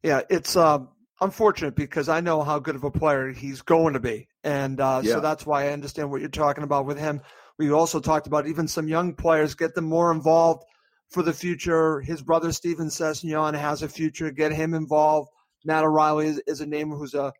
Yeah, 0.03 0.21
it's 0.29 0.55
um, 0.55 0.89
unfortunate 1.21 1.75
because 1.75 2.09
I 2.09 2.19
know 2.19 2.43
how 2.43 2.59
good 2.59 2.75
of 2.75 2.83
a 2.83 2.91
player 2.91 3.31
he's 3.31 3.61
going 3.61 3.93
to 3.93 3.99
be, 3.99 4.27
and 4.43 4.79
uh, 4.79 5.01
yeah. 5.03 5.13
so 5.13 5.19
that's 5.21 5.45
why 5.45 5.65
I 5.65 5.73
understand 5.73 6.11
what 6.11 6.21
you're 6.21 6.29
talking 6.29 6.63
about 6.63 6.85
with 6.85 6.99
him. 6.99 7.21
We 7.57 7.71
also 7.71 7.99
talked 7.99 8.27
about 8.27 8.47
even 8.47 8.67
some 8.67 8.87
young 8.87 9.13
players, 9.13 9.55
get 9.55 9.75
them 9.75 9.85
more 9.85 10.11
involved 10.11 10.63
for 11.09 11.23
the 11.23 11.33
future. 11.33 12.01
His 12.01 12.21
brother 12.21 12.51
Steven 12.51 12.87
Sessegnon 12.87 13.57
has 13.57 13.83
a 13.83 13.89
future. 13.89 14.31
Get 14.31 14.51
him 14.51 14.73
involved. 14.73 15.29
Matt 15.63 15.83
O'Riley 15.83 16.27
is, 16.27 16.41
is 16.47 16.61
a 16.61 16.65
name 16.65 16.89
who's 16.89 17.13
a 17.13 17.31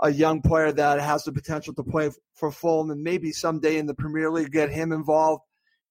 a 0.00 0.10
young 0.10 0.40
player 0.40 0.72
that 0.72 1.00
has 1.00 1.24
the 1.24 1.32
potential 1.32 1.74
to 1.74 1.82
play 1.82 2.10
for 2.34 2.50
Fulham 2.50 2.90
and 2.90 3.02
maybe 3.02 3.32
someday 3.32 3.76
in 3.76 3.86
the 3.86 3.94
Premier 3.94 4.30
League 4.30 4.50
get 4.50 4.70
him 4.70 4.92
involved. 4.92 5.42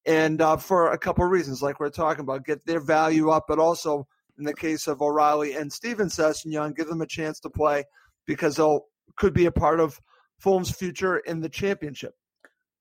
And 0.06 0.42
uh, 0.42 0.58
for 0.58 0.92
a 0.92 0.98
couple 0.98 1.24
of 1.24 1.32
reasons, 1.32 1.62
like 1.62 1.80
we're 1.80 1.90
talking 1.90 2.22
about, 2.22 2.46
get 2.46 2.66
their 2.66 2.80
value 2.80 3.30
up, 3.30 3.46
but 3.48 3.60
also 3.60 4.08
in 4.40 4.46
the 4.46 4.54
case 4.54 4.88
of 4.88 5.02
O'Riley 5.02 5.54
and 5.54 5.72
Steven 5.72 6.08
Sessegnon, 6.08 6.76
give 6.76 6.88
them 6.88 7.02
a 7.02 7.06
chance 7.06 7.40
to 7.42 7.50
play 7.50 7.84
because 8.26 8.56
they'll 8.56 8.86
could 9.18 9.34
be 9.34 9.46
a 9.46 9.52
part 9.52 9.80
of 9.80 10.00
Fulham's 10.40 10.72
future 10.72 11.18
in 11.18 11.42
the 11.42 11.50
championship. 11.50 12.14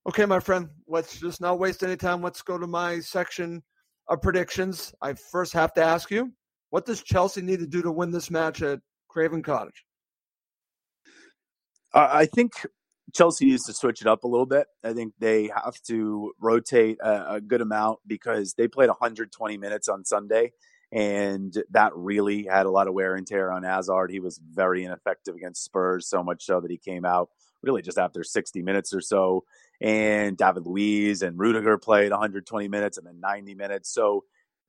Okay, 0.07 0.25
my 0.25 0.39
friend, 0.39 0.69
let's 0.87 1.19
just 1.19 1.41
not 1.41 1.59
waste 1.59 1.83
any 1.83 1.97
time. 1.97 2.21
Let's 2.21 2.41
go 2.41 2.57
to 2.57 2.67
my 2.67 2.99
section 2.99 3.61
of 4.07 4.21
predictions. 4.21 4.93
I 5.01 5.13
first 5.13 5.53
have 5.53 5.73
to 5.73 5.83
ask 5.83 6.09
you, 6.09 6.31
what 6.69 6.85
does 6.85 7.03
Chelsea 7.03 7.41
need 7.41 7.59
to 7.59 7.67
do 7.67 7.81
to 7.81 7.91
win 7.91 8.11
this 8.11 8.31
match 8.31 8.61
at 8.61 8.79
Craven 9.09 9.43
Cottage? 9.43 9.85
I 11.93 12.27
think 12.27 12.53
Chelsea 13.13 13.45
needs 13.45 13.65
to 13.65 13.73
switch 13.73 14.01
it 14.01 14.07
up 14.07 14.23
a 14.23 14.27
little 14.27 14.45
bit. 14.45 14.67
I 14.83 14.93
think 14.93 15.13
they 15.19 15.47
have 15.47 15.81
to 15.87 16.31
rotate 16.39 16.97
a, 17.01 17.35
a, 17.35 17.41
good 17.41 17.61
amount 17.61 17.99
because 18.05 18.53
they 18.53 18.67
played 18.67 18.89
120 18.89 19.57
minutes 19.57 19.89
on 19.89 20.05
Sunday, 20.05 20.51
and 20.91 21.55
that 21.71 21.95
really 21.95 22.43
had 22.43 22.65
a 22.65 22.71
lot 22.71 22.87
of 22.87 22.93
wear 22.93 23.15
and 23.15 23.27
tear 23.27 23.51
on 23.51 23.63
Hazard. 23.63 24.11
He 24.11 24.19
was 24.19 24.39
very 24.39 24.83
ineffective 24.83 25.35
against 25.35 25.63
Spurs, 25.63 26.07
so 26.07 26.23
much 26.23 26.45
so 26.45 26.59
that 26.59 26.71
he 26.71 26.77
came 26.77 27.05
out 27.05 27.29
really 27.61 27.81
just 27.81 27.97
after 27.97 28.23
60 28.23 28.61
minutes 28.61 28.93
or 28.93 29.01
so. 29.01 29.43
And 29.81 30.37
David 30.37 30.65
Luiz 30.65 31.21
and 31.21 31.37
Rudiger 31.37 31.77
played 31.77 32.11
120 32.11 32.67
minutes 32.67 32.97
and 32.97 33.05
then 33.05 33.19
90 33.19 33.55
minutes. 33.55 33.93
So 33.93 34.23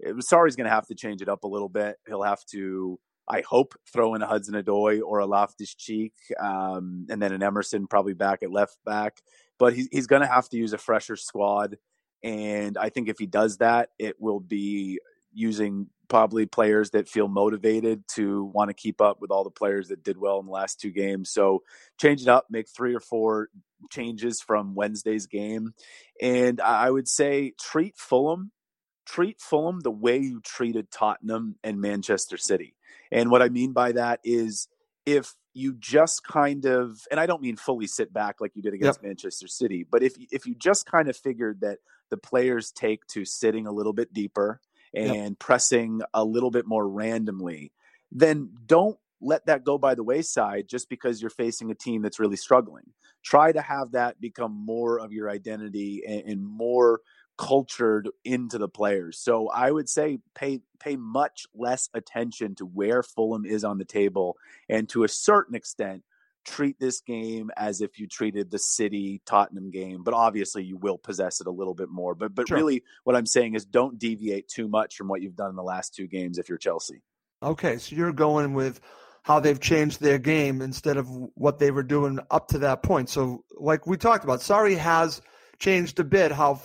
Sarri's 0.05 0.57
going 0.57 0.69
to 0.69 0.75
have 0.75 0.87
to 0.89 0.95
change 0.95 1.23
it 1.23 1.29
up 1.29 1.45
a 1.45 1.49
little 1.49 1.69
bit. 1.69 1.97
He'll 2.07 2.23
have 2.23 2.45
to 2.47 2.99
I 3.31 3.43
hope 3.49 3.75
throw 3.93 4.15
in 4.15 4.23
a 4.23 4.27
Hudson 4.27 4.55
Odoi 4.55 5.01
or 5.05 5.21
a 5.21 5.27
Loftus 5.27 5.75
Cheek, 5.75 6.15
um, 6.41 7.07
and 7.09 7.23
then 7.23 7.33
an 7.33 7.45
Emerson 7.45 7.87
probably 7.87 8.13
back 8.13 8.43
at 8.43 8.51
left 8.51 8.79
back. 8.85 9.23
But 9.57 9.73
he's 9.73 9.89
he's 9.93 10.09
going 10.09 10.23
to 10.23 10.29
have 10.29 10.49
to 10.49 10.57
use 10.57 10.73
a 10.73 10.79
fresher 10.79 11.15
squad, 11.15 11.79
and 12.25 12.77
I 12.77 12.89
think 12.89 13.09
if 13.09 13.19
he 13.21 13.27
does 13.27 13.59
that, 13.59 13.91
it 14.01 14.21
will 14.21 14.41
be 14.41 14.99
using 15.33 15.87
probably 16.11 16.45
players 16.45 16.91
that 16.91 17.09
feel 17.09 17.29
motivated 17.29 18.07
to 18.09 18.45
want 18.45 18.69
to 18.69 18.75
keep 18.75 19.01
up 19.01 19.23
with 19.23 19.31
all 19.31 19.45
the 19.45 19.51
players 19.51 19.89
that 19.89 20.05
did 20.05 20.19
well 20.19 20.39
in 20.39 20.47
the 20.47 20.53
last 20.53 20.79
two 20.79 20.91
games. 20.91 21.31
So 21.31 21.63
change 21.99 22.21
it 22.21 22.29
up, 22.29 22.47
make 22.51 22.69
three 22.69 22.95
or 22.95 23.01
four 23.01 23.49
changes 23.91 24.43
from 24.43 24.75
Wednesday's 24.75 25.27
game, 25.27 25.73
and 26.21 26.61
I 26.61 26.91
would 26.91 27.09
say 27.09 27.55
treat 27.59 27.97
Fulham 27.97 28.53
treat 29.11 29.41
Fulham 29.41 29.81
the 29.81 29.91
way 29.91 30.19
you 30.19 30.41
treated 30.41 30.91
Tottenham 30.91 31.57
and 31.65 31.81
Manchester 31.81 32.37
City. 32.37 32.77
And 33.11 33.29
what 33.29 33.43
I 33.43 33.49
mean 33.49 33.73
by 33.73 33.93
that 33.93 34.21
is 34.23 34.69
if 35.05 35.35
you 35.53 35.75
just 35.81 36.23
kind 36.23 36.65
of 36.65 37.01
and 37.11 37.19
I 37.19 37.27
don't 37.27 37.43
mean 37.43 37.57
fully 37.57 37.89
sit 37.89 38.13
back 38.13 38.37
like 38.41 38.53
you 38.55 38.63
did 38.63 38.73
against 38.73 39.01
yep. 39.03 39.09
Manchester 39.09 39.49
City, 39.49 39.85
but 39.91 40.03
if 40.03 40.15
if 40.31 40.47
you 40.47 40.55
just 40.55 40.87
kind 40.87 41.09
of 41.09 41.17
figured 41.17 41.61
that 41.63 41.79
the 42.11 42.17
players 42.17 42.71
take 42.71 43.05
to 43.09 43.25
sitting 43.25 43.67
a 43.67 43.73
little 43.73 43.93
bit 43.93 44.13
deeper 44.13 44.61
and 44.95 45.15
yep. 45.15 45.39
pressing 45.39 46.01
a 46.15 46.25
little 46.25 46.51
bit 46.51 46.67
more 46.67 46.89
randomly, 46.89 47.73
then 48.13 48.51
don't 48.67 48.99
let 49.21 49.47
that 49.47 49.65
go 49.65 49.79
by 49.79 49.95
the 49.95 50.03
wayside 50.03 50.69
just 50.69 50.89
because 50.89 51.21
you're 51.21 51.31
facing 51.31 51.71
a 51.71 51.75
team 51.75 52.03
that's 52.03 52.19
really 52.19 52.37
struggling. 52.37 52.85
Try 53.23 53.53
to 53.53 53.61
have 53.61 53.93
that 53.93 54.21
become 54.21 54.53
more 54.53 54.99
of 54.99 55.13
your 55.13 55.29
identity 55.29 56.03
and, 56.07 56.23
and 56.27 56.45
more 56.45 57.01
cultured 57.37 58.09
into 58.25 58.59
the 58.59 58.69
players. 58.69 59.19
So 59.19 59.49
I 59.49 59.71
would 59.71 59.89
say 59.89 60.19
pay 60.35 60.61
pay 60.79 60.97
much 60.97 61.47
less 61.55 61.89
attention 61.95 62.55
to 62.57 62.67
where 62.67 63.03
Fulham 63.03 63.45
is 63.47 63.65
on 63.65 63.79
the 63.79 63.85
table 63.85 64.37
and 64.69 64.89
to 64.91 65.05
a 65.05 65.09
certain 65.09 65.55
extent 65.55 66.03
treat 66.45 66.79
this 66.79 67.01
game 67.01 67.51
as 67.57 67.81
if 67.81 67.99
you 67.99 68.07
treated 68.07 68.51
the 68.51 68.59
City 68.59 69.21
Tottenham 69.27 69.71
game, 69.71 70.03
but 70.03 70.15
obviously 70.15 70.65
you 70.65 70.77
will 70.77 70.99
possess 70.99 71.41
it 71.41 71.47
a 71.47 71.51
little 71.51 71.75
bit 71.75 71.89
more. 71.89 72.15
But 72.15 72.35
but 72.35 72.49
sure. 72.49 72.57
really 72.57 72.83
what 73.05 73.17
I'm 73.17 73.27
saying 73.27 73.55
is 73.55 73.65
don't 73.65 73.99
deviate 73.99 74.49
too 74.49 74.69
much 74.69 74.97
from 74.97 75.09
what 75.09 75.23
you've 75.23 75.37
done 75.37 75.51
in 75.51 75.57
the 75.57 75.63
last 75.63 75.95
two 75.95 76.07
games 76.07 76.39
if 76.39 76.49
you're 76.49 76.59
Chelsea. 76.59 77.03
Okay, 77.43 77.79
so 77.79 77.97
you're 77.97 78.13
going 78.13 78.55
with 78.55 78.81
how 79.23 79.41
they've 79.41 79.61
changed 79.61 80.01
their 80.01 80.19
game 80.19 80.63
instead 80.63 80.97
of 80.97 81.09
what 81.35 81.59
they 81.59 81.71
were 81.71 81.83
doing 81.83 82.19
up 82.31 82.49
to 82.49 82.59
that 82.59 82.83
point. 82.83 83.09
So 83.09 83.45
like 83.59 83.87
we 83.87 83.97
talked 83.97 84.25
about, 84.25 84.41
Sarri 84.41 84.77
has 84.77 85.21
changed 85.59 86.01
a 86.01 86.05
bit 86.05 86.33
how 86.33 86.61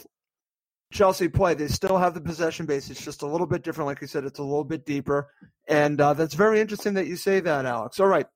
Chelsea 0.91 1.27
play. 1.27 1.53
They 1.53 1.67
still 1.67 1.97
have 1.97 2.13
the 2.13 2.21
possession 2.21 2.65
base. 2.65 2.89
It's 2.89 3.03
just 3.03 3.21
a 3.21 3.27
little 3.27 3.47
bit 3.47 3.63
different. 3.63 3.87
Like 3.87 4.01
you 4.01 4.07
said, 4.07 4.23
it's 4.23 4.39
a 4.39 4.43
little 4.43 4.63
bit 4.63 4.85
deeper. 4.85 5.29
And 5.67 5.99
uh, 5.99 6.13
that's 6.13 6.35
very 6.35 6.61
interesting 6.61 6.93
that 6.93 7.07
you 7.07 7.17
say 7.17 7.39
that, 7.41 7.65
Alex. 7.65 7.99
All 7.99 8.07
right, 8.07 8.27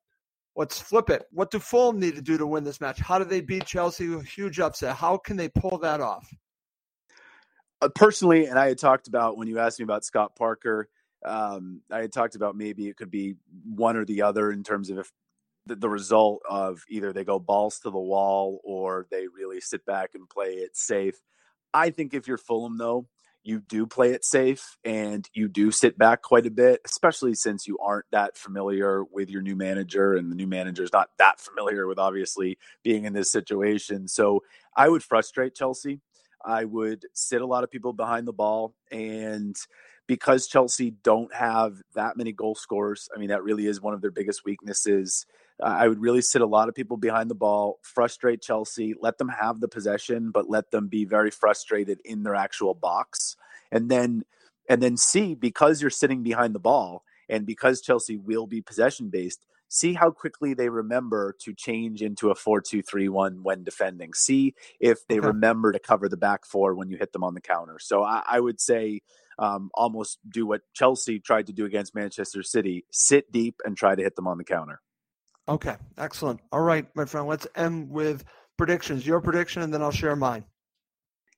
let's 0.60 0.82
flip 0.82 1.10
it. 1.10 1.26
What 1.32 1.52
do 1.52 1.58
Fulham 1.58 2.02
need 2.02 2.16
to 2.16 2.22
do 2.22 2.38
to 2.38 2.46
win 2.46 2.66
this 2.66 2.82
match? 2.82 3.00
How 3.00 3.18
do 3.18 3.24
they 3.24 3.40
beat 3.40 3.66
Chelsea? 3.66 4.14
A 4.14 4.22
huge 4.22 4.60
upset. 4.60 4.98
How 4.98 5.16
can 5.16 5.38
they 5.38 5.48
pull 5.48 5.78
that 5.78 6.02
off? 6.02 6.30
Uh, 7.82 7.88
personally, 7.96 8.46
and 8.46 8.60
I 8.60 8.68
had 8.68 8.78
talked 8.78 9.08
about 9.08 9.38
when 9.38 9.48
you 9.48 9.58
asked 9.58 9.80
me 9.80 9.86
about 9.86 10.04
Scott 10.04 10.36
Parker, 10.36 10.90
um, 11.26 11.80
I 11.90 12.02
had 12.02 12.12
talked 12.12 12.36
about 12.36 12.58
maybe 12.58 12.90
it 12.90 12.98
could 12.98 13.10
be 13.10 13.36
one 13.64 13.96
or 13.96 14.04
the 14.04 14.22
other 14.22 14.52
in 14.52 14.64
terms 14.64 14.90
of 14.90 15.00
if 15.00 15.12
the, 15.66 15.78
the 15.78 15.90
result 15.90 16.42
of 16.50 16.84
either 16.90 17.14
they 17.14 17.24
go 17.24 17.40
balls 17.40 17.80
to 17.80 17.90
the 17.90 17.98
wall 17.98 18.60
or 18.66 19.08
they 19.12 19.28
really 19.28 19.62
sit 19.62 19.86
back 19.86 20.10
and 20.14 20.30
play 20.30 20.56
it 20.56 20.76
safe. 20.76 21.16
I 21.74 21.90
think 21.90 22.14
if 22.14 22.28
you're 22.28 22.38
Fulham, 22.38 22.78
though, 22.78 23.08
you 23.44 23.62
do 23.62 23.88
play 23.88 24.12
it 24.12 24.26
safe 24.26 24.78
and 24.84 25.28
you 25.34 25.48
do 25.48 25.72
sit 25.72 25.98
back 25.98 26.22
quite 26.22 26.46
a 26.46 26.52
bit, 26.52 26.82
especially 26.86 27.34
since 27.34 27.68
you 27.68 27.78
aren't 27.80 28.06
that 28.12 28.38
familiar 28.38 29.04
with 29.04 29.30
your 29.30 29.42
new 29.42 29.56
manager 29.56 30.16
and 30.16 30.32
the 30.32 30.36
new 30.36 30.48
manager 30.48 30.84
is 30.84 30.94
not 30.94 31.10
that 31.18 31.40
familiar 31.40 31.88
with 31.88 32.00
obviously 32.00 32.58
being 32.84 33.06
in 33.06 33.14
this 33.14 33.32
situation. 33.32 34.08
So 34.08 34.44
I 34.76 34.90
would 34.90 35.04
frustrate 35.04 35.56
Chelsea. 35.56 36.02
I 36.44 36.66
would 36.66 37.06
sit 37.14 37.42
a 37.42 37.46
lot 37.46 37.64
of 37.64 37.72
people 37.72 37.94
behind 37.94 38.28
the 38.28 38.34
ball 38.34 38.76
and 38.92 39.56
because 40.10 40.48
Chelsea 40.48 40.92
don't 41.04 41.34
have 41.36 41.82
that 41.94 42.18
many 42.18 42.32
goal 42.32 42.56
scorers, 42.56 43.08
I 43.16 43.20
mean, 43.20 43.30
that 43.30 43.44
really 43.44 43.68
is 43.68 43.80
one 43.80 43.94
of 43.94 44.02
their 44.02 44.10
biggest 44.10 44.44
weaknesses. 44.44 45.28
I 45.62 45.88
would 45.88 46.00
really 46.00 46.22
sit 46.22 46.42
a 46.42 46.46
lot 46.46 46.70
of 46.70 46.76
people 46.76 46.98
behind 46.98 47.30
the 47.30 47.36
ball, 47.36 47.80
frustrate 47.82 48.42
Chelsea, 48.42 48.94
let 49.00 49.18
them 49.18 49.30
have 49.30 49.60
the 49.60 49.68
possession, 49.68 50.32
but 50.32 50.50
let 50.50 50.72
them 50.72 50.88
be 50.88 51.06
very 51.06 51.32
frustrated 51.32 52.00
in 52.06 52.24
their 52.24 52.36
actual 52.36 52.74
box. 52.74 53.36
And 53.72 53.90
then, 53.90 54.24
and 54.70 54.82
then 54.82 54.98
see 54.98 55.36
because 55.36 55.82
you're 55.82 55.90
sitting 55.90 56.24
behind 56.24 56.56
the 56.56 56.60
ball 56.60 57.04
and 57.28 57.46
because 57.46 57.82
Chelsea 57.82 58.18
will 58.18 58.48
be 58.48 58.62
possession 58.62 59.10
based, 59.10 59.46
see 59.68 59.94
how 59.94 60.12
quickly 60.12 60.54
they 60.54 60.70
remember 60.70 61.36
to 61.42 61.54
change 61.54 62.02
into 62.02 62.32
a 62.32 62.36
4-2-3-1 62.36 63.42
when 63.44 63.64
defending 63.64 64.14
see 64.16 64.56
if 64.80 65.06
they 65.08 65.20
okay. 65.20 65.28
remember 65.28 65.72
to 65.72 65.78
cover 65.78 66.10
the 66.10 66.18
back 66.18 66.44
four 66.44 66.74
when 66.74 66.90
you 66.90 66.98
hit 66.98 67.14
them 67.14 67.24
on 67.24 67.36
the 67.36 67.40
counter 67.40 67.78
so 67.78 68.04
i, 68.04 68.24
I 68.28 68.40
would 68.40 68.60
say 68.60 69.02
um, 69.40 69.72
almost 69.74 70.20
do 70.30 70.46
what 70.46 70.62
Chelsea 70.74 71.20
tried 71.20 71.48
to 71.48 71.54
do 71.54 71.66
against 71.66 71.96
Manchester 71.96 72.44
City 72.44 72.86
sit 72.92 73.32
deep 73.32 73.62
and 73.66 73.76
try 73.76 73.96
to 73.96 74.04
hit 74.04 74.16
them 74.16 74.28
on 74.28 74.38
the 74.38 74.44
counter. 74.44 74.82
Okay, 75.48 75.76
excellent. 75.98 76.42
All 76.52 76.62
right, 76.62 76.86
my 76.96 77.06
friend, 77.06 77.28
let's 77.28 77.48
end 77.56 77.90
with 77.90 78.24
predictions. 78.58 79.06
Your 79.06 79.22
prediction, 79.22 79.62
and 79.62 79.74
then 79.74 79.82
I'll 79.82 79.92
share 79.92 80.16
mine. 80.16 80.46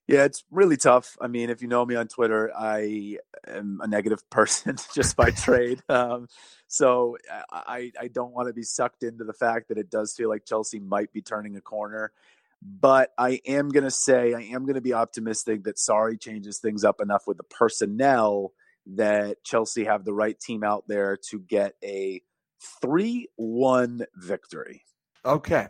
Yeah, 0.08 0.26
it's 0.26 0.43
really 0.52 0.76
tough. 0.76 1.16
I 1.22 1.28
mean, 1.28 1.49
if 1.49 1.62
you 1.62 1.70
know 1.70 1.86
me 1.86 1.95
on 1.95 2.10
Twitter, 2.10 2.52
I 2.54 3.18
am 3.47 3.80
a 3.82 3.88
negative 3.88 4.22
person 4.30 4.76
just 4.93 5.16
by 5.16 5.32
trade. 5.32 5.82
Um, 5.89 6.28
so 6.68 7.18
I, 7.52 7.91
I 7.99 8.08
don't 8.08 8.32
want 8.32 8.47
to 8.47 8.54
be 8.54 8.64
sucked 8.64 9.04
into 9.04 9.26
the 9.26 9.34
fact 9.34 9.68
that 9.68 9.78
it 9.78 9.89
does 9.89 10.14
feel 10.14 10.30
like 10.30 10.45
Chelsea 10.45 10.80
might 10.80 11.12
be 11.12 11.22
turning 11.22 11.58
a 11.58 11.62
corner. 11.62 12.14
But 12.62 13.12
I 13.18 13.41
am 13.45 13.70
going 13.70 13.84
to 13.84 13.91
say, 13.91 14.34
I 14.34 14.41
am 14.54 14.64
going 14.64 14.76
to 14.76 14.82
be 14.82 14.93
optimistic 14.93 15.66
that 15.66 15.76
Sarri 15.76 16.20
changes 16.20 16.60
things 16.60 16.86
up 16.86 17.02
enough 17.02 17.24
with 17.28 17.38
the 17.38 17.43
personnel 17.43 18.54
that 18.95 19.43
Chelsea 19.43 19.84
have 19.84 20.06
the 20.06 20.14
right 20.14 20.39
team 20.39 20.64
out 20.64 20.86
there 20.88 21.18
to 21.30 21.39
get 21.39 21.76
a 21.84 22.22
3 22.82 23.28
1 23.36 24.05
victory. 24.16 24.84
Okay. 25.26 25.68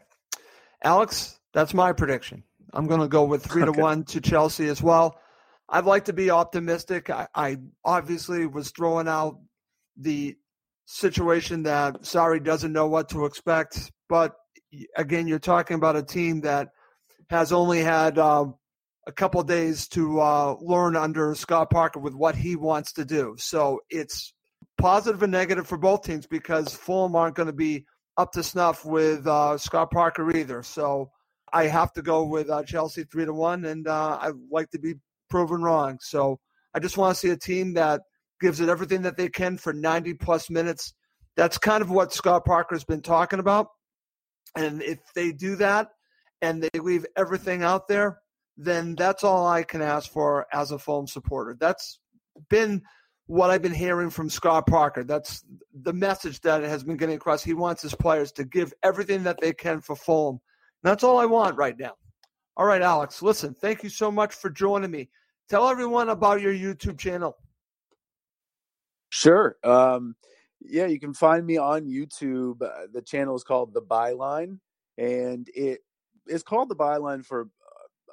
Alex, 0.83 1.39
that's 1.53 1.73
my 1.73 1.93
prediction. 1.93 2.43
I'm 2.73 2.87
going 2.87 3.01
to 3.01 3.07
go 3.07 3.23
with 3.23 3.43
three 3.45 3.63
okay. 3.63 3.71
to 3.73 3.81
one 3.81 4.03
to 4.05 4.21
Chelsea 4.21 4.67
as 4.67 4.81
well. 4.81 5.19
I'd 5.69 5.85
like 5.85 6.05
to 6.05 6.13
be 6.13 6.31
optimistic. 6.31 7.09
I, 7.09 7.27
I, 7.35 7.57
obviously 7.83 8.45
was 8.45 8.71
throwing 8.71 9.07
out 9.07 9.39
the 9.97 10.35
situation 10.85 11.63
that 11.63 12.01
Sarri 12.01 12.43
doesn't 12.43 12.73
know 12.73 12.87
what 12.87 13.09
to 13.09 13.25
expect, 13.25 13.91
but 14.09 14.35
again, 14.97 15.27
you're 15.27 15.39
talking 15.39 15.75
about 15.75 15.95
a 15.95 16.03
team 16.03 16.41
that 16.41 16.69
has 17.29 17.53
only 17.53 17.79
had 17.79 18.17
um, 18.17 18.55
a 19.07 19.11
couple 19.11 19.41
days 19.43 19.87
to 19.89 20.19
uh, 20.19 20.55
learn 20.59 20.95
under 20.95 21.33
Scott 21.35 21.69
Parker 21.69 21.99
with 21.99 22.13
what 22.13 22.35
he 22.35 22.55
wants 22.55 22.93
to 22.93 23.05
do. 23.05 23.35
So 23.37 23.81
it's 23.89 24.33
positive 24.81 25.21
and 25.23 25.31
negative 25.31 25.67
for 25.67 25.77
both 25.77 26.03
teams 26.03 26.25
because 26.25 26.73
Fulham 26.73 27.15
aren't 27.15 27.35
going 27.35 27.47
to 27.47 27.53
be 27.53 27.85
up 28.17 28.31
to 28.33 28.43
snuff 28.43 28.83
with 28.83 29.25
uh, 29.27 29.57
Scott 29.57 29.91
Parker 29.91 30.35
either. 30.35 30.63
So 30.63 31.11
I 31.53 31.65
have 31.67 31.93
to 31.93 32.01
go 32.01 32.23
with 32.23 32.49
uh, 32.49 32.63
Chelsea 32.63 33.03
three 33.03 33.25
to 33.25 33.33
one, 33.33 33.65
and 33.65 33.87
uh, 33.87 34.17
I 34.19 34.31
like 34.49 34.69
to 34.71 34.79
be 34.79 34.95
proven 35.29 35.61
wrong. 35.61 35.99
So 36.01 36.39
I 36.73 36.79
just 36.79 36.97
want 36.97 37.15
to 37.15 37.19
see 37.19 37.29
a 37.29 37.37
team 37.37 37.73
that 37.75 38.01
gives 38.39 38.59
it 38.59 38.69
everything 38.69 39.03
that 39.03 39.17
they 39.17 39.29
can 39.29 39.57
for 39.57 39.71
90 39.71 40.15
plus 40.15 40.49
minutes. 40.49 40.93
That's 41.37 41.57
kind 41.57 41.81
of 41.81 41.91
what 41.91 42.11
Scott 42.11 42.43
Parker's 42.43 42.83
been 42.83 43.01
talking 43.01 43.39
about. 43.39 43.67
And 44.57 44.81
if 44.81 44.99
they 45.15 45.31
do 45.31 45.55
that 45.57 45.89
and 46.41 46.61
they 46.61 46.79
leave 46.79 47.05
everything 47.15 47.63
out 47.63 47.87
there, 47.87 48.17
then 48.57 48.95
that's 48.95 49.23
all 49.23 49.47
I 49.47 49.63
can 49.63 49.81
ask 49.81 50.11
for 50.11 50.47
as 50.51 50.71
a 50.71 50.79
Fulham 50.79 51.07
supporter. 51.07 51.55
That's 51.59 51.99
been 52.49 52.81
what 53.27 53.49
I've 53.49 53.61
been 53.61 53.73
hearing 53.73 54.09
from 54.09 54.29
Scott 54.29 54.67
Parker. 54.67 55.03
That's 55.03 55.43
the 55.73 55.93
message 55.93 56.41
that 56.41 56.63
has 56.63 56.83
been 56.83 56.97
getting 56.97 57.15
across. 57.15 57.43
He 57.43 57.53
wants 57.53 57.81
his 57.81 57.95
players 57.95 58.31
to 58.33 58.43
give 58.43 58.73
everything 58.83 59.23
that 59.23 59.39
they 59.39 59.53
can 59.53 59.81
for 59.81 59.95
Fulham 59.95 60.39
that's 60.83 61.03
all 61.03 61.17
I 61.17 61.25
want 61.25 61.57
right 61.57 61.77
now. 61.77 61.93
All 62.57 62.65
right, 62.65 62.81
Alex, 62.81 63.21
listen, 63.21 63.53
thank 63.53 63.83
you 63.83 63.89
so 63.89 64.11
much 64.11 64.33
for 64.33 64.49
joining 64.49 64.91
me. 64.91 65.09
Tell 65.49 65.67
everyone 65.69 66.09
about 66.09 66.41
your 66.41 66.53
YouTube 66.53 66.97
channel. 66.97 67.37
Sure. 69.09 69.57
Um, 69.63 70.15
yeah, 70.59 70.85
you 70.85 70.99
can 70.99 71.13
find 71.13 71.45
me 71.45 71.57
on 71.57 71.85
YouTube. 71.85 72.61
Uh, 72.61 72.87
the 72.93 73.01
channel 73.01 73.35
is 73.35 73.43
called 73.43 73.73
The 73.73 73.81
Byline, 73.81 74.59
and 74.97 75.49
it 75.53 75.79
is 76.27 76.43
called 76.43 76.69
The 76.69 76.75
Byline 76.75 77.25
for 77.25 77.49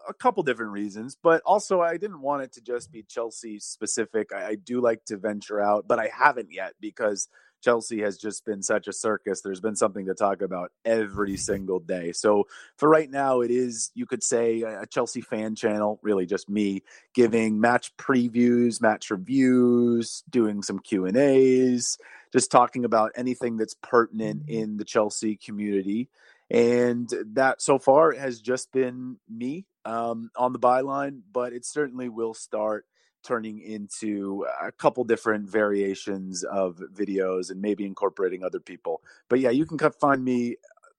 a 0.08 0.14
couple 0.14 0.42
different 0.42 0.72
reasons, 0.72 1.16
but 1.22 1.42
also 1.44 1.80
I 1.80 1.96
didn't 1.96 2.20
want 2.20 2.42
it 2.42 2.52
to 2.52 2.60
just 2.60 2.92
be 2.92 3.02
Chelsea 3.02 3.58
specific. 3.58 4.32
I, 4.32 4.48
I 4.48 4.54
do 4.56 4.80
like 4.80 5.04
to 5.06 5.16
venture 5.16 5.60
out, 5.60 5.86
but 5.88 5.98
I 5.98 6.10
haven't 6.14 6.52
yet 6.52 6.74
because– 6.80 7.28
Chelsea 7.62 8.00
has 8.02 8.18
just 8.18 8.44
been 8.44 8.62
such 8.62 8.88
a 8.88 8.92
circus. 8.92 9.40
There's 9.40 9.60
been 9.60 9.76
something 9.76 10.06
to 10.06 10.14
talk 10.14 10.42
about 10.42 10.70
every 10.84 11.36
single 11.36 11.80
day. 11.80 12.12
So 12.12 12.46
for 12.76 12.88
right 12.88 13.10
now, 13.10 13.40
it 13.40 13.50
is, 13.50 13.90
you 13.94 14.06
could 14.06 14.22
say, 14.22 14.62
a 14.62 14.86
Chelsea 14.86 15.20
fan 15.20 15.54
channel, 15.54 15.98
really 16.02 16.26
just 16.26 16.48
me 16.48 16.82
giving 17.14 17.60
match 17.60 17.96
previews, 17.96 18.80
match 18.80 19.10
reviews, 19.10 20.22
doing 20.30 20.62
some 20.62 20.78
Q&As, 20.78 21.98
just 22.32 22.50
talking 22.50 22.84
about 22.84 23.12
anything 23.16 23.56
that's 23.56 23.76
pertinent 23.82 24.46
mm-hmm. 24.46 24.62
in 24.62 24.76
the 24.76 24.84
Chelsea 24.84 25.36
community. 25.36 26.08
And 26.50 27.12
that 27.34 27.60
so 27.60 27.78
far 27.78 28.12
has 28.12 28.40
just 28.40 28.72
been 28.72 29.18
me 29.28 29.66
um, 29.88 30.30
on 30.36 30.52
the 30.52 30.58
byline, 30.58 31.20
but 31.32 31.52
it 31.52 31.64
certainly 31.64 32.08
will 32.08 32.34
start– 32.34 32.84
turning 33.22 33.60
into 33.60 34.46
a 34.62 34.72
couple 34.72 35.04
different 35.04 35.48
variations 35.48 36.44
of 36.44 36.82
videos 36.94 37.50
and 37.50 37.60
maybe 37.60 37.84
incorporating 37.84 38.42
other 38.42 38.60
people. 38.60 39.02
But 39.28 39.40
yeah, 39.40 39.50
you 39.50 39.66
can 39.66 39.78
find 39.92 40.24
me 40.24 40.56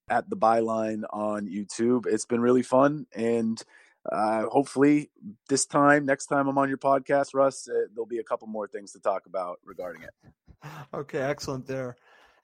at 0.10 0.30
the 0.30 0.38
byline 0.38 1.04
on 1.12 1.48
YouTube. 1.48 2.06
It's 2.06 2.26
been 2.26 2.42
really 2.42 2.64
fun 2.64 3.06
and 3.14 3.62
uh, 4.10 4.44
hopefully 4.44 5.12
this 5.50 5.66
time 5.66 6.06
next 6.06 6.28
time 6.28 6.48
i'm 6.48 6.58
on 6.58 6.70
your 6.70 6.78
podcast 6.78 7.34
russ 7.34 7.68
uh, 7.68 7.82
there'll 7.94 8.08
be 8.08 8.20
a 8.20 8.24
couple 8.24 8.48
more 8.48 8.66
things 8.66 8.94
to 8.94 9.00
talk 9.00 9.26
about 9.26 9.60
regarding 9.66 10.02
it 10.02 10.32
okay 10.94 11.20
excellent 11.20 11.68
there 11.68 11.98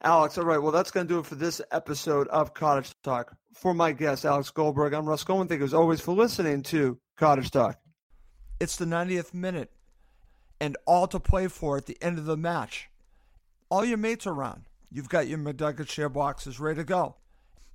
alex 0.05 0.37
all 0.37 0.45
right 0.45 0.61
well 0.61 0.71
that's 0.71 0.91
going 0.91 1.05
to 1.05 1.13
do 1.13 1.19
it 1.19 1.25
for 1.25 1.35
this 1.35 1.61
episode 1.71 2.27
of 2.29 2.53
cottage 2.53 2.93
talk 3.03 3.35
for 3.53 3.73
my 3.73 3.91
guest 3.91 4.23
alex 4.23 4.49
goldberg 4.49 4.93
i'm 4.93 5.07
russ 5.07 5.23
goldman 5.23 5.47
thank 5.47 5.59
you 5.59 5.65
as 5.65 5.73
always 5.73 5.99
for 5.99 6.13
listening 6.13 6.61
to 6.61 6.97
cottage 7.17 7.51
talk 7.51 7.77
it's 8.59 8.77
the 8.77 8.85
90th 8.85 9.33
minute 9.33 9.71
and 10.59 10.77
all 10.85 11.07
to 11.07 11.19
play 11.19 11.47
for 11.47 11.77
at 11.77 11.85
the 11.85 11.97
end 12.01 12.17
of 12.17 12.25
the 12.25 12.37
match. 12.37 12.89
All 13.69 13.83
your 13.83 13.97
mates 13.97 14.25
are 14.25 14.33
around. 14.33 14.63
You've 14.91 15.09
got 15.09 15.27
your 15.27 15.37
McNugget 15.37 15.89
share 15.89 16.09
boxes 16.09 16.59
ready 16.59 16.77
to 16.77 16.83
go. 16.83 17.17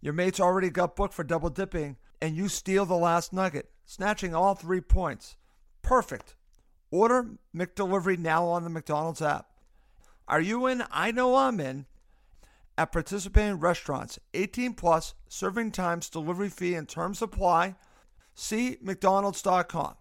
Your 0.00 0.14
mates 0.14 0.40
already 0.40 0.70
got 0.70 0.96
booked 0.96 1.12
for 1.12 1.24
double 1.24 1.50
dipping, 1.50 1.98
and 2.22 2.36
you 2.36 2.48
steal 2.48 2.86
the 2.86 2.94
last 2.94 3.32
nugget, 3.32 3.70
snatching 3.84 4.34
all 4.34 4.54
three 4.54 4.80
points. 4.80 5.36
Perfect. 5.82 6.36
Order 6.90 7.26
McDelivery 7.54 8.18
now 8.18 8.46
on 8.46 8.64
the 8.64 8.70
McDonald's 8.70 9.20
app. 9.20 9.46
Are 10.26 10.40
you 10.40 10.66
in? 10.66 10.84
I 10.90 11.10
know 11.10 11.36
I'm 11.36 11.60
in. 11.60 11.86
At 12.78 12.92
participating 12.92 13.60
restaurants, 13.60 14.18
18 14.34 14.74
plus, 14.74 15.14
serving 15.28 15.72
times, 15.72 16.08
delivery 16.08 16.48
fee, 16.48 16.74
and 16.74 16.88
terms 16.88 17.22
apply. 17.22 17.76
See 18.34 18.78
McDonald's.com. 18.80 19.96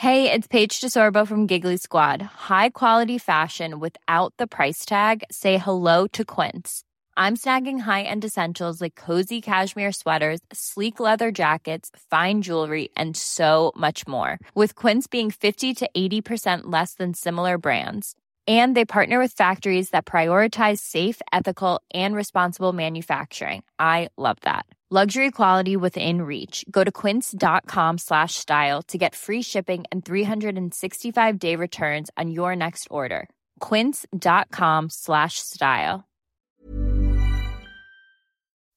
Hey, 0.00 0.32
it's 0.32 0.48
Paige 0.48 0.80
DeSorbo 0.80 1.26
from 1.26 1.46
Giggly 1.46 1.76
Squad. 1.76 2.22
High 2.22 2.70
quality 2.70 3.18
fashion 3.18 3.78
without 3.80 4.32
the 4.38 4.46
price 4.46 4.86
tag? 4.86 5.22
Say 5.30 5.58
hello 5.58 6.06
to 6.14 6.24
Quince. 6.24 6.84
I'm 7.18 7.36
snagging 7.36 7.80
high 7.80 8.02
end 8.04 8.24
essentials 8.24 8.80
like 8.80 8.94
cozy 8.94 9.42
cashmere 9.42 9.92
sweaters, 9.92 10.40
sleek 10.54 11.00
leather 11.00 11.30
jackets, 11.30 11.90
fine 12.10 12.40
jewelry, 12.40 12.88
and 12.96 13.14
so 13.14 13.72
much 13.76 14.08
more. 14.08 14.38
With 14.54 14.74
Quince 14.74 15.06
being 15.06 15.30
50 15.30 15.74
to 15.74 15.90
80% 15.94 16.60
less 16.64 16.94
than 16.94 17.12
similar 17.12 17.58
brands. 17.58 18.16
And 18.50 18.76
they 18.76 18.84
partner 18.84 19.20
with 19.20 19.34
factories 19.34 19.90
that 19.90 20.06
prioritize 20.06 20.78
safe, 20.78 21.20
ethical, 21.32 21.80
and 21.94 22.16
responsible 22.16 22.72
manufacturing. 22.72 23.62
I 23.78 24.08
love 24.16 24.38
that. 24.42 24.66
Luxury 24.92 25.30
quality 25.30 25.76
within 25.76 26.22
reach. 26.22 26.64
Go 26.68 26.82
to 26.82 26.90
quince.com 26.90 27.98
slash 27.98 28.34
style 28.34 28.82
to 28.88 28.98
get 28.98 29.14
free 29.14 29.40
shipping 29.40 29.84
and 29.92 30.04
365 30.04 31.38
day 31.38 31.54
returns 31.54 32.10
on 32.16 32.32
your 32.32 32.56
next 32.56 32.88
order. 32.90 33.28
Quince.com 33.60 34.90
slash 34.90 35.38
style. 35.38 36.08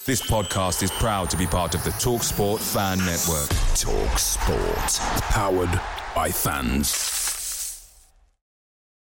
This 0.05 0.21
podcast 0.21 0.83
is 0.83 0.91
proud 0.91 1.31
to 1.31 1.37
be 1.37 1.47
part 1.47 1.73
of 1.73 1.83
the 1.83 1.91
Talk 1.91 2.21
Sport 2.21 2.61
Fan 2.61 2.99
Network. 2.99 3.49
Talk 3.75 4.19
Sport. 4.19 4.99
Powered 5.31 5.81
by 6.13 6.29
fans. 6.29 7.22